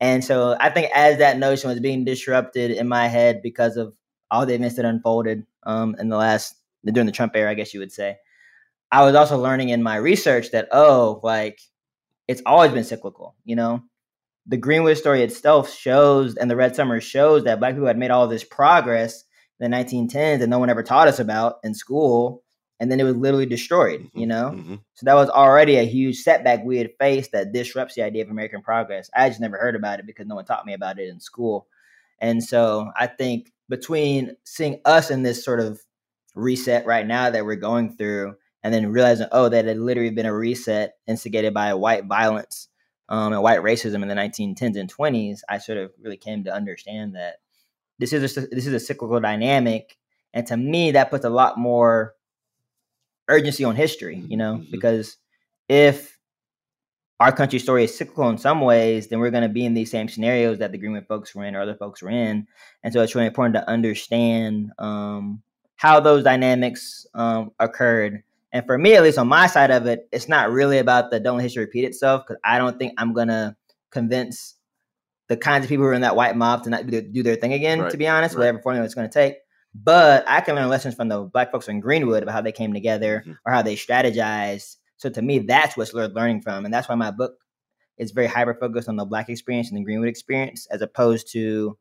and 0.00 0.24
so 0.24 0.56
I 0.58 0.70
think 0.70 0.90
as 0.92 1.18
that 1.18 1.38
notion 1.38 1.70
was 1.70 1.78
being 1.78 2.04
disrupted 2.04 2.72
in 2.72 2.88
my 2.88 3.06
head 3.06 3.40
because 3.40 3.76
of 3.76 3.94
all 4.32 4.46
the 4.46 4.54
events 4.54 4.76
that 4.76 4.84
unfolded 4.84 5.46
um, 5.64 5.94
in 6.00 6.08
the 6.08 6.16
last 6.16 6.56
during 6.84 7.06
the 7.06 7.12
Trump 7.12 7.36
era, 7.36 7.50
I 7.50 7.54
guess 7.54 7.72
you 7.72 7.80
would 7.80 7.92
say, 7.92 8.16
I 8.90 9.04
was 9.04 9.14
also 9.14 9.38
learning 9.38 9.68
in 9.68 9.82
my 9.82 9.96
research 9.96 10.50
that 10.50 10.68
oh, 10.72 11.20
like 11.22 11.60
it's 12.28 12.42
always 12.46 12.72
been 12.72 12.84
cyclical. 12.84 13.34
You 13.44 13.56
know, 13.56 13.82
the 14.46 14.56
Greenwood 14.56 14.98
story 14.98 15.22
itself 15.22 15.74
shows, 15.74 16.36
and 16.36 16.50
the 16.50 16.56
Red 16.56 16.76
Summer 16.76 17.00
shows 17.00 17.44
that 17.44 17.58
Black 17.58 17.74
people 17.74 17.88
had 17.88 17.98
made 17.98 18.10
all 18.10 18.28
this 18.28 18.44
progress 18.44 19.24
in 19.58 19.70
the 19.70 19.76
1910s 19.76 20.38
that 20.38 20.48
no 20.48 20.58
one 20.58 20.70
ever 20.70 20.82
taught 20.82 21.08
us 21.08 21.18
about 21.18 21.56
in 21.64 21.74
school, 21.74 22.44
and 22.78 22.92
then 22.92 23.00
it 23.00 23.04
was 23.04 23.16
literally 23.16 23.46
destroyed. 23.46 24.00
Mm-hmm, 24.00 24.18
you 24.18 24.26
know, 24.26 24.52
mm-hmm. 24.54 24.74
so 24.94 25.04
that 25.04 25.14
was 25.14 25.30
already 25.30 25.76
a 25.76 25.82
huge 25.82 26.18
setback 26.18 26.64
we 26.64 26.78
had 26.78 26.90
faced 27.00 27.32
that 27.32 27.52
disrupts 27.52 27.94
the 27.94 28.02
idea 28.02 28.22
of 28.22 28.30
American 28.30 28.62
progress. 28.62 29.10
I 29.14 29.28
just 29.28 29.40
never 29.40 29.58
heard 29.58 29.74
about 29.74 29.98
it 29.98 30.06
because 30.06 30.26
no 30.26 30.36
one 30.36 30.44
taught 30.44 30.66
me 30.66 30.74
about 30.74 30.98
it 30.98 31.08
in 31.08 31.20
school, 31.20 31.66
and 32.20 32.44
so 32.44 32.90
I 32.96 33.06
think 33.06 33.52
between 33.68 34.36
seeing 34.44 34.80
us 34.84 35.10
in 35.10 35.22
this 35.22 35.44
sort 35.44 35.60
of 35.60 35.80
reset 36.34 36.86
right 36.86 37.06
now 37.06 37.30
that 37.30 37.44
we're 37.44 37.56
going 37.56 37.96
through 37.96 38.36
and 38.62 38.74
then 38.74 38.92
realizing, 38.92 39.28
oh, 39.32 39.48
that 39.48 39.64
had 39.64 39.78
literally 39.78 40.10
been 40.10 40.26
a 40.26 40.34
reset 40.34 40.94
instigated 41.06 41.54
by 41.54 41.74
white 41.74 42.04
violence 42.06 42.68
um, 43.08 43.32
and 43.32 43.42
white 43.42 43.60
racism 43.60 44.02
in 44.02 44.08
the 44.08 44.14
1910s 44.14 44.78
and 44.78 44.92
20s, 44.92 45.40
I 45.48 45.58
sort 45.58 45.78
of 45.78 45.92
really 46.02 46.16
came 46.16 46.44
to 46.44 46.54
understand 46.54 47.14
that 47.14 47.36
this 47.98 48.12
is 48.12 48.36
a, 48.36 48.40
this 48.46 48.66
is 48.66 48.72
a 48.72 48.80
cyclical 48.80 49.20
dynamic, 49.20 49.96
and 50.32 50.46
to 50.46 50.56
me, 50.56 50.92
that 50.92 51.10
puts 51.10 51.24
a 51.24 51.30
lot 51.30 51.58
more 51.58 52.14
urgency 53.28 53.64
on 53.64 53.76
history. 53.76 54.22
You 54.28 54.36
know, 54.36 54.54
mm-hmm. 54.54 54.70
because 54.70 55.16
if 55.68 56.18
our 57.18 57.32
country's 57.32 57.64
story 57.64 57.84
is 57.84 57.96
cyclical 57.96 58.28
in 58.28 58.38
some 58.38 58.60
ways, 58.60 59.08
then 59.08 59.18
we're 59.18 59.32
going 59.32 59.42
to 59.42 59.48
be 59.48 59.64
in 59.64 59.74
these 59.74 59.90
same 59.90 60.08
scenarios 60.08 60.58
that 60.58 60.70
the 60.70 60.78
Greenwood 60.78 61.08
folks 61.08 61.34
were 61.34 61.44
in 61.44 61.56
or 61.56 61.60
other 61.60 61.74
folks 61.74 62.02
were 62.02 62.10
in, 62.10 62.46
and 62.82 62.92
so 62.92 63.00
it's 63.00 63.14
really 63.14 63.26
important 63.26 63.54
to 63.54 63.68
understand 63.68 64.70
um, 64.78 65.42
how 65.76 65.98
those 65.98 66.24
dynamics 66.24 67.06
um, 67.14 67.50
occurred 67.58 68.22
and 68.52 68.64
for 68.66 68.78
me, 68.78 68.94
at 68.94 69.02
least 69.02 69.18
on 69.18 69.28
my 69.28 69.46
side 69.46 69.70
of 69.70 69.86
it, 69.86 70.08
it's 70.12 70.28
not 70.28 70.50
really 70.50 70.78
about 70.78 71.10
the 71.10 71.20
don't 71.20 71.40
history 71.40 71.64
repeat 71.64 71.84
itself 71.84 72.24
because 72.26 72.40
I 72.44 72.58
don't 72.58 72.78
think 72.78 72.94
I'm 72.96 73.12
gonna 73.12 73.56
convince 73.90 74.58
the 75.28 75.36
kinds 75.36 75.64
of 75.64 75.68
people 75.68 75.84
who 75.84 75.90
are 75.90 75.94
in 75.94 76.00
that 76.00 76.16
white 76.16 76.36
mob 76.36 76.64
to 76.64 76.70
not 76.70 76.86
do 76.86 77.22
their 77.22 77.36
thing 77.36 77.52
again. 77.52 77.80
Right. 77.80 77.90
To 77.90 77.96
be 77.96 78.08
honest, 78.08 78.34
right. 78.34 78.40
whatever 78.40 78.62
formula 78.62 78.84
it's 78.84 78.94
going 78.94 79.08
to 79.08 79.12
take. 79.12 79.36
But 79.74 80.24
I 80.26 80.40
can 80.40 80.56
learn 80.56 80.68
lessons 80.68 80.94
from 80.94 81.08
the 81.08 81.22
black 81.22 81.52
folks 81.52 81.68
in 81.68 81.80
Greenwood 81.80 82.22
about 82.22 82.32
how 82.32 82.40
they 82.40 82.52
came 82.52 82.72
together 82.72 83.20
mm-hmm. 83.20 83.32
or 83.44 83.52
how 83.52 83.62
they 83.62 83.76
strategized. 83.76 84.76
So 84.96 85.10
to 85.10 85.22
me, 85.22 85.40
that's 85.40 85.76
what's 85.76 85.94
worth 85.94 86.14
learning 86.14 86.40
from, 86.40 86.64
and 86.64 86.74
that's 86.74 86.88
why 86.88 86.96
my 86.96 87.10
book 87.10 87.34
is 87.98 88.10
very 88.10 88.26
hyper 88.26 88.54
focused 88.54 88.88
on 88.88 88.96
the 88.96 89.04
black 89.04 89.28
experience 89.28 89.68
and 89.68 89.78
the 89.78 89.84
Greenwood 89.84 90.08
experience, 90.08 90.66
as 90.70 90.82
opposed 90.82 91.30
to 91.32 91.78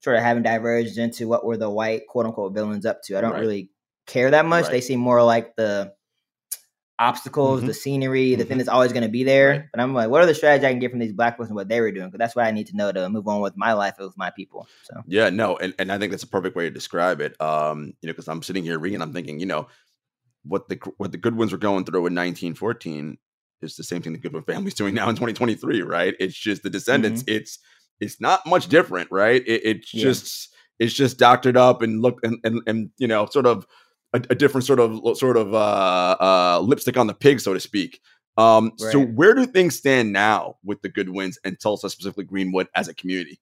sort 0.00 0.16
of 0.16 0.22
having 0.22 0.42
diverged 0.42 0.98
into 0.98 1.28
what 1.28 1.44
were 1.44 1.56
the 1.56 1.70
white 1.70 2.06
quote 2.08 2.26
unquote 2.26 2.52
villains 2.52 2.84
up 2.84 3.02
to. 3.04 3.16
I 3.16 3.20
don't 3.20 3.32
right. 3.32 3.40
really 3.40 3.70
care 4.06 4.30
that 4.30 4.44
much. 4.44 4.68
They 4.68 4.80
seem 4.80 4.98
more 4.98 5.22
like 5.22 5.54
the 5.56 5.92
obstacles, 7.00 7.58
mm-hmm. 7.60 7.68
the 7.68 7.74
scenery, 7.74 8.34
the 8.34 8.42
mm-hmm. 8.42 8.48
thing 8.48 8.58
that's 8.58 8.68
always 8.68 8.92
going 8.92 9.02
to 9.02 9.08
be 9.08 9.24
there. 9.24 9.50
Right. 9.50 9.64
But 9.72 9.80
I'm 9.80 9.94
like, 9.94 10.10
what 10.10 10.22
are 10.22 10.26
the 10.26 10.34
strategies 10.34 10.64
I 10.64 10.70
can 10.70 10.78
get 10.78 10.90
from 10.90 11.00
these 11.00 11.12
black 11.12 11.36
folks 11.36 11.48
and 11.48 11.56
what 11.56 11.68
they 11.68 11.80
were 11.80 11.90
doing? 11.90 12.08
Because 12.08 12.18
that's 12.18 12.36
what 12.36 12.46
I 12.46 12.50
need 12.50 12.68
to 12.68 12.76
know 12.76 12.92
to 12.92 13.08
move 13.08 13.26
on 13.26 13.40
with 13.40 13.56
my 13.56 13.72
life 13.72 13.94
with 13.98 14.16
my 14.16 14.30
people. 14.30 14.68
So 14.84 15.02
yeah, 15.06 15.30
no, 15.30 15.56
and, 15.56 15.74
and 15.78 15.90
I 15.90 15.98
think 15.98 16.10
that's 16.10 16.22
a 16.22 16.28
perfect 16.28 16.54
way 16.54 16.64
to 16.64 16.70
describe 16.70 17.20
it. 17.20 17.40
Um, 17.40 17.94
you 18.00 18.06
know, 18.06 18.12
because 18.12 18.28
I'm 18.28 18.42
sitting 18.42 18.62
here 18.62 18.78
reading, 18.78 19.02
I'm 19.02 19.12
thinking, 19.12 19.40
you 19.40 19.46
know, 19.46 19.66
what 20.44 20.68
the 20.68 20.78
what 20.98 21.12
the 21.12 21.18
Goodwins 21.18 21.52
were 21.52 21.58
going 21.58 21.84
through 21.84 22.06
in 22.06 22.14
1914 22.14 23.18
is 23.62 23.76
the 23.76 23.84
same 23.84 24.02
thing 24.02 24.12
the 24.12 24.18
Goodwin 24.18 24.42
family's 24.46 24.74
doing 24.74 24.94
now 24.94 25.08
in 25.08 25.16
2023, 25.16 25.82
right? 25.82 26.14
It's 26.20 26.38
just 26.38 26.62
the 26.62 26.70
descendants. 26.70 27.22
Mm-hmm. 27.22 27.36
It's 27.36 27.58
it's 28.00 28.20
not 28.20 28.46
much 28.46 28.68
different, 28.68 29.10
right? 29.10 29.42
It, 29.46 29.62
it's 29.64 29.94
yeah. 29.94 30.02
just 30.02 30.54
it's 30.78 30.94
just 30.94 31.18
doctored 31.18 31.56
up 31.56 31.82
and 31.82 32.02
look 32.02 32.20
and, 32.22 32.38
and 32.44 32.62
and 32.66 32.90
you 32.98 33.06
know 33.08 33.26
sort 33.26 33.46
of 33.46 33.66
a, 34.12 34.22
a 34.30 34.34
different 34.34 34.66
sort 34.66 34.80
of 34.80 35.16
sort 35.16 35.36
of 35.36 35.54
uh, 35.54 36.16
uh, 36.20 36.60
lipstick 36.62 36.96
on 36.96 37.06
the 37.06 37.14
pig, 37.14 37.40
so 37.40 37.54
to 37.54 37.60
speak. 37.60 38.00
Um, 38.36 38.72
right. 38.80 38.92
So 38.92 39.00
where 39.00 39.34
do 39.34 39.46
things 39.46 39.76
stand 39.76 40.12
now 40.12 40.56
with 40.64 40.80
the 40.82 40.88
Goodwins 40.88 41.38
and 41.44 41.58
Tulsa, 41.60 41.90
specifically 41.90 42.24
Greenwood, 42.24 42.68
as 42.74 42.88
a 42.88 42.94
community? 42.94 43.40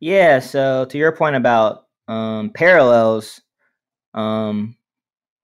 Yeah. 0.00 0.38
So 0.38 0.84
to 0.86 0.98
your 0.98 1.12
point 1.12 1.36
about 1.36 1.86
um, 2.08 2.50
parallels, 2.50 3.40
um, 4.14 4.76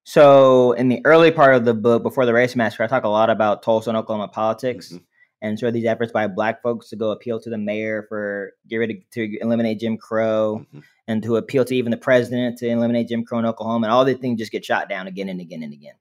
so 0.05 0.73
in 0.73 0.89
the 0.89 1.01
early 1.05 1.31
part 1.31 1.55
of 1.55 1.65
the 1.65 1.75
book, 1.75 2.03
before 2.03 2.27
the 2.27 2.33
race 2.33 2.57
massacre, 2.57 2.85
I 2.85 2.87
talk 2.87 3.05
a 3.05 3.09
lot 3.09 3.31
about 3.31 3.63
Tulsa 3.63 3.91
and 3.91 3.97
Oklahoma 3.97 4.29
politics. 4.29 4.89
Mm-hmm 4.89 5.05
and 5.43 5.59
sort 5.59 5.69
of 5.69 5.75
these 5.75 5.87
efforts 5.87 6.13
by 6.13 6.27
black 6.27 6.63
folks 6.63 6.89
to 6.91 6.97
go 6.97 7.11
appeal 7.11 7.41
to 7.41 7.51
the 7.51 7.59
mayor 7.59 8.05
for 8.09 8.53
get 8.69 8.77
rid 8.77 8.91
of, 8.91 8.97
to 9.13 9.39
eliminate 9.41 9.81
Jim 9.81 9.97
Crow 9.97 10.67
mm-hmm. 10.69 10.81
and 11.09 11.23
to 11.23 11.37
appeal 11.37 11.65
to 11.65 11.75
even 11.75 11.91
the 11.91 11.97
president 11.97 12.59
to 12.59 12.69
eliminate 12.69 13.09
Jim 13.09 13.25
Crow 13.25 13.39
in 13.39 13.47
Oklahoma 13.47 13.87
and 13.87 13.93
all 13.93 14.05
these 14.05 14.19
things 14.19 14.39
just 14.39 14.53
get 14.53 14.65
shot 14.65 14.89
down 14.89 15.07
again 15.07 15.29
and 15.29 15.41
again 15.41 15.63
and 15.63 15.73
again. 15.73 15.95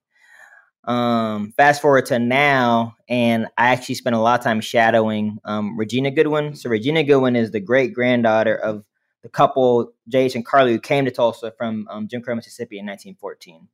Um, 0.86 1.54
fast 1.56 1.82
forward 1.82 2.06
to 2.08 2.20
now, 2.20 2.96
and 3.08 3.48
I 3.58 3.70
actually 3.70 3.96
spent 3.96 4.16
a 4.16 4.20
lot 4.20 4.40
of 4.40 4.44
time 4.44 4.62
shadowing 4.62 5.38
um, 5.46 5.78
Regina 5.78 6.10
Goodwin. 6.10 6.56
So 6.56 6.70
Regina 6.70 7.04
Goodwin 7.04 7.36
is 7.36 7.52
the 7.52 7.60
great 7.60 7.94
granddaughter 7.94 8.56
of 8.56 8.84
the 9.22 9.30
couple 9.30 9.92
J.H. 10.08 10.36
and 10.36 10.46
Carly 10.46 10.72
who 10.72 10.80
came 10.80 11.06
to 11.06 11.12
Tulsa 11.12 11.52
from 11.58 11.88
um, 11.90 12.08
Jim 12.08 12.22
Crow, 12.22 12.36
Mississippi 12.36 12.80
in 12.80 12.86
1914. 12.86 13.68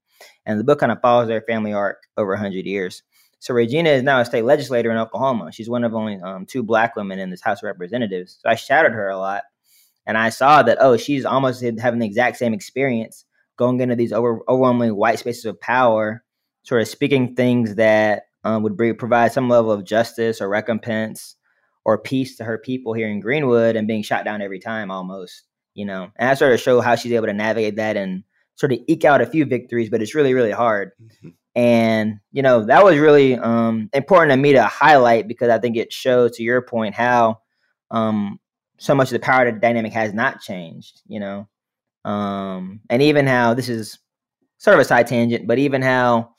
And 0.46 0.60
the 0.60 0.64
book 0.64 0.80
kind 0.80 0.92
of 0.92 1.02
follows 1.02 1.28
their 1.28 1.42
family 1.42 1.74
arc 1.74 2.04
over 2.18 2.32
100 2.32 2.66
years. 2.66 3.04
So 3.46 3.54
Regina 3.54 3.92
is 3.92 4.02
now 4.02 4.20
a 4.20 4.26
state 4.26 4.44
legislator 4.44 4.90
in 4.90 4.98
Oklahoma. 4.98 5.52
She's 5.52 5.70
one 5.70 5.84
of 5.84 5.94
only 5.94 6.20
um, 6.20 6.48
two 6.48 6.64
black 6.64 6.96
women 6.96 7.20
in 7.20 7.30
this 7.30 7.44
House 7.44 7.60
of 7.60 7.68
Representatives. 7.68 8.40
So 8.42 8.50
I 8.50 8.56
shadowed 8.56 8.94
her 8.94 9.08
a 9.08 9.20
lot, 9.20 9.44
and 10.08 10.18
I 10.18 10.30
saw 10.30 10.64
that 10.64 10.80
oh, 10.82 10.98
she's 10.98 11.26
almost 11.26 11.64
having 11.80 12.00
the 12.00 12.08
exact 12.08 12.38
same 12.38 12.56
experience 12.56 13.24
going 13.56 13.80
into 13.82 13.96
these 13.96 14.12
over, 14.12 14.42
overwhelmingly 14.50 14.90
white 14.90 15.20
spaces 15.20 15.46
of 15.46 15.62
power, 15.62 16.24
sort 16.64 16.82
of 16.82 16.88
speaking 16.88 17.36
things 17.36 17.76
that 17.76 18.24
um, 18.44 18.64
would 18.64 18.80
provide 18.98 19.32
some 19.32 19.48
level 19.48 19.72
of 19.72 19.84
justice 19.84 20.42
or 20.42 20.50
recompense 20.50 21.36
or 21.84 22.00
peace 22.00 22.38
to 22.38 22.44
her 22.44 22.58
people 22.58 22.94
here 22.94 23.08
in 23.08 23.20
Greenwood, 23.20 23.76
and 23.76 23.88
being 23.88 24.02
shot 24.02 24.26
down 24.26 24.42
every 24.42 24.60
time 24.60 24.90
almost. 24.90 25.44
You 25.76 25.86
know, 25.86 26.10
and 26.16 26.32
I 26.32 26.34
sort 26.34 26.54
of 26.54 26.60
show 26.60 26.82
how 26.82 26.96
she's 26.96 27.14
able 27.14 27.28
to 27.28 27.34
navigate 27.34 27.76
that 27.76 27.96
and 27.96 28.24
sort 28.56 28.72
of 28.72 28.80
eke 28.88 29.06
out 29.06 29.22
a 29.22 29.28
few 29.28 29.46
victories, 29.46 29.92
but 29.92 30.02
it's 30.02 30.16
really 30.16 30.34
really 30.34 30.50
hard. 30.50 30.94
Mm-hmm. 31.00 31.30
And 31.56 32.20
you 32.32 32.42
know 32.42 32.66
that 32.66 32.84
was 32.84 32.98
really 32.98 33.36
um, 33.36 33.90
important 33.94 34.32
to 34.32 34.38
me 34.38 34.54
to 34.54 34.64
highlight 34.66 35.28
because 35.28 35.50
I 35.50 35.60
think 35.60 35.78
it 35.78 35.94
shows, 35.94 36.32
to 36.32 36.44
your 36.44 36.62
point, 36.62 36.96
how 36.96 37.40
um, 37.92 38.40
so 38.78 38.94
much 38.94 39.08
of 39.08 39.14
the 39.14 39.20
power 39.20 39.50
dynamic 39.52 39.94
has 39.94 40.14
not 40.14 40.42
changed. 40.42 41.02
You 41.08 41.22
know, 41.22 41.48
um, 42.04 42.82
and 42.90 43.02
even 43.02 43.26
how 43.26 43.54
this 43.54 43.70
is 43.70 44.00
sort 44.58 44.74
of 44.74 44.82
a 44.82 44.86
side 44.86 45.08
tangent, 45.08 45.48
but 45.48 45.58
even 45.58 45.82
how 45.82 46.32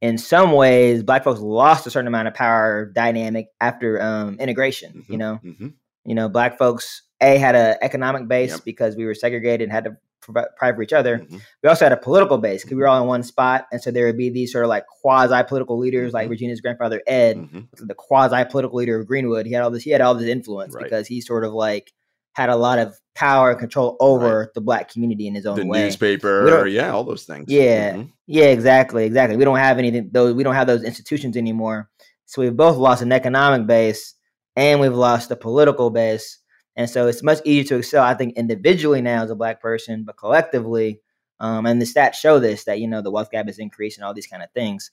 in 0.00 0.18
some 0.18 0.52
ways 0.52 1.02
black 1.02 1.24
folks 1.24 1.40
lost 1.40 1.86
a 1.86 1.90
certain 1.90 2.08
amount 2.08 2.28
of 2.28 2.34
power 2.34 2.90
dynamic 2.94 3.46
after 3.60 4.02
um, 4.02 4.36
integration. 4.38 4.92
Mm-hmm. 4.92 5.12
You 5.12 5.18
know, 5.18 5.40
mm-hmm. 5.42 5.68
you 6.04 6.14
know, 6.14 6.28
black 6.28 6.58
folks 6.58 7.02
a 7.20 7.38
had 7.38 7.54
an 7.54 7.76
economic 7.80 8.28
base 8.28 8.50
yep. 8.50 8.64
because 8.64 8.96
we 8.96 9.06
were 9.06 9.14
segregated 9.14 9.62
and 9.62 9.72
had 9.72 9.84
to 9.84 9.96
provide 10.22 10.48
for 10.58 10.82
each 10.82 10.92
other. 10.92 11.18
Mm-hmm. 11.18 11.38
We 11.62 11.68
also 11.68 11.84
had 11.84 11.92
a 11.92 11.96
political 11.96 12.38
base 12.38 12.62
because 12.62 12.76
we 12.76 12.80
were 12.80 12.88
all 12.88 13.00
in 13.02 13.08
one 13.08 13.22
spot, 13.22 13.66
and 13.72 13.82
so 13.82 13.90
there 13.90 14.06
would 14.06 14.16
be 14.16 14.30
these 14.30 14.52
sort 14.52 14.64
of 14.64 14.68
like 14.68 14.86
quasi 14.86 15.42
political 15.44 15.78
leaders, 15.78 16.08
mm-hmm. 16.08 16.16
like 16.16 16.30
Regina's 16.30 16.60
grandfather 16.60 17.02
Ed, 17.06 17.36
mm-hmm. 17.36 17.86
the 17.86 17.94
quasi 17.94 18.44
political 18.44 18.78
leader 18.78 18.98
of 18.98 19.06
Greenwood. 19.06 19.46
He 19.46 19.52
had 19.52 19.62
all 19.62 19.70
this. 19.70 19.82
He 19.82 19.90
had 19.90 20.00
all 20.00 20.14
this 20.14 20.28
influence 20.28 20.74
right. 20.74 20.84
because 20.84 21.06
he 21.06 21.20
sort 21.20 21.44
of 21.44 21.52
like 21.52 21.92
had 22.34 22.48
a 22.48 22.56
lot 22.56 22.78
of 22.78 22.98
power 23.14 23.50
and 23.50 23.58
control 23.58 23.96
over 24.00 24.40
right. 24.40 24.48
the 24.54 24.60
black 24.60 24.90
community 24.90 25.26
in 25.26 25.34
his 25.34 25.44
own 25.44 25.56
the 25.56 25.66
way. 25.66 25.84
newspaper, 25.84 26.66
yeah, 26.66 26.90
all 26.90 27.04
those 27.04 27.24
things. 27.24 27.46
Yeah, 27.48 27.92
mm-hmm. 27.92 28.08
yeah, 28.26 28.46
exactly, 28.46 29.04
exactly. 29.04 29.36
We 29.36 29.44
don't 29.44 29.58
have 29.58 29.78
anything 29.78 30.10
those. 30.12 30.34
We 30.34 30.42
don't 30.42 30.54
have 30.54 30.66
those 30.66 30.82
institutions 30.82 31.36
anymore. 31.36 31.90
So 32.26 32.40
we've 32.40 32.56
both 32.56 32.78
lost 32.78 33.02
an 33.02 33.12
economic 33.12 33.66
base 33.66 34.14
and 34.56 34.80
we've 34.80 34.94
lost 34.94 35.30
a 35.30 35.36
political 35.36 35.90
base. 35.90 36.38
And 36.76 36.88
so 36.88 37.06
it's 37.06 37.22
much 37.22 37.40
easier 37.44 37.64
to 37.64 37.76
excel, 37.76 38.02
I 38.02 38.14
think, 38.14 38.36
individually 38.36 39.02
now 39.02 39.22
as 39.22 39.30
a 39.30 39.34
black 39.34 39.60
person, 39.60 40.04
but 40.04 40.16
collectively, 40.16 41.00
um, 41.40 41.66
and 41.66 41.80
the 41.80 41.86
stats 41.86 42.14
show 42.14 42.38
this 42.38 42.64
that 42.64 42.78
you 42.78 42.86
know 42.86 43.02
the 43.02 43.10
wealth 43.10 43.30
gap 43.30 43.48
is 43.48 43.58
increasing, 43.58 44.04
all 44.04 44.14
these 44.14 44.26
kind 44.28 44.42
of 44.42 44.50
things. 44.52 44.90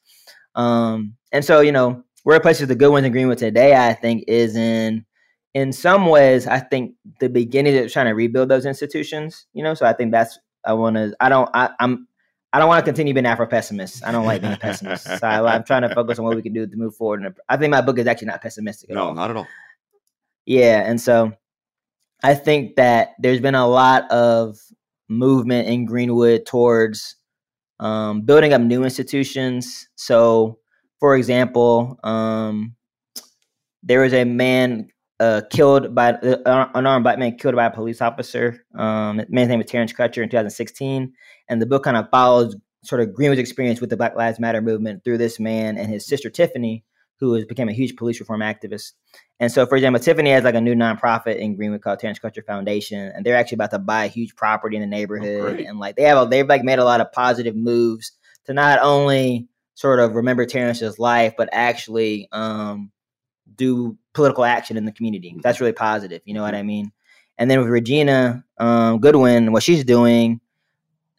Um, 0.56 1.15
and 1.32 1.46
so 1.46 1.62
you 1.62 1.72
know 1.72 2.04
where 2.24 2.39
places 2.39 2.68
the 2.68 2.76
Goodwins 2.76 3.06
in 3.06 3.12
Greenwood 3.12 3.38
today, 3.38 3.76
I 3.76 3.94
think, 3.94 4.26
is 4.28 4.56
in 4.56 5.06
in 5.54 5.72
some 5.72 6.08
ways, 6.08 6.48
I 6.48 6.60
think 6.60 6.96
the 7.20 7.30
beginning 7.30 7.78
of 7.78 7.92
trying 7.92 8.08
to 8.08 8.13
rebuild 8.13 8.50
those 8.50 8.65
institutions. 8.65 9.46
You 9.54 9.63
know, 9.63 9.74
so 9.74 9.86
I 9.86 9.94
think 9.94 10.12
that's 10.12 10.39
I 10.65 10.74
want 10.74 10.96
to. 10.96 11.15
I 11.20 11.30
don't. 11.30 11.50
I, 11.54 11.70
I'm. 11.80 12.08
I 12.52 12.58
don't 12.58 12.68
want 12.68 12.84
to 12.84 12.89
continue 12.89 13.13
being 13.13 13.28
Afro 13.28 13.46
pessimist. 13.46 14.04
I 14.04 14.12
don't 14.12 14.26
like 14.26 14.42
being 14.42 14.54
a 14.54 14.58
pessimist. 14.58 15.06
So 15.06 15.28
I, 15.28 15.56
am 15.56 15.63
trying 15.63 15.84
to 15.84 15.94
focus 15.94 16.18
on 16.18 16.26
what 16.26 16.36
we 16.36 16.42
can 16.42 16.52
do 16.52 16.65
to 16.65 16.78
move 16.78 16.96
forward. 16.96 17.22
And 17.22 17.36
I 17.48 17.58
think 17.58 17.70
my 17.70 17.82
book 17.82 18.00
is 18.00 18.08
actually 18.08 18.28
not 18.28 18.42
pessimistic. 18.42 18.89
no, 18.89 19.02
all. 19.02 19.08
No, 19.13 19.22
not 19.22 19.30
at 19.30 19.38
all. 19.38 19.48
Yeah, 20.46 20.82
and 20.84 21.00
so 21.00 21.32
I 22.24 22.34
think 22.34 22.76
that 22.76 23.12
there's 23.20 23.40
been 23.40 23.56
a 23.56 23.68
lot 23.68 24.10
of 24.12 24.58
movement 25.08 25.68
in 25.68 25.86
Greenwood 25.86 26.46
towards 26.46 27.16
um, 27.80 28.22
building 28.22 28.54
up 28.54 28.62
new 28.62 28.84
institutions. 28.84 29.88
So, 29.96 30.60
for 31.00 31.16
example, 31.16 31.98
um, 32.04 32.76
there 33.84 34.02
was 34.02 34.14
a 34.14 34.26
man 34.26 34.90
uh, 35.20 35.42
killed 35.50 35.96
by 35.96 36.14
uh, 36.14 36.70
unarmed 36.74 37.04
black 37.04 37.20
man 37.20 37.38
killed 37.38 37.56
by 37.56 37.66
a 37.66 37.72
police 37.72 38.02
officer. 38.02 38.66
Um, 38.78 39.22
man's 39.30 39.50
name 39.50 39.60
was 39.60 39.68
Terence 39.68 39.94
Crutcher 39.94 40.24
in 40.24 40.30
2016, 40.30 41.14
and 41.50 41.62
the 41.62 41.66
book 41.66 41.84
kind 41.84 41.98
of 41.98 42.10
follows 42.10 42.56
sort 42.84 43.02
of 43.02 43.14
Greenwood's 43.14 43.40
experience 43.40 43.82
with 43.82 43.90
the 43.90 43.98
Black 43.98 44.16
Lives 44.16 44.40
Matter 44.40 44.62
movement 44.62 45.04
through 45.04 45.18
this 45.18 45.40
man 45.40 45.78
and 45.78 45.90
his 45.90 46.06
sister 46.06 46.30
Tiffany, 46.30 46.84
who 47.20 47.34
has 47.34 47.46
become 47.46 47.70
a 47.70 47.74
huge 47.74 47.96
police 47.96 48.20
reform 48.20 48.42
activist. 48.42 48.94
And 49.40 49.52
so, 49.52 49.66
for 49.66 49.76
example, 49.76 50.00
Tiffany 50.02 50.32
has 50.32 50.44
like 50.44 50.56
a 50.56 50.62
new 50.62 50.76
nonprofit 50.76 51.38
in 51.38 51.56
Greenwood 51.56 51.82
called 51.82 52.00
Terence 52.00 52.20
Crutcher 52.20 52.46
Foundation, 52.46 53.12
and 53.14 53.26
they're 53.26 53.36
actually 53.36 53.58
about 53.58 53.72
to 53.72 53.80
buy 53.80 54.06
a 54.06 54.10
huge 54.10 54.36
property 54.36 54.78
in 54.78 54.82
the 54.82 54.96
oh, 54.96 54.98
neighborhood, 54.98 55.62
oh, 55.62 55.70
and 55.70 55.80
like 55.80 55.96
they 55.96 56.04
have 56.04 56.26
a, 56.26 56.30
they've 56.30 56.48
like 56.48 56.64
made 56.64 56.80
a 56.80 56.86
lot 56.86 57.02
of 57.02 57.12
positive 57.12 57.56
moves 57.56 58.14
to 58.46 58.54
not 58.54 58.80
only 58.82 59.48
sort 59.76 60.00
of 60.00 60.16
remember 60.16 60.46
Terence's 60.46 61.00
life, 61.00 61.34
but 61.38 61.50
actually 61.52 62.28
um, 62.32 62.92
do 63.56 63.98
political 64.14 64.44
action 64.44 64.76
in 64.76 64.86
the 64.86 64.92
community. 64.92 65.36
That's 65.42 65.62
really 65.62 65.74
positive. 65.74 66.22
You 66.26 66.34
know 66.34 66.42
what 66.42 66.54
mm-hmm. 66.54 66.60
I 66.60 66.64
mean? 66.64 66.92
And 67.38 67.50
then 67.50 67.60
with 67.60 67.70
Regina 67.70 68.44
um, 68.58 69.00
Goodwin, 69.00 69.54
what 69.54 69.64
she's 69.64 69.86
doing, 69.86 70.42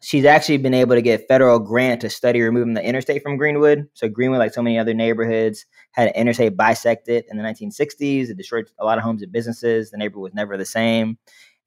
she's 0.01 0.25
actually 0.25 0.57
been 0.57 0.73
able 0.73 0.95
to 0.95 1.01
get 1.01 1.27
federal 1.27 1.57
grant 1.57 2.01
to 2.01 2.09
study 2.09 2.41
removing 2.41 2.75
the 2.75 2.83
interstate 2.83 3.23
from 3.23 3.37
Greenwood. 3.37 3.87
So 3.93 4.07
Greenwood, 4.07 4.39
like 4.39 4.53
so 4.53 4.61
many 4.61 4.77
other 4.77 4.93
neighborhoods, 4.93 5.65
had 5.91 6.09
an 6.09 6.15
interstate 6.15 6.57
bisected 6.57 7.25
in 7.29 7.37
the 7.37 7.43
1960s. 7.43 8.29
It 8.29 8.37
destroyed 8.37 8.71
a 8.79 8.85
lot 8.85 8.97
of 8.97 9.03
homes 9.03 9.21
and 9.21 9.31
businesses. 9.31 9.91
The 9.91 9.97
neighborhood 9.97 10.23
was 10.23 10.33
never 10.33 10.57
the 10.57 10.65
same. 10.65 11.17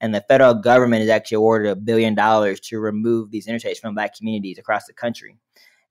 And 0.01 0.13
the 0.13 0.25
federal 0.27 0.53
government 0.53 1.01
has 1.01 1.09
actually 1.09 1.35
awarded 1.35 1.71
a 1.71 1.75
billion 1.75 2.15
dollars 2.15 2.59
to 2.61 2.79
remove 2.79 3.31
these 3.31 3.47
interstates 3.47 3.77
from 3.77 3.95
black 3.95 4.15
communities 4.15 4.57
across 4.57 4.85
the 4.85 4.93
country. 4.93 5.37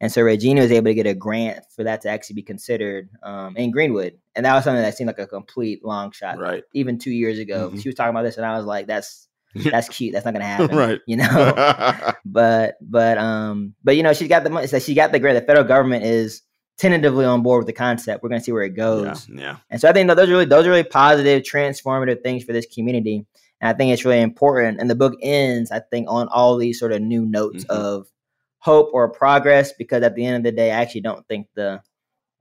And 0.01 0.12
so 0.12 0.23
Regina 0.23 0.61
was 0.61 0.73
able 0.73 0.87
to 0.87 0.94
get 0.94 1.07
a 1.07 1.14
grant 1.14 1.64
for 1.75 1.85
that 1.85 2.03
to 2.03 2.11
actually 2.11 2.35
be 2.35 2.42
considered 2.42 3.09
um, 3.23 3.57
in 3.57 3.70
Greenwood. 3.70 4.18
And 4.35 4.44
that 4.44 4.55
was 4.55 4.64
something 4.64 4.83
that 4.83 4.97
seemed 4.97 5.09
like 5.09 5.18
a 5.18 5.27
complete 5.27 5.85
long 5.85 6.11
shot. 6.11 6.38
Right. 6.38 6.64
Even 6.75 6.99
two 6.99 7.12
years 7.12 7.38
ago, 7.38 7.68
mm-hmm. 7.68 7.79
she 7.79 7.88
was 7.88 7.94
talking 7.94 8.11
about 8.11 8.25
this, 8.25 8.37
and 8.37 8.44
I 8.44 8.57
was 8.57 8.66
like, 8.66 8.87
"That's 8.87 9.29
that's 9.55 9.88
cute. 9.88 10.12
That's 10.12 10.25
not 10.25 10.35
gonna 10.35 10.44
happen." 10.44 10.77
right. 10.77 11.01
You 11.07 11.16
know. 11.16 12.12
but 12.25 12.75
but 12.81 13.18
um 13.18 13.75
but 13.85 13.97
you 13.97 14.03
know 14.03 14.12
she's 14.12 14.29
got 14.29 14.44
the 14.44 14.51
money. 14.51 14.66
So 14.66 14.79
she 14.79 14.94
got 14.94 15.12
the 15.12 15.20
grant. 15.20 15.38
The 15.38 15.47
federal 15.47 15.64
government 15.64 16.05
is 16.05 16.42
tentatively 16.79 17.25
on 17.25 17.43
board 17.43 17.61
with 17.61 17.67
the 17.67 17.73
concept. 17.73 18.23
We're 18.23 18.29
gonna 18.29 18.43
see 18.43 18.53
where 18.53 18.63
it 18.63 18.77
goes. 18.77 19.29
Yeah. 19.29 19.41
yeah. 19.41 19.57
And 19.71 19.81
so 19.81 19.89
I 19.89 19.93
think 19.93 20.09
those 20.09 20.29
are 20.29 20.33
really 20.33 20.45
those 20.45 20.67
are 20.67 20.71
really 20.71 20.85
positive, 20.85 21.43
transformative 21.43 22.23
things 22.23 22.45
for 22.45 22.53
this 22.53 22.67
community. 22.67 23.27
And 23.61 23.69
I 23.69 23.73
think 23.77 23.93
it's 23.93 24.05
really 24.05 24.21
important. 24.21 24.81
And 24.81 24.91
the 24.91 24.95
book 24.95 25.15
ends, 25.23 25.71
I 25.71 25.81
think, 25.81 26.07
on 26.11 26.29
all 26.29 26.57
these 26.57 26.79
sort 26.79 26.93
of 26.93 27.01
new 27.01 27.25
notes 27.25 27.65
mm-hmm. 27.65 27.83
of 27.83 28.09
hope 28.59 28.91
or 28.93 29.09
progress 29.11 29.73
because 29.73 30.03
at 30.03 30.15
the 30.15 30.25
end 30.25 30.39
of 30.39 30.43
the 30.43 30.57
day, 30.57 30.71
I 30.71 30.81
actually 30.81 31.03
don't 31.03 31.27
think 31.29 31.49
the 31.55 31.83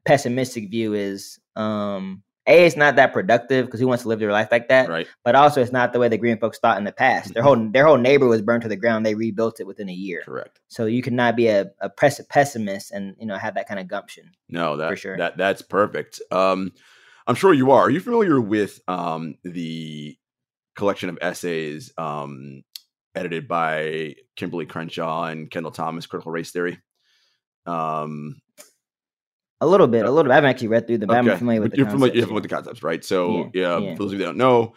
pessimistic 0.06 0.69
view 0.69 0.93
is 0.93 1.39
um 1.56 2.24
a 2.47 2.65
it's 2.65 2.75
not 2.75 2.95
that 2.95 3.13
productive 3.13 3.65
because 3.65 3.79
who 3.79 3.88
wants 3.88 4.03
to 4.03 4.10
live 4.10 4.19
their 4.19 4.32
life 4.32 4.49
like 4.51 4.67
that 4.67 4.89
right. 4.89 5.08
but 5.23 5.36
also 5.36 5.62
it's 5.62 5.71
not 5.71 5.93
the 5.93 5.99
way 5.99 6.10
the 6.10 6.17
green 6.17 6.38
folks 6.38 6.60
thought 6.60 6.77
in 6.77 6.84
the 6.84 6.91
past. 6.91 7.27
Mm-hmm. 7.27 7.34
their 7.34 7.43
whole 7.43 7.69
their 7.71 7.86
whole 7.86 7.97
neighbor 7.97 8.27
was 8.27 8.41
burned 8.41 8.63
to 8.63 8.69
the 8.69 8.75
ground. 8.75 9.06
They 9.06 9.15
rebuilt 9.15 9.60
it 9.60 9.67
within 9.67 9.89
a 9.89 9.93
year. 9.93 10.21
Correct. 10.25 10.60
So 10.67 10.86
you 10.86 11.01
cannot 11.01 11.36
be 11.36 11.47
a, 11.47 11.71
a 11.79 11.89
pessimist 11.89 12.91
and 12.91 13.15
you 13.19 13.25
know 13.25 13.38
have 13.38 13.56
that 13.56 13.67
kind 13.67 13.79
of 13.79 13.88
gumption. 13.88 14.32
No 14.49 14.77
that 14.77 14.89
for 14.89 14.95
sure. 14.95 15.17
that 15.17 15.38
that's 15.38 15.62
perfect. 15.62 16.21
Um 16.32 16.71
i'm 17.27 17.36
sure 17.36 17.53
you 17.53 17.71
are. 17.71 17.84
Are 17.84 17.89
you 17.89 17.99
familiar 17.99 18.39
with 18.41 18.79
um 18.88 19.36
the 19.43 20.17
collection 20.75 21.10
of 21.10 21.19
essays 21.21 21.91
um 21.97 22.63
edited 23.15 23.47
by 23.47 24.15
Kimberlé 24.38 24.67
Crenshaw 24.67 25.25
and 25.25 25.49
Kendall 25.49 25.71
Thomas, 25.71 26.06
Critical 26.06 26.32
Race 26.32 26.51
Theory. 26.51 26.79
Um, 27.65 28.41
a 29.63 29.67
little 29.67 29.88
bit, 29.88 30.06
a 30.06 30.10
little 30.12 30.23
bit. 30.23 30.32
I 30.32 30.36
haven't 30.36 30.49
actually 30.49 30.67
read 30.69 30.88
through 30.88 30.99
them, 30.99 31.10
okay. 31.10 31.19
I'm 31.19 31.38
familiar 31.38 31.62
with 31.62 31.71
the 31.71 31.78
you're 31.78 31.86
concepts. 31.86 31.99
Familiar, 31.99 32.15
you're 32.15 32.26
familiar 32.28 32.36
with 32.36 32.43
the 32.43 32.56
concepts, 32.56 32.84
right? 32.84 33.04
So, 33.04 33.49
yeah, 33.54 33.80
yeah, 33.80 33.95
for 33.95 34.04
those 34.04 34.13
of 34.13 34.19
you 34.19 34.19
that 34.19 34.26
don't 34.26 34.38
know, 34.38 34.73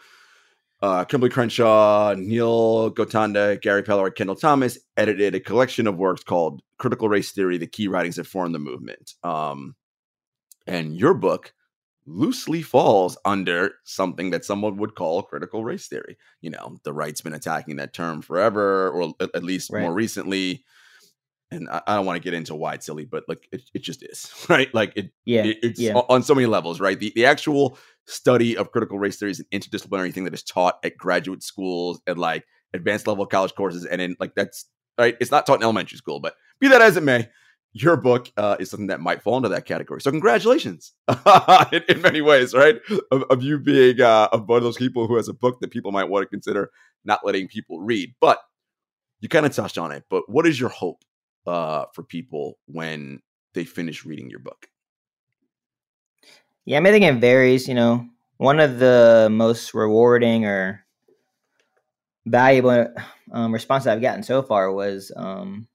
uh, 0.81 1.05
Kimberlé 1.05 1.31
Crenshaw, 1.31 2.15
Neil 2.17 2.91
Gotanda, 2.91 3.59
Gary 3.61 3.83
Peller, 3.83 4.13
Kendall 4.13 4.35
Thomas 4.35 4.77
edited 4.95 5.35
a 5.35 5.39
collection 5.39 5.87
of 5.87 5.97
works 5.97 6.23
called 6.23 6.61
Critical 6.77 7.09
Race 7.09 7.31
Theory, 7.31 7.57
the 7.57 7.67
key 7.67 7.87
writings 7.87 8.17
that 8.17 8.27
formed 8.27 8.53
the 8.53 8.59
movement. 8.59 9.13
Um, 9.23 9.75
and 10.67 10.95
your 10.95 11.13
book 11.13 11.53
loosely 12.05 12.61
falls 12.61 13.17
under 13.25 13.73
something 13.83 14.29
that 14.31 14.45
someone 14.45 14.77
would 14.77 14.95
call 14.95 15.23
critical 15.23 15.63
race 15.63 15.87
theory. 15.87 16.17
You 16.41 16.51
know, 16.51 16.77
the 16.83 16.93
right's 16.93 17.21
been 17.21 17.33
attacking 17.33 17.75
that 17.77 17.93
term 17.93 18.21
forever, 18.21 18.89
or 18.89 19.13
at 19.19 19.43
least 19.43 19.71
right. 19.71 19.81
more 19.81 19.93
recently. 19.93 20.63
And 21.49 21.69
I, 21.69 21.81
I 21.87 21.95
don't 21.95 22.05
want 22.05 22.17
to 22.17 22.23
get 22.23 22.33
into 22.33 22.55
why 22.55 22.73
it's 22.73 22.85
silly, 22.85 23.05
but 23.05 23.23
like 23.27 23.47
it, 23.51 23.61
it 23.73 23.81
just 23.81 24.03
is, 24.03 24.31
right? 24.49 24.73
Like 24.73 24.93
it, 24.95 25.11
yeah, 25.25 25.45
it, 25.45 25.57
it's 25.63 25.79
yeah. 25.79 25.93
on 25.93 26.23
so 26.23 26.35
many 26.35 26.47
levels, 26.47 26.79
right? 26.79 26.99
The 26.99 27.11
the 27.15 27.25
actual 27.25 27.77
study 28.05 28.57
of 28.57 28.71
critical 28.71 28.99
race 28.99 29.17
theory 29.17 29.31
is 29.31 29.39
an 29.39 29.45
interdisciplinary 29.53 30.13
thing 30.13 30.25
that 30.25 30.33
is 30.33 30.43
taught 30.43 30.75
at 30.83 30.97
graduate 30.97 31.43
schools 31.43 32.01
and 32.07 32.17
like 32.17 32.45
advanced 32.73 33.07
level 33.07 33.25
college 33.25 33.55
courses, 33.55 33.85
and 33.85 34.01
in 34.01 34.15
like 34.19 34.35
that's 34.35 34.65
right. 34.97 35.15
It's 35.21 35.31
not 35.31 35.45
taught 35.45 35.59
in 35.59 35.63
elementary 35.63 35.97
school, 35.97 36.19
but 36.19 36.35
be 36.59 36.67
that 36.67 36.81
as 36.81 36.97
it 36.97 37.03
may, 37.03 37.29
your 37.73 37.97
book 37.97 38.31
uh, 38.37 38.57
is 38.59 38.69
something 38.69 38.87
that 38.87 38.99
might 38.99 39.21
fall 39.21 39.37
into 39.37 39.49
that 39.49 39.65
category. 39.65 40.01
So 40.01 40.11
congratulations 40.11 40.93
in, 41.71 41.83
in, 41.87 42.01
many 42.01 42.21
ways, 42.21 42.53
right? 42.53 42.77
Of, 43.11 43.23
of 43.29 43.43
you 43.43 43.59
being 43.59 44.01
uh, 44.01 44.29
of 44.31 44.47
one 44.49 44.57
of 44.57 44.63
those 44.63 44.77
people 44.77 45.07
who 45.07 45.15
has 45.15 45.27
a 45.27 45.33
book 45.33 45.59
that 45.61 45.71
people 45.71 45.91
might 45.91 46.09
want 46.09 46.23
to 46.23 46.27
consider 46.27 46.71
not 47.05 47.25
letting 47.25 47.47
people 47.47 47.79
read. 47.79 48.13
But 48.19 48.39
you 49.19 49.29
kind 49.29 49.45
of 49.45 49.55
touched 49.55 49.77
on 49.77 49.91
it. 49.91 50.03
But 50.09 50.23
what 50.27 50.47
is 50.47 50.59
your 50.59 50.69
hope 50.69 51.03
uh, 51.47 51.85
for 51.93 52.03
people 52.03 52.57
when 52.67 53.21
they 53.53 53.63
finish 53.63 54.05
reading 54.05 54.29
your 54.29 54.39
book? 54.39 54.67
Yeah, 56.65 56.77
I, 56.77 56.79
mean, 56.81 56.93
I 56.93 56.99
think 56.99 57.05
it 57.05 57.21
varies. 57.21 57.67
You 57.67 57.75
know, 57.75 58.07
one 58.37 58.59
of 58.59 58.79
the 58.79 59.29
most 59.31 59.73
rewarding 59.73 60.45
or 60.45 60.85
valuable 62.25 62.93
um, 63.31 63.53
responses 63.53 63.87
I've 63.87 64.01
gotten 64.01 64.23
so 64.23 64.41
far 64.41 64.71
was 64.71 65.11
um, 65.15 65.67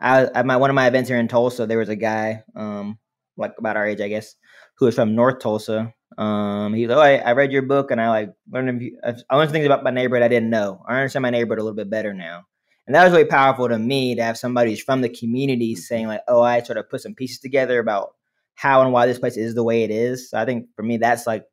I, 0.00 0.24
at 0.24 0.46
my 0.46 0.56
one 0.56 0.70
of 0.70 0.74
my 0.74 0.86
events 0.86 1.08
here 1.08 1.18
in 1.18 1.28
Tulsa. 1.28 1.66
There 1.66 1.78
was 1.78 1.90
a 1.90 1.96
guy, 1.96 2.42
um, 2.56 2.98
like 3.36 3.52
about 3.58 3.76
our 3.76 3.86
age, 3.86 4.00
I 4.00 4.08
guess, 4.08 4.34
who 4.76 4.86
was 4.86 4.94
from 4.94 5.14
North 5.14 5.40
Tulsa. 5.40 5.92
Um, 6.18 6.74
he's 6.74 6.88
like, 6.88 6.96
"Oh, 6.96 7.00
I, 7.00 7.16
I, 7.16 7.32
read 7.32 7.52
your 7.52 7.62
book, 7.62 7.90
and 7.90 8.00
I 8.00 8.08
like 8.08 8.32
learned. 8.50 8.82
I 9.04 9.36
learned 9.36 9.52
things 9.52 9.66
about 9.66 9.84
my 9.84 9.90
neighborhood 9.90 10.24
I 10.24 10.28
didn't 10.28 10.50
know. 10.50 10.82
I 10.88 10.96
understand 10.96 11.22
my 11.22 11.30
neighborhood 11.30 11.60
a 11.60 11.62
little 11.62 11.76
bit 11.76 11.90
better 11.90 12.12
now." 12.12 12.46
And 12.90 12.96
that 12.96 13.04
was 13.04 13.12
really 13.12 13.24
powerful 13.24 13.68
to 13.68 13.78
me 13.78 14.16
to 14.16 14.22
have 14.24 14.36
somebody 14.36 14.70
who's 14.70 14.82
from 14.82 15.00
the 15.00 15.08
community 15.08 15.76
saying 15.76 16.08
like, 16.08 16.22
"Oh, 16.26 16.42
I 16.42 16.60
sort 16.60 16.76
of 16.76 16.90
put 16.90 17.00
some 17.00 17.14
pieces 17.14 17.38
together 17.38 17.78
about 17.78 18.16
how 18.56 18.82
and 18.82 18.92
why 18.92 19.06
this 19.06 19.20
place 19.20 19.36
is 19.36 19.54
the 19.54 19.62
way 19.62 19.84
it 19.84 19.92
is." 19.92 20.28
So 20.28 20.36
I 20.36 20.44
think 20.44 20.66
for 20.74 20.82
me, 20.82 20.96
that's 20.96 21.24
like 21.24 21.44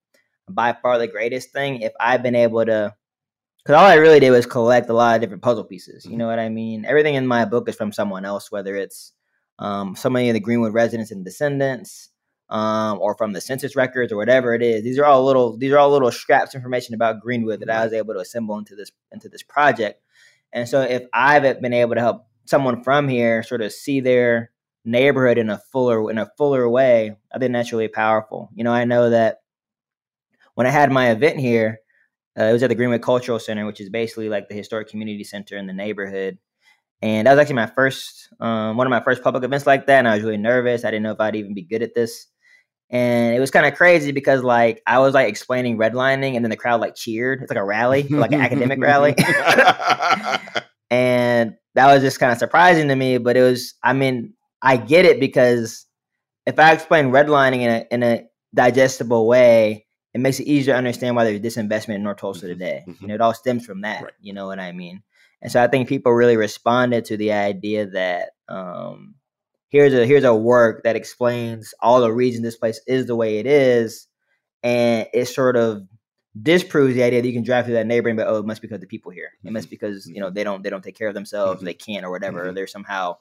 by 0.49 0.73
far 0.73 0.97
the 0.97 1.05
greatest 1.05 1.51
thing. 1.51 1.83
If 1.83 1.93
I've 1.99 2.23
been 2.23 2.33
able 2.33 2.65
to 2.65 2.95
because 3.59 3.75
all 3.75 3.85
I 3.85 3.97
really 3.97 4.19
did 4.19 4.31
was 4.31 4.47
collect 4.47 4.89
a 4.89 4.93
lot 4.93 5.13
of 5.13 5.21
different 5.21 5.43
puzzle 5.43 5.63
pieces. 5.63 6.05
You 6.05 6.09
mm-hmm. 6.09 6.17
know 6.17 6.25
what 6.25 6.39
I 6.39 6.49
mean? 6.49 6.85
Everything 6.85 7.13
in 7.13 7.27
my 7.27 7.45
book 7.45 7.69
is 7.69 7.75
from 7.75 7.93
someone 7.93 8.25
else, 8.25 8.51
whether 8.51 8.75
it's 8.75 9.13
um, 9.59 9.95
somebody 9.95 10.29
in 10.29 10.33
the 10.33 10.39
Greenwood 10.39 10.73
residents 10.73 11.11
and 11.11 11.23
descendants, 11.23 12.09
um, 12.49 12.97
or 12.99 13.13
from 13.15 13.33
the 13.33 13.41
census 13.41 13.75
records, 13.75 14.11
or 14.11 14.17
whatever 14.17 14.55
it 14.55 14.63
is. 14.63 14.83
These 14.83 14.97
are 14.97 15.05
all 15.05 15.23
little. 15.23 15.55
These 15.55 15.71
are 15.71 15.77
all 15.77 15.91
little 15.91 16.11
scraps 16.11 16.55
of 16.55 16.57
information 16.57 16.95
about 16.95 17.21
Greenwood 17.21 17.59
that 17.59 17.69
I 17.69 17.83
was 17.83 17.93
able 17.93 18.15
to 18.15 18.21
assemble 18.21 18.57
into 18.57 18.75
this 18.75 18.91
into 19.11 19.29
this 19.29 19.43
project. 19.43 20.01
And 20.53 20.67
so, 20.67 20.81
if 20.81 21.03
I've 21.13 21.61
been 21.61 21.73
able 21.73 21.95
to 21.95 22.01
help 22.01 22.27
someone 22.45 22.83
from 22.83 23.07
here 23.07 23.43
sort 23.43 23.61
of 23.61 23.71
see 23.71 23.99
their 23.99 24.51
neighborhood 24.85 25.37
in 25.37 25.49
a 25.49 25.57
fuller 25.71 26.09
in 26.09 26.17
a 26.17 26.31
fuller 26.37 26.67
way, 26.69 27.15
I 27.33 27.39
think 27.39 27.53
that's 27.53 27.71
really 27.71 27.87
powerful. 27.87 28.49
You 28.55 28.63
know, 28.63 28.71
I 28.71 28.85
know 28.85 29.09
that 29.09 29.41
when 30.55 30.67
I 30.67 30.71
had 30.71 30.91
my 30.91 31.11
event 31.11 31.39
here 31.39 31.79
uh, 32.37 32.43
it 32.43 32.53
was 32.53 32.63
at 32.63 32.69
the 32.69 32.75
Greenwood 32.75 33.01
Cultural 33.01 33.39
Center, 33.39 33.65
which 33.65 33.81
is 33.81 33.89
basically 33.89 34.29
like 34.29 34.47
the 34.47 34.55
historic 34.55 34.89
community 34.89 35.23
center 35.23 35.57
in 35.57 35.65
the 35.65 35.73
neighborhood. 35.73 36.37
And 37.01 37.25
that 37.25 37.31
was 37.31 37.39
actually 37.39 37.55
my 37.55 37.67
first, 37.67 38.29
um, 38.39 38.77
one 38.77 38.85
of 38.85 38.91
my 38.91 39.03
first 39.03 39.23
public 39.23 39.43
events 39.43 39.65
like 39.65 39.87
that. 39.87 39.99
And 39.99 40.07
I 40.07 40.15
was 40.15 40.23
really 40.23 40.37
nervous. 40.37 40.85
I 40.85 40.91
didn't 40.91 41.03
know 41.03 41.11
if 41.11 41.19
I'd 41.19 41.35
even 41.35 41.53
be 41.53 41.63
good 41.63 41.81
at 41.81 41.95
this. 41.95 42.27
And 42.89 43.35
it 43.35 43.39
was 43.39 43.51
kind 43.51 43.65
of 43.65 43.75
crazy 43.75 44.11
because 44.11 44.43
like 44.43 44.81
I 44.87 44.99
was 44.99 45.13
like 45.13 45.27
explaining 45.27 45.77
redlining 45.77 46.35
and 46.35 46.45
then 46.45 46.49
the 46.49 46.55
crowd 46.55 46.79
like 46.79 46.95
cheered. 46.95 47.41
It's 47.41 47.51
like 47.51 47.59
a 47.59 47.63
rally, 47.63 48.03
like 48.09 48.31
an 48.31 48.41
academic 48.41 48.79
rally. 48.79 49.15
and 50.89 51.55
that 51.75 51.93
was 51.93 52.01
just 52.01 52.19
kind 52.19 52.31
of 52.31 52.37
surprising 52.37 52.87
to 52.87 52.95
me. 52.95 53.17
But 53.17 53.35
it 53.35 53.41
was, 53.41 53.73
I 53.83 53.93
mean, 53.93 54.33
I 54.61 54.77
get 54.77 55.05
it 55.05 55.19
because 55.19 55.85
if 56.45 56.59
I 56.59 56.71
explain 56.71 57.11
redlining 57.11 57.61
in 57.61 57.69
a, 57.69 57.85
in 57.91 58.03
a 58.03 58.27
digestible 58.55 59.27
way, 59.27 59.85
it 60.13 60.19
makes 60.19 60.39
it 60.39 60.47
easier 60.47 60.73
to 60.73 60.77
understand 60.77 61.15
why 61.15 61.25
there's 61.25 61.41
disinvestment 61.41 61.95
in 61.95 62.03
North 62.03 62.17
Tulsa 62.17 62.45
mm-hmm. 62.45 62.53
today. 62.53 62.83
Mm-hmm. 62.87 63.03
You 63.03 63.07
know, 63.09 63.15
it 63.15 63.21
all 63.21 63.33
stems 63.33 63.65
from 63.65 63.81
that. 63.81 64.01
Right. 64.01 64.13
You 64.21 64.33
know 64.33 64.47
what 64.47 64.59
I 64.59 64.71
mean? 64.71 65.03
And 65.41 65.51
so 65.51 65.63
I 65.63 65.67
think 65.67 65.87
people 65.87 66.11
really 66.13 66.37
responded 66.37 67.05
to 67.05 67.17
the 67.17 67.33
idea 67.33 67.85
that 67.87 68.29
um, 68.47 69.15
here's 69.69 69.93
a 69.93 70.05
here's 70.05 70.23
a 70.23 70.35
work 70.35 70.83
that 70.83 70.95
explains 70.95 71.73
all 71.81 72.01
the 72.01 72.11
reasons 72.11 72.43
this 72.43 72.57
place 72.57 72.81
is 72.87 73.05
the 73.05 73.15
way 73.15 73.39
it 73.39 73.45
is, 73.45 74.07
and 74.63 75.07
it 75.13 75.25
sort 75.25 75.55
of 75.55 75.83
disproves 76.41 76.95
the 76.95 77.03
idea 77.03 77.21
that 77.21 77.27
you 77.27 77.33
can 77.33 77.43
drive 77.43 77.65
through 77.65 77.73
that 77.73 77.87
neighborhood 77.87 78.19
and 78.19 78.27
be, 78.27 78.31
oh, 78.31 78.39
it 78.39 78.45
must 78.45 78.61
be 78.61 78.67
because 78.67 78.81
the 78.81 78.87
people 78.87 79.11
here. 79.11 79.31
It 79.43 79.51
must 79.51 79.65
mm-hmm. 79.65 79.71
because 79.71 80.07
you 80.07 80.19
know 80.19 80.27
mm-hmm. 80.27 80.35
they 80.35 80.43
don't 80.43 80.63
they 80.63 80.69
don't 80.69 80.83
take 80.83 80.97
care 80.97 81.07
of 81.07 81.13
themselves, 81.13 81.57
mm-hmm. 81.57 81.65
they 81.65 81.73
can't 81.73 82.05
or 82.05 82.11
whatever. 82.11 82.39
Mm-hmm. 82.39 82.49
Or 82.49 82.53
they're 82.53 82.67
somehow 82.67 83.17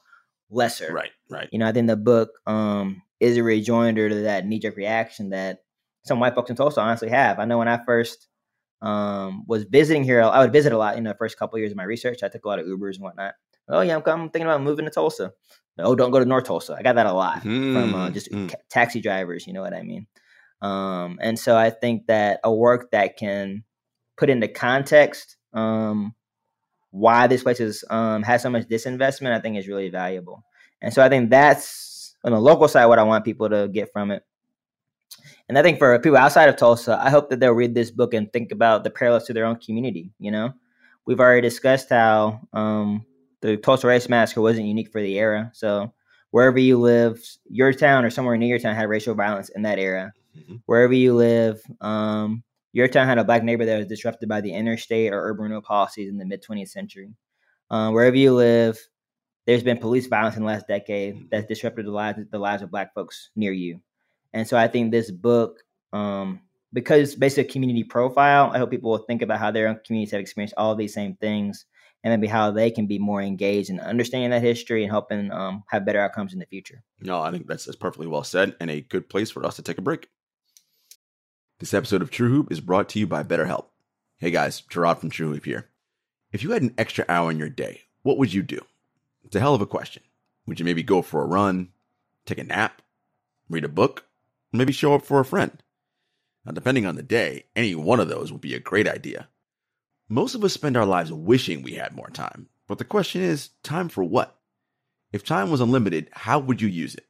lesser. 0.50 0.92
Right. 0.92 1.10
Right. 1.30 1.48
You 1.52 1.58
know, 1.58 1.66
I 1.66 1.72
think 1.72 1.86
the 1.86 1.96
book 1.96 2.30
um, 2.46 3.02
is 3.20 3.36
a 3.36 3.42
rejoinder 3.42 4.08
to 4.08 4.14
that 4.22 4.46
knee 4.46 4.58
jerk 4.58 4.76
reaction 4.76 5.30
that 5.30 5.60
some 6.04 6.20
white 6.20 6.34
folks 6.34 6.50
in 6.50 6.56
Tulsa 6.56 6.80
honestly 6.80 7.08
have. 7.08 7.38
I 7.38 7.44
know 7.44 7.58
when 7.58 7.68
I 7.68 7.84
first 7.84 8.28
um, 8.80 9.44
was 9.46 9.64
visiting 9.64 10.04
here, 10.04 10.22
I 10.22 10.40
would 10.40 10.52
visit 10.52 10.72
a 10.72 10.78
lot 10.78 10.96
in 10.96 11.04
the 11.04 11.14
first 11.14 11.38
couple 11.38 11.56
of 11.56 11.60
years 11.60 11.72
of 11.72 11.76
my 11.76 11.84
research. 11.84 12.22
I 12.22 12.28
took 12.28 12.44
a 12.44 12.48
lot 12.48 12.58
of 12.58 12.66
Ubers 12.66 12.94
and 12.94 13.02
whatnot. 13.02 13.34
Oh 13.68 13.80
yeah, 13.80 13.96
I'm, 13.96 14.02
I'm 14.06 14.30
thinking 14.30 14.46
about 14.46 14.62
moving 14.62 14.84
to 14.84 14.90
Tulsa. 14.90 15.32
Oh, 15.78 15.94
don't 15.94 16.10
go 16.10 16.18
to 16.18 16.24
North 16.24 16.44
Tulsa. 16.44 16.74
I 16.78 16.82
got 16.82 16.94
that 16.94 17.06
a 17.06 17.12
lot 17.12 17.42
mm, 17.42 17.72
from 17.74 17.94
uh, 17.94 18.10
just 18.10 18.30
mm. 18.30 18.50
ca- 18.50 18.56
taxi 18.70 19.00
drivers. 19.00 19.46
You 19.46 19.52
know 19.52 19.60
what 19.60 19.74
I 19.74 19.82
mean? 19.82 20.06
Um, 20.62 21.18
and 21.20 21.38
so 21.38 21.56
I 21.56 21.70
think 21.70 22.06
that 22.06 22.40
a 22.44 22.52
work 22.52 22.90
that 22.92 23.16
can 23.16 23.62
put 24.16 24.30
into 24.30 24.48
context 24.48 25.36
um, 25.52 26.14
why 26.90 27.26
this 27.26 27.42
place 27.42 27.60
is 27.60 27.84
um, 27.90 28.22
has 28.22 28.42
so 28.42 28.50
much 28.50 28.66
disinvestment, 28.68 29.32
I 29.32 29.40
think 29.40 29.58
is 29.58 29.68
really 29.68 29.90
valuable. 29.90 30.44
And 30.80 30.92
so 30.92 31.02
I 31.02 31.08
think 31.08 31.30
that's 31.30 32.16
on 32.24 32.32
the 32.32 32.40
local 32.40 32.68
side 32.68 32.86
what 32.86 32.98
I 32.98 33.02
want 33.02 33.24
people 33.24 33.48
to 33.50 33.68
get 33.68 33.92
from 33.92 34.10
it. 34.10 34.22
And 35.48 35.58
I 35.58 35.62
think 35.62 35.78
for 35.78 35.98
people 35.98 36.16
outside 36.16 36.48
of 36.48 36.56
Tulsa, 36.56 36.98
I 37.00 37.10
hope 37.10 37.30
that 37.30 37.40
they'll 37.40 37.52
read 37.52 37.74
this 37.74 37.90
book 37.90 38.14
and 38.14 38.32
think 38.32 38.50
about 38.50 38.82
the 38.82 38.90
parallels 38.90 39.24
to 39.24 39.32
their 39.32 39.44
own 39.44 39.56
community. 39.56 40.10
You 40.18 40.30
know, 40.30 40.52
we've 41.06 41.20
already 41.20 41.42
discussed 41.42 41.90
how 41.90 42.40
um, 42.52 43.04
the 43.40 43.56
Tulsa 43.56 43.86
Race 43.86 44.08
Massacre 44.08 44.40
wasn't 44.40 44.66
unique 44.66 44.90
for 44.90 45.00
the 45.00 45.18
era. 45.18 45.50
So 45.54 45.92
wherever 46.30 46.58
you 46.58 46.78
live, 46.78 47.22
your 47.48 47.72
town 47.72 48.04
or 48.04 48.10
somewhere 48.10 48.36
near 48.36 48.48
your 48.48 48.58
town 48.58 48.74
had 48.74 48.88
racial 48.88 49.14
violence 49.14 49.48
in 49.50 49.62
that 49.62 49.78
era. 49.78 50.12
Mm-hmm. 50.36 50.56
Wherever 50.66 50.92
you 50.92 51.14
live, 51.14 51.60
um, 51.80 52.42
your 52.72 52.88
town 52.88 53.06
had 53.06 53.18
a 53.18 53.24
black 53.24 53.42
neighbor 53.42 53.64
that 53.64 53.78
was 53.78 53.86
disrupted 53.86 54.28
by 54.28 54.40
the 54.40 54.52
interstate 54.52 55.12
or 55.12 55.22
urban 55.22 55.44
renewal 55.44 55.62
policies 55.62 56.10
in 56.10 56.18
the 56.18 56.26
mid 56.26 56.42
20th 56.42 56.68
century. 56.68 57.14
Um, 57.70 57.94
wherever 57.94 58.16
you 58.16 58.34
live, 58.34 58.78
there's 59.46 59.62
been 59.62 59.78
police 59.78 60.06
violence 60.06 60.36
in 60.36 60.42
the 60.42 60.48
last 60.48 60.68
decade 60.68 61.14
mm-hmm. 61.14 61.26
that's 61.30 61.46
disrupted 61.46 61.86
the 61.86 61.90
lives 61.90 62.18
the 62.30 62.38
lives 62.38 62.62
of 62.62 62.70
black 62.70 62.92
folks 62.94 63.30
near 63.36 63.52
you. 63.52 63.80
And 64.34 64.46
so 64.46 64.58
I 64.58 64.68
think 64.68 64.90
this 64.90 65.10
book, 65.10 65.62
um, 65.92 66.40
because 66.72 67.00
it's 67.00 67.14
basically 67.14 67.48
a 67.48 67.52
community 67.52 67.84
profile, 67.84 68.50
I 68.52 68.58
hope 68.58 68.70
people 68.70 68.90
will 68.90 68.98
think 68.98 69.22
about 69.22 69.38
how 69.38 69.50
their 69.50 69.68
own 69.68 69.80
communities 69.86 70.12
have 70.12 70.20
experienced 70.20 70.54
all 70.58 70.74
these 70.74 70.92
same 70.92 71.14
things 71.16 71.64
and 72.04 72.12
maybe 72.12 72.30
how 72.30 72.50
they 72.50 72.70
can 72.70 72.86
be 72.86 72.98
more 72.98 73.20
engaged 73.20 73.70
in 73.70 73.80
understanding 73.80 74.30
that 74.30 74.42
history 74.42 74.82
and 74.82 74.90
helping 74.90 75.32
um, 75.32 75.64
have 75.68 75.84
better 75.84 76.00
outcomes 76.00 76.32
in 76.32 76.38
the 76.38 76.46
future. 76.46 76.82
No, 77.00 77.20
I 77.20 77.30
think 77.30 77.46
that's, 77.46 77.64
that's 77.64 77.76
perfectly 77.76 78.06
well 78.06 78.24
said 78.24 78.54
and 78.60 78.70
a 78.70 78.80
good 78.80 79.08
place 79.08 79.30
for 79.30 79.44
us 79.44 79.56
to 79.56 79.62
take 79.62 79.78
a 79.78 79.82
break. 79.82 80.08
This 81.58 81.74
episode 81.74 82.02
of 82.02 82.10
True 82.10 82.28
Hoop 82.28 82.52
is 82.52 82.60
brought 82.60 82.88
to 82.90 82.98
you 82.98 83.06
by 83.06 83.22
BetterHelp. 83.22 83.66
Hey 84.18 84.30
guys, 84.30 84.62
Jarod 84.70 84.98
from 84.98 85.10
True 85.10 85.32
Hoop 85.32 85.44
here. 85.44 85.68
If 86.32 86.42
you 86.42 86.50
had 86.50 86.62
an 86.62 86.74
extra 86.76 87.04
hour 87.08 87.30
in 87.30 87.38
your 87.38 87.48
day, 87.48 87.82
what 88.02 88.18
would 88.18 88.32
you 88.32 88.42
do? 88.42 88.60
It's 89.24 89.36
a 89.36 89.40
hell 89.40 89.54
of 89.54 89.60
a 89.62 89.66
question. 89.66 90.02
Would 90.46 90.60
you 90.60 90.64
maybe 90.64 90.82
go 90.82 91.02
for 91.02 91.22
a 91.22 91.26
run, 91.26 91.70
take 92.24 92.38
a 92.38 92.44
nap, 92.44 92.82
read 93.48 93.64
a 93.64 93.68
book, 93.68 94.04
maybe 94.52 94.72
show 94.72 94.94
up 94.94 95.04
for 95.04 95.20
a 95.20 95.24
friend. 95.24 95.62
Now, 96.44 96.52
depending 96.52 96.86
on 96.86 96.96
the 96.96 97.02
day, 97.02 97.44
any 97.54 97.74
one 97.74 98.00
of 98.00 98.08
those 98.08 98.30
would 98.30 98.40
be 98.40 98.54
a 98.54 98.60
great 98.60 98.86
idea. 98.86 99.28
Most 100.08 100.34
of 100.34 100.44
us 100.44 100.52
spend 100.52 100.76
our 100.76 100.86
lives 100.86 101.12
wishing 101.12 101.62
we 101.62 101.74
had 101.74 101.94
more 101.94 102.10
time, 102.10 102.48
but 102.68 102.78
the 102.78 102.84
question 102.84 103.22
is 103.22 103.50
time 103.62 103.88
for 103.88 104.04
what? 104.04 104.38
If 105.12 105.24
time 105.24 105.50
was 105.50 105.60
unlimited, 105.60 106.08
how 106.12 106.38
would 106.38 106.60
you 106.62 106.68
use 106.68 106.94
it? 106.94 107.06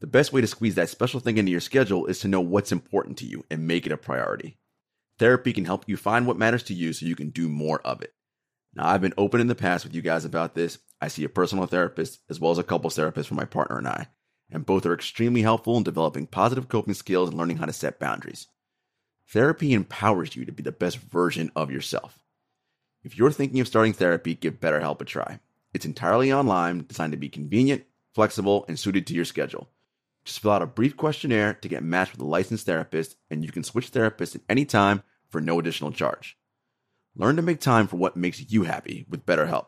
The 0.00 0.06
best 0.06 0.32
way 0.32 0.40
to 0.40 0.46
squeeze 0.46 0.74
that 0.76 0.88
special 0.88 1.20
thing 1.20 1.38
into 1.38 1.50
your 1.50 1.60
schedule 1.60 2.06
is 2.06 2.20
to 2.20 2.28
know 2.28 2.40
what's 2.40 2.72
important 2.72 3.18
to 3.18 3.26
you 3.26 3.44
and 3.50 3.66
make 3.66 3.84
it 3.84 3.92
a 3.92 3.96
priority. 3.96 4.58
Therapy 5.18 5.52
can 5.52 5.64
help 5.64 5.84
you 5.86 5.96
find 5.96 6.26
what 6.26 6.38
matters 6.38 6.62
to 6.64 6.74
you 6.74 6.92
so 6.92 7.06
you 7.06 7.16
can 7.16 7.30
do 7.30 7.48
more 7.48 7.80
of 7.82 8.00
it. 8.02 8.14
Now, 8.74 8.86
I've 8.86 9.00
been 9.00 9.14
open 9.18 9.40
in 9.40 9.48
the 9.48 9.54
past 9.54 9.84
with 9.84 9.94
you 9.94 10.02
guys 10.02 10.24
about 10.24 10.54
this. 10.54 10.78
I 11.00 11.08
see 11.08 11.24
a 11.24 11.28
personal 11.28 11.66
therapist 11.66 12.20
as 12.30 12.38
well 12.38 12.52
as 12.52 12.58
a 12.58 12.62
couples 12.62 12.94
therapist 12.96 13.28
for 13.28 13.34
my 13.34 13.44
partner 13.44 13.78
and 13.78 13.88
I 13.88 14.08
and 14.50 14.64
both 14.64 14.86
are 14.86 14.94
extremely 14.94 15.42
helpful 15.42 15.76
in 15.76 15.82
developing 15.82 16.26
positive 16.26 16.68
coping 16.68 16.94
skills 16.94 17.28
and 17.28 17.38
learning 17.38 17.58
how 17.58 17.66
to 17.66 17.72
set 17.72 17.98
boundaries. 17.98 18.46
Therapy 19.30 19.74
empowers 19.74 20.34
you 20.36 20.46
to 20.46 20.52
be 20.52 20.62
the 20.62 20.72
best 20.72 20.96
version 20.96 21.52
of 21.54 21.70
yourself. 21.70 22.24
If 23.04 23.18
you're 23.18 23.30
thinking 23.30 23.60
of 23.60 23.68
starting 23.68 23.92
therapy, 23.92 24.34
give 24.34 24.58
BetterHelp 24.58 25.02
a 25.02 25.04
try. 25.04 25.40
It's 25.74 25.84
entirely 25.84 26.32
online, 26.32 26.86
designed 26.88 27.12
to 27.12 27.18
be 27.18 27.28
convenient, 27.28 27.84
flexible, 28.14 28.64
and 28.68 28.78
suited 28.78 29.06
to 29.06 29.14
your 29.14 29.26
schedule. 29.26 29.68
Just 30.24 30.40
fill 30.40 30.52
out 30.52 30.62
a 30.62 30.66
brief 30.66 30.96
questionnaire 30.96 31.52
to 31.52 31.68
get 31.68 31.82
matched 31.82 32.12
with 32.12 32.22
a 32.22 32.24
licensed 32.24 32.64
therapist, 32.64 33.16
and 33.30 33.44
you 33.44 33.52
can 33.52 33.62
switch 33.62 33.92
therapists 33.92 34.34
at 34.34 34.40
any 34.48 34.64
time 34.64 35.02
for 35.28 35.42
no 35.42 35.58
additional 35.58 35.92
charge. 35.92 36.38
Learn 37.14 37.36
to 37.36 37.42
make 37.42 37.60
time 37.60 37.86
for 37.86 37.96
what 37.96 38.16
makes 38.16 38.50
you 38.50 38.62
happy 38.62 39.04
with 39.10 39.26
BetterHelp. 39.26 39.66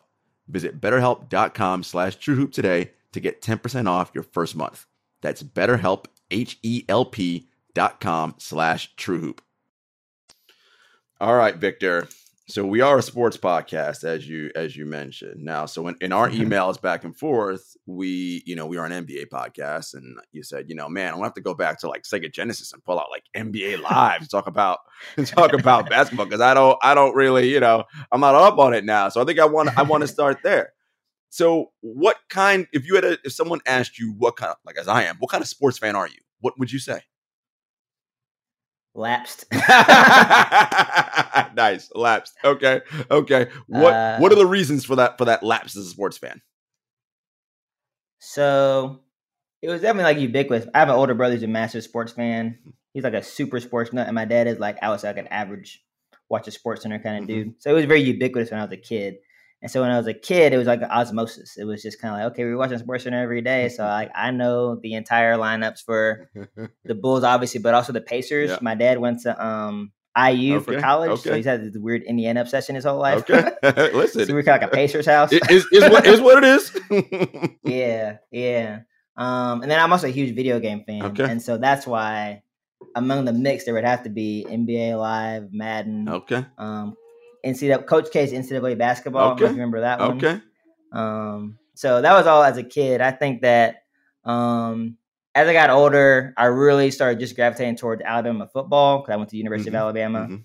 Visit 0.49 0.81
betterhelp.com 0.81 1.83
slash 1.83 2.17
truehoop 2.17 2.53
today 2.53 2.93
to 3.13 3.21
get 3.21 3.43
10% 3.43 3.87
off 3.87 4.11
your 4.15 4.25
first 4.25 4.57
month. 4.57 4.87
That's 5.21 5.43
betterhelp, 5.43 6.07
H-E-L-P 6.31 7.49
dot 7.75 8.01
com 8.01 8.35
slash 8.39 8.95
truehoop. 8.97 9.41
All 11.21 11.35
right, 11.35 11.55
Victor. 11.55 12.09
So 12.49 12.65
we 12.65 12.81
are 12.81 12.99
a 12.99 13.03
sports 13.03 13.37
podcast, 13.37 14.05
as 14.05 14.27
you 14.27 14.51
as 14.57 14.75
you 14.75 14.87
mentioned. 14.87 15.45
Now, 15.45 15.67
so 15.67 15.87
in, 15.87 15.97
in 16.01 16.13
our 16.13 16.31
emails 16.31 16.81
back 16.81 17.05
and 17.05 17.15
forth, 17.15 17.77
we 17.87 18.43
you 18.47 18.57
know 18.57 18.65
we 18.65 18.79
are 18.79 18.87
an 18.87 19.05
NBA 19.05 19.27
podcast, 19.29 19.93
and 19.93 20.17
you 20.33 20.43
said, 20.43 20.71
you 20.71 20.75
know, 20.75 20.89
man, 20.89 21.09
I'm 21.09 21.15
gonna 21.17 21.25
have 21.27 21.35
to 21.35 21.43
go 21.43 21.53
back 21.53 21.79
to 21.81 21.89
like 21.89 22.05
Sega 22.05 22.33
Genesis 22.33 22.73
and 22.73 22.83
pull 22.83 22.99
out 22.99 23.11
like 23.11 23.25
NBA 23.37 23.83
Live 23.91 24.23
to 24.23 24.29
talk 24.29 24.47
about 24.47 24.79
talk 25.27 25.53
about 25.53 25.91
basketball 25.91 26.25
because 26.25 26.41
I 26.41 26.55
don't 26.55 26.79
I 26.83 26.95
don't 26.95 27.15
really 27.15 27.51
you 27.53 27.61
know 27.61 27.85
I'm 28.11 28.21
not 28.21 28.35
up 28.35 28.59
on 28.59 28.73
it 28.73 28.87
now. 28.87 29.11
So 29.11 29.21
I 29.21 29.25
think 29.27 29.39
I 29.39 29.45
want 29.45 29.77
I 29.79 29.83
want 29.83 30.01
to 30.01 30.09
start 30.09 30.39
there. 30.43 30.73
So 31.29 31.71
what 31.83 32.17
kind? 32.31 32.67
If 32.73 32.87
you 32.87 32.95
had 32.95 33.05
a 33.05 33.19
if 33.25 33.33
someone 33.35 33.61
asked 33.67 33.99
you 33.99 34.15
what 34.17 34.37
kind 34.37 34.53
of 34.53 34.57
like 34.65 34.79
as 34.79 34.89
I 34.89 35.03
am, 35.03 35.17
what 35.19 35.31
kind 35.31 35.43
of 35.43 35.49
sports 35.49 35.77
fan 35.77 35.97
are 35.97 36.09
you? 36.09 36.19
What 36.41 36.59
would 36.59 36.73
you 36.73 36.79
say? 36.79 37.03
Lapsed. 38.95 39.45
nice 41.55 41.91
lapsed. 41.95 42.35
Okay, 42.45 42.81
okay. 43.11 43.49
What 43.69 43.95
Uh, 43.95 44.19
what 44.19 44.33
are 44.33 44.37
the 44.37 44.47
reasons 44.47 44.85
for 44.85 44.97
that 44.97 45.17
for 45.19 45.27
that 45.27 45.43
lapse 45.43 45.77
as 45.77 45.87
a 45.87 45.91
sports 45.91 46.19
fan? 46.19 46.43
So 48.19 49.01
it 49.63 49.69
was 49.69 49.81
definitely 49.83 50.13
like 50.13 50.19
ubiquitous. 50.21 50.69
I 50.75 50.79
have 50.81 50.89
an 50.89 50.95
older 50.97 51.15
brother 51.15 51.35
who's 51.35 51.43
a 51.43 51.49
massive 51.49 51.83
sports 51.85 52.13
fan. 52.13 52.59
He's 52.93 53.05
like 53.05 53.15
a 53.15 53.23
super 53.23 53.61
sports 53.61 53.93
nut, 53.93 54.07
and 54.09 54.15
my 54.15 54.25
dad 54.25 54.47
is 54.47 54.59
like 54.59 54.79
I 54.83 54.89
was 54.91 55.05
like 55.05 55.17
an 55.19 55.29
average 55.29 55.85
watch 56.29 56.47
a 56.49 56.51
sports 56.51 56.83
center 56.83 56.99
kind 56.99 57.19
of 57.19 57.25
Mhm. 57.25 57.27
dude. 57.29 57.55
So 57.63 57.71
it 57.71 57.75
was 57.75 57.85
very 57.87 58.03
ubiquitous 58.03 58.51
when 58.51 58.61
I 58.61 58.65
was 58.65 58.73
a 58.73 58.77
kid. 58.77 59.17
And 59.63 59.71
so 59.71 59.83
when 59.83 59.91
I 59.91 59.99
was 59.99 60.07
a 60.07 60.15
kid, 60.15 60.53
it 60.55 60.57
was 60.57 60.67
like 60.67 60.81
osmosis. 60.83 61.57
It 61.59 61.65
was 61.65 61.83
just 61.83 62.01
kind 62.01 62.15
of 62.15 62.21
like, 62.21 62.33
okay, 62.33 62.45
we 62.45 62.51
are 62.53 62.57
watching 62.57 62.79
Sports 62.79 63.05
Center 63.05 63.23
every 63.23 63.43
day, 63.43 63.69
so 63.69 63.85
like 64.01 64.11
I 64.15 64.31
know 64.31 64.77
the 64.83 64.95
entire 64.95 65.37
lineups 65.37 65.85
for 65.85 66.31
the 66.85 66.95
Bulls, 67.03 67.25
obviously, 67.25 67.61
but 67.61 67.75
also 67.75 67.93
the 67.93 68.01
Pacers. 68.01 68.51
Yeah. 68.51 68.59
My 68.63 68.75
dad 68.75 68.99
went 68.99 69.21
to 69.23 69.45
um 69.45 69.93
IU 70.19 70.59
for 70.61 70.73
Okay, 70.73 70.81
college, 70.83 71.21
so 71.21 71.35
he's 71.35 71.45
had 71.45 71.63
this 71.63 71.77
weird 71.79 72.03
Indiana 72.03 72.41
obsession 72.41 72.75
his 72.75 72.85
whole 72.85 72.99
life. 72.99 73.19
okay, 73.31 73.53
so 73.63 73.97
listen, 73.97 74.35
we're 74.35 74.43
kind 74.43 74.57
of 74.57 74.63
like 74.63 74.73
a 74.73 74.75
Pacers 74.75 75.07
house. 75.07 75.31
it 75.33 75.49
is 75.51 75.67
is 75.73 75.83
what 75.89 76.07
is 76.07 76.21
what 76.21 76.43
it 76.43 76.45
is. 76.45 77.57
yeah, 77.65 78.17
yeah. 78.31 78.81
Um, 79.17 79.63
and 79.63 79.71
then 79.71 79.79
I'm 79.79 79.93
also 79.93 80.07
a 80.07 80.11
huge 80.11 80.35
video 80.35 80.59
game 80.61 80.85
fan, 80.87 81.03
Okay. 81.05 81.25
and 81.25 81.41
so 81.43 81.59
that's 81.59 81.87
why 81.87 82.43
among 82.97 83.25
the 83.27 83.33
mix 83.33 83.65
there 83.65 83.75
would 83.75 83.85
have 83.85 84.03
to 84.05 84.09
be 84.11 84.47
NBA 84.49 84.99
Live, 84.99 85.53
Madden, 85.53 86.09
okay, 86.09 86.47
um, 86.59 86.97
NCAA 87.45 87.87
Coach 87.87 88.11
K's 88.13 88.33
NCAA 88.33 88.75
basketball. 88.79 89.23
I 89.23 89.29
don't 89.31 89.41
know 89.41 89.47
if 89.47 89.51
Okay. 89.51 89.55
remember 89.55 89.81
that 89.81 90.01
one? 90.01 90.17
okay. 90.19 90.41
Um, 90.93 91.59
so 91.75 92.03
that 92.03 92.13
was 92.13 92.27
all 92.27 92.43
as 92.43 92.57
a 92.57 92.63
kid. 92.65 93.01
I 93.01 93.11
think 93.11 93.43
that 93.43 93.85
um, 94.25 94.97
as 95.35 95.49
I 95.49 95.53
got 95.53 95.71
older, 95.71 96.35
I 96.37 96.47
really 96.47 96.91
started 96.91 97.21
just 97.21 97.37
gravitating 97.37 97.77
towards 97.77 98.03
Alabama 98.03 98.49
football 98.53 98.99
because 98.99 99.13
I 99.13 99.17
went 99.17 99.29
to 99.31 99.33
the 99.33 99.39
University 99.39 99.71
Mhm, 99.71 99.75
of 99.75 99.81
Alabama. 99.81 100.27
mhm. 100.29 100.45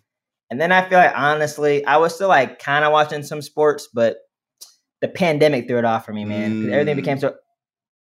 And 0.52 0.62
then 0.62 0.72
I 0.72 0.88
feel 0.88 1.00
like 1.00 1.14
honestly, 1.16 1.84
I 1.86 1.98
was 1.98 2.14
still 2.16 2.28
like 2.30 2.60
kind 2.60 2.86
of 2.86 2.92
watching 2.94 3.24
some 3.24 3.42
sports, 3.42 3.90
but 3.94 4.18
the 5.02 5.08
pandemic 5.08 5.68
threw 5.68 5.80
it 5.80 5.86
off 5.86 6.06
for 6.06 6.14
me, 6.14 6.24
man. 6.26 6.52
'cause 6.58 6.70
everything 6.72 6.94
Mm. 6.94 6.98
became 6.98 7.18
so 7.20 7.36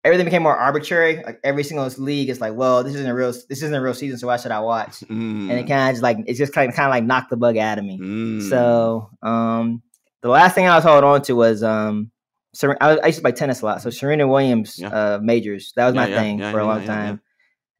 everything 0.06 0.26
became 0.26 0.44
more 0.44 0.56
arbitrary. 0.56 1.24
Like 1.26 1.40
every 1.44 1.64
single 1.66 1.88
league 1.98 2.30
is 2.30 2.40
like, 2.42 2.54
well, 2.56 2.84
this 2.84 2.96
isn't 2.96 3.08
a 3.10 3.16
real 3.16 3.32
this 3.34 3.64
isn't 3.64 3.74
a 3.74 3.82
real 3.82 3.94
season, 3.96 4.18
so 4.20 4.28
why 4.28 4.38
should 4.38 4.52
I 4.52 4.62
watch? 4.62 5.02
And 5.50 5.60
it 5.60 5.66
Mm, 5.66 5.68
kind 5.68 5.90
of 5.90 5.94
just 5.96 6.04
like 6.04 6.18
it 6.28 6.36
just 6.36 6.54
kind 6.54 6.70
of 6.70 6.76
kind 6.76 6.88
of 6.88 6.92
like 6.92 7.04
knocked 7.04 7.30
the 7.32 7.38
bug 7.38 7.58
out 7.58 7.80
of 7.80 7.86
me. 7.86 8.00
mm. 8.00 8.42
So 8.50 9.10
um, 9.24 9.84
the 10.22 10.30
last 10.30 10.56
thing 10.56 10.68
I 10.68 10.76
was 10.76 10.84
holding 10.86 11.10
on 11.10 11.22
to 11.24 11.34
was 11.36 11.64
um, 11.64 12.12
Ser- 12.54 12.78
I, 12.80 12.92
was, 12.92 13.00
I 13.04 13.08
used 13.08 13.18
to 13.18 13.22
play 13.24 13.34
tennis 13.34 13.62
a 13.62 13.66
lot. 13.66 13.82
So 13.82 13.90
Serena 13.90 14.28
Williams 14.28 14.80
Yeah. 14.80 14.90
uh, 14.90 15.20
majors 15.22 15.74
that 15.76 15.86
was 15.86 15.96
Yeah, 15.96 16.02
my 16.06 16.10
yeah, 16.10 16.22
thing 16.22 16.40
for 16.52 16.60
a 16.60 16.66
long 16.66 16.86
time. 16.86 17.22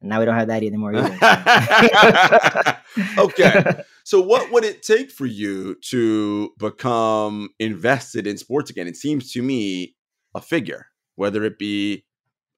And 0.00 0.10
now 0.10 0.18
we 0.20 0.26
don't 0.26 0.34
have 0.36 0.48
that 0.48 0.62
anymore 0.62 0.94
either. 0.94 1.18
okay. 3.18 3.64
So, 4.04 4.20
what 4.20 4.52
would 4.52 4.64
it 4.64 4.84
take 4.84 5.10
for 5.10 5.26
you 5.26 5.74
to 5.90 6.50
become 6.58 7.48
invested 7.58 8.28
in 8.28 8.38
sports 8.38 8.70
again? 8.70 8.86
It 8.86 8.96
seems 8.96 9.32
to 9.32 9.42
me 9.42 9.96
a 10.32 10.40
figure, 10.40 10.86
whether 11.16 11.42
it 11.42 11.58
be 11.58 12.04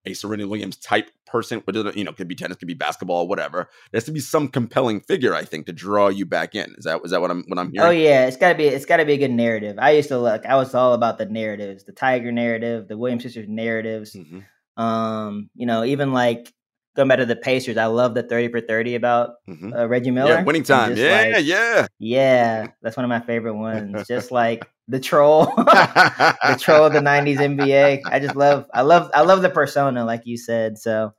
a 0.07 0.15
Serena 0.15 0.47
Williams 0.47 0.77
type 0.77 1.11
person, 1.27 1.63
but 1.65 1.75
you 1.97 2.05
know, 2.05 2.13
could 2.13 2.29
be 2.29 2.35
tennis, 2.35 2.57
could 2.57 2.69
be 2.69 2.75
basketball, 2.75 3.29
whatever. 3.29 3.69
There 3.91 3.99
has 3.99 4.05
to 4.05 4.13
be 4.13 4.21
some 4.21 4.49
compelling 4.49 5.01
figure, 5.01 5.35
I 5.35 5.45
think, 5.45 5.67
to 5.67 5.73
draw 5.73 6.09
you 6.09 6.25
back 6.25 6.55
in. 6.55 6.75
Is 6.79 6.85
that 6.85 7.01
is 7.05 7.11
that 7.11 7.21
what 7.21 7.31
I'm 7.31 7.45
what 7.49 7.59
I'm 7.59 7.71
hearing? 7.71 7.89
Oh 7.89 7.91
yeah, 7.91 8.27
it's 8.27 8.37
gotta 8.37 8.55
be 8.55 8.67
it's 8.67 8.87
gotta 8.87 9.05
be 9.05 9.15
a 9.15 9.19
good 9.19 9.31
narrative. 9.31 9.77
I 9.79 9.91
used 9.91 10.09
to 10.09 10.19
look. 10.19 10.45
I 10.47 10.57
was 10.57 10.75
all 10.75 10.95
about 10.95 11.19
the 11.19 11.27
narratives, 11.27 11.85
the 11.85 11.93
Tiger 11.93 12.33
narrative, 12.33 12.89
the 12.89 12.97
Williams 12.97 13.25
sisters 13.25 13.49
narratives. 13.49 14.15
Mhm. 14.15 14.45
Um, 14.83 15.51
you 15.55 15.67
know, 15.67 15.85
even 15.85 16.13
like 16.13 16.53
going 16.99 17.09
back 17.09 17.19
to 17.19 17.27
the 17.27 17.37
Pacers, 17.37 17.77
I 17.77 17.87
love 17.87 18.15
the 18.15 18.25
thirty 18.25 18.49
for 18.49 18.61
thirty 18.61 18.97
about 18.97 19.37
Mhm. 19.49 19.75
uh, 19.75 19.87
Reggie 19.87 20.11
Miller. 20.11 20.33
Yeah, 20.33 20.43
winning 20.43 20.65
time. 20.65 20.97
Yeah, 20.97 21.33
like, 21.35 21.45
yeah. 21.45 21.87
yeah. 22.01 22.67
That's 22.83 22.97
one 22.97 23.05
of 23.05 23.09
my 23.09 23.21
favorite 23.21 23.55
ones. 23.55 24.07
Just 24.09 24.33
like 24.33 24.69
the 24.89 24.99
troll, 24.99 25.47
the 25.57 26.59
troll 26.61 26.85
of 26.87 26.93
the 26.93 27.01
'90s 27.01 27.39
NBA. 27.39 28.01
I 28.05 28.19
just 28.19 28.35
love, 28.35 28.67
I 28.75 28.83
love, 28.83 29.11
I 29.15 29.23
love 29.23 29.43
the 29.43 29.49
persona, 29.49 30.05
like 30.05 30.23
you 30.27 30.37
said. 30.37 30.77
So, 30.77 31.13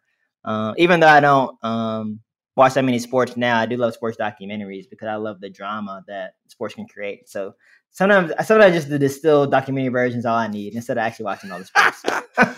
um, 0.43 0.75
even 0.77 0.99
though 0.99 1.07
I 1.07 1.21
don't 1.21 1.55
um, 1.63 2.19
watch 2.57 2.73
that 2.73 2.83
many 2.83 2.99
sports 2.99 3.37
now, 3.37 3.57
I 3.57 3.65
do 3.65 3.77
love 3.77 3.93
sports 3.93 4.17
documentaries 4.17 4.89
because 4.89 5.07
I 5.07 5.15
love 5.15 5.39
the 5.39 5.49
drama 5.49 6.03
that 6.07 6.33
sports 6.47 6.75
can 6.75 6.87
create. 6.87 7.29
So 7.29 7.53
sometimes, 7.91 8.31
sometimes 8.45 8.73
just 8.75 8.89
the 8.89 8.99
distilled 8.99 9.51
documentary 9.51 9.89
versions 9.89 10.25
all 10.25 10.35
I 10.35 10.47
need 10.47 10.75
instead 10.75 10.97
of 10.97 11.01
actually 11.01 11.25
watching 11.25 11.51
all 11.51 11.59
the 11.59 11.65
sports. 11.65 12.03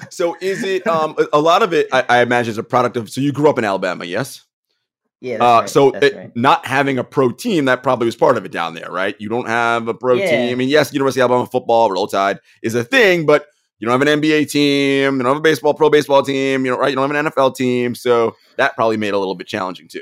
so, 0.15 0.36
is 0.41 0.63
it 0.63 0.86
um 0.88 1.15
a- 1.34 1.39
lot 1.39 1.63
of 1.63 1.73
it? 1.73 1.88
I, 1.91 2.03
I 2.09 2.21
imagine 2.21 2.51
is 2.51 2.57
a 2.57 2.63
product 2.63 2.97
of. 2.97 3.09
So, 3.09 3.21
you 3.21 3.32
grew 3.32 3.49
up 3.49 3.57
in 3.57 3.65
Alabama, 3.65 4.05
yes? 4.05 4.45
yeah. 5.19 5.36
Uh, 5.36 5.59
right, 5.61 5.69
so 5.69 5.91
it- 5.91 6.15
right. 6.15 6.36
not 6.36 6.65
having 6.65 6.97
a 6.97 7.03
pro 7.03 7.32
team 7.32 7.65
that 7.65 7.84
probably 7.84 8.05
was 8.05 8.15
part 8.15 8.38
of 8.38 8.45
it 8.45 8.51
down 8.51 8.73
there, 8.73 8.91
right? 8.91 9.15
You 9.19 9.29
don't 9.29 9.47
have 9.47 9.88
a 9.88 9.93
pro 9.93 10.15
Yeah. 10.15 10.29
team. 10.29 10.51
I 10.51 10.55
mean, 10.55 10.69
yes, 10.69 10.93
University 10.93 11.21
of 11.21 11.29
Alabama 11.29 11.47
football, 11.47 11.91
Roll 11.91 12.07
Tide 12.07 12.39
is 12.63 12.75
a 12.75 12.84
thing, 12.84 13.25
but 13.25 13.45
you 13.79 13.88
don't 13.88 13.99
have 13.99 14.07
an 14.07 14.21
NBA 14.21 14.49
team. 14.51 15.17
You 15.17 15.23
don't 15.23 15.34
have 15.34 15.38
a 15.38 15.41
baseball 15.41 15.73
pro 15.73 15.89
baseball 15.89 16.21
team. 16.23 16.65
You 16.65 16.71
know, 16.71 16.77
right? 16.77 16.89
You 16.89 16.95
don't 16.95 17.09
have 17.09 17.25
an 17.25 17.32
NFL 17.32 17.55
team, 17.55 17.95
so 17.95 18.36
that 18.57 18.75
probably 18.75 18.97
made 18.97 19.09
it 19.09 19.13
a 19.15 19.17
little 19.19 19.34
bit 19.36 19.47
challenging 19.47 19.88
too. 19.88 20.01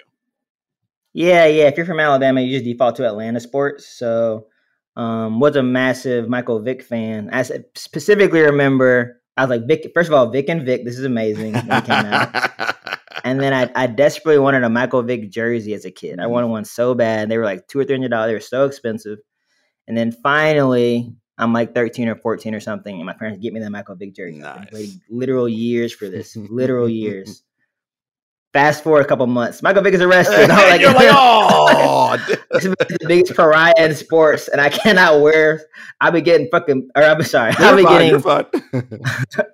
Yeah, 1.13 1.45
yeah. 1.45 1.63
If 1.67 1.77
you're 1.77 1.85
from 1.85 1.99
Alabama, 1.99 2.41
you 2.41 2.51
just 2.55 2.65
default 2.65 2.95
to 2.97 3.05
Atlanta 3.07 3.39
sports. 3.39 3.87
So, 3.87 4.47
um, 4.95 5.39
was 5.39 5.55
a 5.55 5.63
massive 5.63 6.29
Michael 6.29 6.59
Vick 6.59 6.83
fan. 6.83 7.29
I 7.31 7.43
specifically 7.75 8.41
remember 8.41 9.21
I 9.37 9.43
was 9.43 9.49
like 9.49 9.67
Vic. 9.67 9.91
First 9.93 10.09
of 10.09 10.13
all, 10.13 10.29
Vic 10.29 10.49
and 10.49 10.65
Vic, 10.65 10.83
this 10.83 10.97
is 10.97 11.05
amazing. 11.05 11.53
When 11.53 11.71
it 11.71 11.85
came 11.85 12.05
out. 12.05 12.51
And 13.25 13.41
then 13.41 13.53
I, 13.53 13.69
I 13.75 13.87
desperately 13.87 14.39
wanted 14.39 14.63
a 14.63 14.69
Michael 14.69 15.03
Vick 15.03 15.29
jersey 15.29 15.73
as 15.73 15.83
a 15.83 15.91
kid. 15.91 16.19
I 16.19 16.27
wanted 16.27 16.47
one 16.47 16.63
so 16.65 16.95
bad. 16.95 17.29
They 17.29 17.37
were 17.37 17.43
like 17.43 17.67
two 17.67 17.77
or 17.77 17.83
three 17.83 17.95
hundred 17.95 18.11
dollars. 18.11 18.29
They 18.29 18.33
were 18.33 18.39
so 18.39 18.65
expensive. 18.65 19.19
And 19.87 19.97
then 19.97 20.11
finally, 20.11 21.13
I'm 21.37 21.53
like 21.53 21.73
13 21.73 22.09
or 22.09 22.15
14 22.15 22.53
or 22.53 22.59
something, 22.59 22.95
and 22.95 23.05
my 23.05 23.13
parents 23.13 23.41
get 23.41 23.53
me 23.53 23.59
the 23.59 23.69
Michael 23.69 23.95
Vick 23.95 24.13
jersey. 24.13 24.37
Nice. 24.39 24.67
waiting 24.71 25.01
literal 25.09 25.49
years 25.49 25.93
for 25.93 26.07
this. 26.09 26.35
literal 26.35 26.89
years. 26.89 27.43
Fast 28.51 28.83
forward 28.83 29.05
a 29.05 29.07
couple 29.07 29.27
months, 29.27 29.61
Michael 29.61 29.83
Vick 29.83 29.93
is 29.93 30.01
arrested. 30.01 30.49
I'm 30.49 30.49
like, 30.69 30.81
You're 30.81 30.93
like, 30.93 31.09
oh, 31.11 32.17
this 32.51 32.65
is 32.65 32.71
the 32.79 32.97
biggest 33.07 33.35
pariah 33.35 33.73
in 33.77 33.93
sports, 33.93 34.47
and 34.47 34.59
I 34.59 34.69
cannot 34.69 35.21
wear. 35.21 35.61
I'll 36.01 36.11
be 36.11 36.21
getting 36.21 36.47
fucking, 36.51 36.89
or 36.95 37.03
I'm 37.03 37.21
sorry, 37.23 37.53
I'll 37.57 37.75
be 37.75 37.83
getting. 37.83 38.21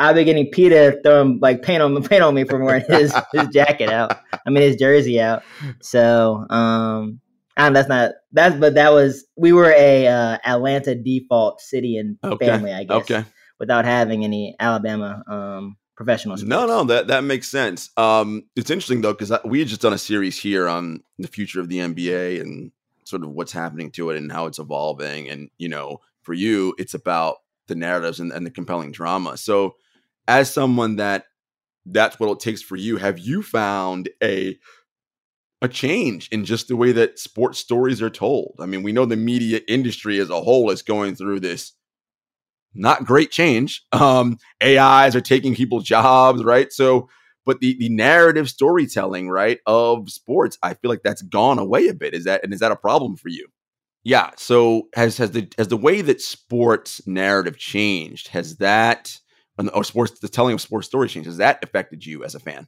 I'll 0.00 0.14
be 0.14 0.24
getting 0.24 0.50
PETA 0.50 1.00
throwing 1.04 1.38
like 1.40 1.62
paint 1.62 1.82
on 1.82 2.02
paint 2.02 2.22
on 2.22 2.34
me 2.34 2.44
for 2.44 2.58
wearing 2.64 2.84
his 2.88 3.14
his 3.32 3.48
jacket 3.48 3.90
out. 3.90 4.18
I 4.46 4.50
mean 4.50 4.62
his 4.62 4.76
jersey 4.76 5.20
out. 5.20 5.42
So, 5.82 6.46
um, 6.48 7.20
and 7.56 7.76
that's 7.76 7.88
not 7.88 8.12
that's, 8.32 8.56
but 8.56 8.74
that 8.74 8.92
was 8.92 9.26
we 9.36 9.52
were 9.52 9.72
a 9.76 10.06
uh, 10.06 10.38
Atlanta 10.44 10.94
default 10.94 11.60
city 11.60 11.98
and 11.98 12.16
Okay, 12.24 12.46
family, 12.46 12.72
I 12.72 12.84
guess, 12.84 13.02
okay. 13.02 13.24
without 13.58 13.84
having 13.84 14.24
any 14.24 14.56
Alabama 14.58 15.22
um 15.28 15.76
professional. 16.00 16.38
Sports. 16.38 16.48
No, 16.48 16.66
no, 16.66 16.84
that 16.84 17.08
that 17.08 17.24
makes 17.24 17.46
sense. 17.46 17.90
Um, 17.98 18.44
it's 18.56 18.70
interesting 18.70 19.02
though 19.02 19.12
because 19.12 19.32
we 19.44 19.58
had 19.58 19.68
just 19.68 19.82
done 19.82 19.92
a 19.92 19.98
series 19.98 20.40
here 20.40 20.66
on 20.66 21.02
the 21.18 21.28
future 21.28 21.60
of 21.60 21.68
the 21.68 21.76
NBA 21.76 22.40
and 22.40 22.72
sort 23.04 23.22
of 23.22 23.30
what's 23.32 23.52
happening 23.52 23.90
to 23.92 24.08
it 24.08 24.16
and 24.16 24.32
how 24.32 24.46
it's 24.46 24.58
evolving. 24.58 25.28
And 25.28 25.50
you 25.58 25.68
know, 25.68 26.00
for 26.22 26.32
you, 26.32 26.74
it's 26.78 26.94
about 26.94 27.36
the 27.68 27.74
narratives 27.74 28.18
and, 28.18 28.32
and 28.32 28.46
the 28.46 28.50
compelling 28.50 28.92
drama. 28.92 29.36
So, 29.36 29.76
as 30.26 30.50
someone 30.50 30.96
that 30.96 31.26
that's 31.84 32.18
what 32.18 32.30
it 32.30 32.40
takes 32.40 32.62
for 32.62 32.76
you, 32.76 32.96
have 32.96 33.18
you 33.18 33.42
found 33.42 34.08
a 34.22 34.58
a 35.60 35.68
change 35.68 36.30
in 36.30 36.46
just 36.46 36.68
the 36.68 36.76
way 36.76 36.92
that 36.92 37.18
sports 37.18 37.58
stories 37.58 38.00
are 38.00 38.08
told? 38.08 38.54
I 38.58 38.64
mean, 38.64 38.82
we 38.82 38.92
know 38.92 39.04
the 39.04 39.16
media 39.16 39.60
industry 39.68 40.18
as 40.18 40.30
a 40.30 40.40
whole 40.40 40.70
is 40.70 40.80
going 40.80 41.14
through 41.14 41.40
this 41.40 41.74
not 42.74 43.04
great 43.04 43.30
change. 43.30 43.82
Um, 43.92 44.38
AIs 44.62 45.14
are 45.16 45.20
taking 45.20 45.54
people's 45.54 45.84
jobs, 45.84 46.42
right? 46.44 46.72
So, 46.72 47.08
but 47.44 47.60
the 47.60 47.76
the 47.78 47.88
narrative 47.88 48.48
storytelling, 48.48 49.28
right, 49.28 49.58
of 49.66 50.10
sports, 50.10 50.58
I 50.62 50.74
feel 50.74 50.90
like 50.90 51.02
that's 51.02 51.22
gone 51.22 51.58
away 51.58 51.88
a 51.88 51.94
bit. 51.94 52.14
Is 52.14 52.24
that 52.24 52.42
and 52.44 52.52
is 52.52 52.60
that 52.60 52.72
a 52.72 52.76
problem 52.76 53.16
for 53.16 53.28
you? 53.28 53.48
Yeah. 54.04 54.30
So 54.36 54.88
has 54.94 55.18
has 55.18 55.32
the 55.32 55.48
has 55.58 55.68
the 55.68 55.76
way 55.76 56.00
that 56.00 56.20
sports 56.20 57.06
narrative 57.06 57.58
changed? 57.58 58.28
Has 58.28 58.56
that 58.56 59.18
or 59.74 59.84
sports 59.84 60.18
the 60.20 60.28
telling 60.28 60.54
of 60.54 60.60
sports 60.60 60.86
stories 60.86 61.12
changed? 61.12 61.26
Has 61.26 61.36
that 61.38 61.62
affected 61.62 62.04
you 62.06 62.24
as 62.24 62.34
a 62.34 62.40
fan? 62.40 62.66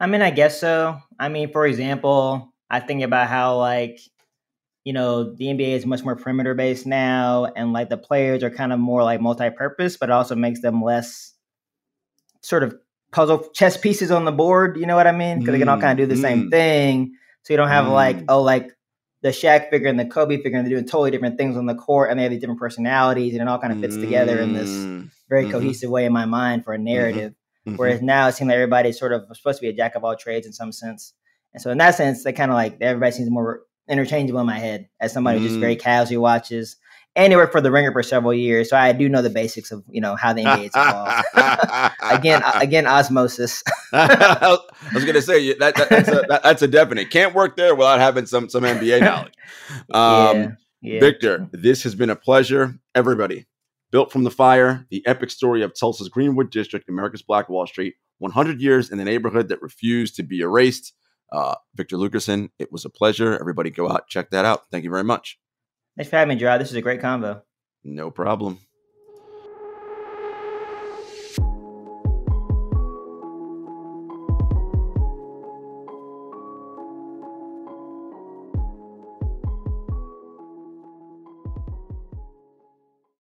I 0.00 0.06
mean, 0.06 0.22
I 0.22 0.30
guess 0.30 0.60
so. 0.60 0.98
I 1.18 1.28
mean, 1.28 1.52
for 1.52 1.66
example, 1.66 2.52
I 2.70 2.80
think 2.80 3.02
about 3.02 3.28
how 3.28 3.58
like 3.58 4.00
you 4.88 4.94
know, 4.94 5.34
the 5.34 5.46
NBA 5.54 5.72
is 5.78 5.84
much 5.84 6.02
more 6.02 6.16
perimeter 6.16 6.54
based 6.54 6.86
now, 6.86 7.44
and 7.56 7.74
like 7.74 7.90
the 7.90 7.98
players 8.08 8.42
are 8.42 8.50
kind 8.60 8.72
of 8.72 8.78
more 8.80 9.02
like 9.10 9.20
multi 9.20 9.50
purpose, 9.50 9.98
but 9.98 10.08
it 10.08 10.12
also 10.12 10.34
makes 10.34 10.60
them 10.62 10.82
less 10.82 11.34
sort 12.42 12.62
of 12.62 12.74
puzzle 13.12 13.38
chess 13.54 13.76
pieces 13.76 14.10
on 14.10 14.24
the 14.24 14.32
board. 14.32 14.76
You 14.78 14.86
know 14.86 14.96
what 14.96 15.06
I 15.06 15.12
mean? 15.12 15.40
Because 15.40 15.52
they 15.52 15.58
can 15.58 15.68
all 15.68 15.76
kind 15.78 15.92
of 15.92 15.98
do 15.98 16.06
the 16.14 16.20
same 16.20 16.44
Mm. 16.46 16.50
thing. 16.50 17.12
So 17.42 17.52
you 17.52 17.58
don't 17.58 17.68
have 17.68 17.86
like 17.88 18.18
Mm. 18.18 18.24
oh 18.28 18.42
like 18.42 18.68
the 19.22 19.30
Shaq 19.30 19.68
figure 19.70 19.88
and 19.88 19.98
the 19.98 20.06
Kobe 20.06 20.36
figure, 20.42 20.58
and 20.58 20.66
they're 20.66 20.76
doing 20.76 20.88
totally 20.88 21.10
different 21.10 21.36
things 21.38 21.56
on 21.56 21.66
the 21.66 21.74
court, 21.74 22.10
and 22.10 22.18
they 22.18 22.22
have 22.22 22.30
these 22.32 22.40
different 22.40 22.60
personalities, 22.60 23.32
and 23.34 23.42
it 23.42 23.48
all 23.48 23.58
kind 23.58 23.72
of 23.72 23.80
fits 23.80 23.96
together 23.98 24.40
in 24.40 24.52
this 24.54 24.70
Mm, 24.70 25.10
very 25.28 25.44
Mhm. 25.46 25.50
cohesive 25.50 25.90
way 25.90 26.04
in 26.06 26.12
my 26.12 26.24
mind 26.24 26.64
for 26.64 26.72
a 26.72 26.78
narrative. 26.78 27.34
mhm. 27.66 27.76
Whereas 27.76 28.00
now 28.00 28.28
it 28.28 28.34
seems 28.36 28.48
like 28.48 28.54
everybody's 28.54 28.98
sort 28.98 29.12
of 29.12 29.24
supposed 29.36 29.58
to 29.58 29.62
be 29.66 29.68
a 29.68 29.72
jack 29.80 29.94
of 29.96 30.04
all 30.04 30.16
trades 30.16 30.46
in 30.46 30.52
some 30.54 30.72
sense. 30.72 31.12
And 31.52 31.60
so 31.62 31.70
in 31.70 31.78
that 31.78 31.94
sense, 31.96 32.22
they 32.24 32.32
kind 32.32 32.50
of 32.50 32.54
like 32.54 32.76
everybody 32.80 33.12
seems 33.12 33.28
more 33.30 33.62
interchangeable 33.88 34.40
in 34.40 34.46
my 34.46 34.58
head 34.58 34.88
as 35.00 35.12
somebody 35.12 35.38
who 35.38 35.44
just 35.46 35.56
Mm. 35.56 35.60
very 35.60 35.76
casually 35.76 36.16
watches. 36.18 36.76
And 37.16 37.32
they 37.32 37.36
worked 37.36 37.50
for 37.52 37.60
the 37.60 37.72
Ringer 37.72 37.90
for 37.90 38.02
several 38.04 38.32
years, 38.32 38.70
so 38.70 38.76
I 38.76 38.92
do 38.92 39.08
know 39.08 39.22
the 39.22 39.30
basics 39.30 39.72
of 39.72 39.82
you 39.90 40.00
know 40.00 40.14
how 40.14 40.32
the 40.32 40.42
NBA 40.44 40.66
is 40.66 40.76
involved. 40.76 41.92
again, 42.02 42.42
again, 42.54 42.86
osmosis. 42.86 43.62
I 43.92 44.56
was 44.94 45.04
gonna 45.04 45.22
say 45.22 45.52
that, 45.54 45.74
that- 45.74 45.88
that's, 45.88 46.08
a, 46.08 46.22
that- 46.28 46.42
that's 46.44 46.62
a 46.62 46.68
definite. 46.68 47.10
Can't 47.10 47.34
work 47.34 47.56
there 47.56 47.74
without 47.74 47.98
having 47.98 48.26
some 48.26 48.48
some 48.48 48.62
NBA 48.62 49.00
knowledge. 49.04 49.32
Um, 49.92 50.36
yeah, 50.36 50.50
yeah. 50.94 51.00
Victor, 51.00 51.48
this 51.52 51.82
has 51.82 51.94
been 51.96 52.10
a 52.10 52.16
pleasure. 52.16 52.74
Everybody, 52.94 53.46
built 53.90 54.12
from 54.12 54.22
the 54.24 54.30
fire, 54.30 54.86
the 54.90 55.04
epic 55.06 55.30
story 55.30 55.62
of 55.62 55.72
Tulsa's 55.78 56.08
Greenwood 56.08 56.50
District, 56.50 56.88
America's 56.88 57.22
Black 57.22 57.48
Wall 57.48 57.66
Street, 57.66 57.94
100 58.18 58.60
years 58.60 58.90
in 58.90 58.98
the 58.98 59.04
neighborhood 59.04 59.48
that 59.48 59.60
refused 59.62 60.14
to 60.16 60.22
be 60.22 60.40
erased. 60.40 60.92
Uh, 61.30 61.56
Victor 61.74 61.96
Luckerson, 61.96 62.50
it 62.58 62.72
was 62.72 62.84
a 62.84 62.90
pleasure. 62.90 63.38
Everybody, 63.38 63.70
go 63.70 63.90
out 63.90 64.08
check 64.08 64.30
that 64.30 64.44
out. 64.44 64.70
Thank 64.70 64.84
you 64.84 64.90
very 64.90 65.04
much. 65.04 65.38
Thanks 65.96 66.10
for 66.10 66.16
having 66.16 66.36
me, 66.36 66.42
Jarod. 66.42 66.58
This 66.58 66.70
is 66.70 66.76
a 66.76 66.82
great 66.82 67.00
convo. 67.00 67.42
No 67.84 68.10
problem. 68.10 68.60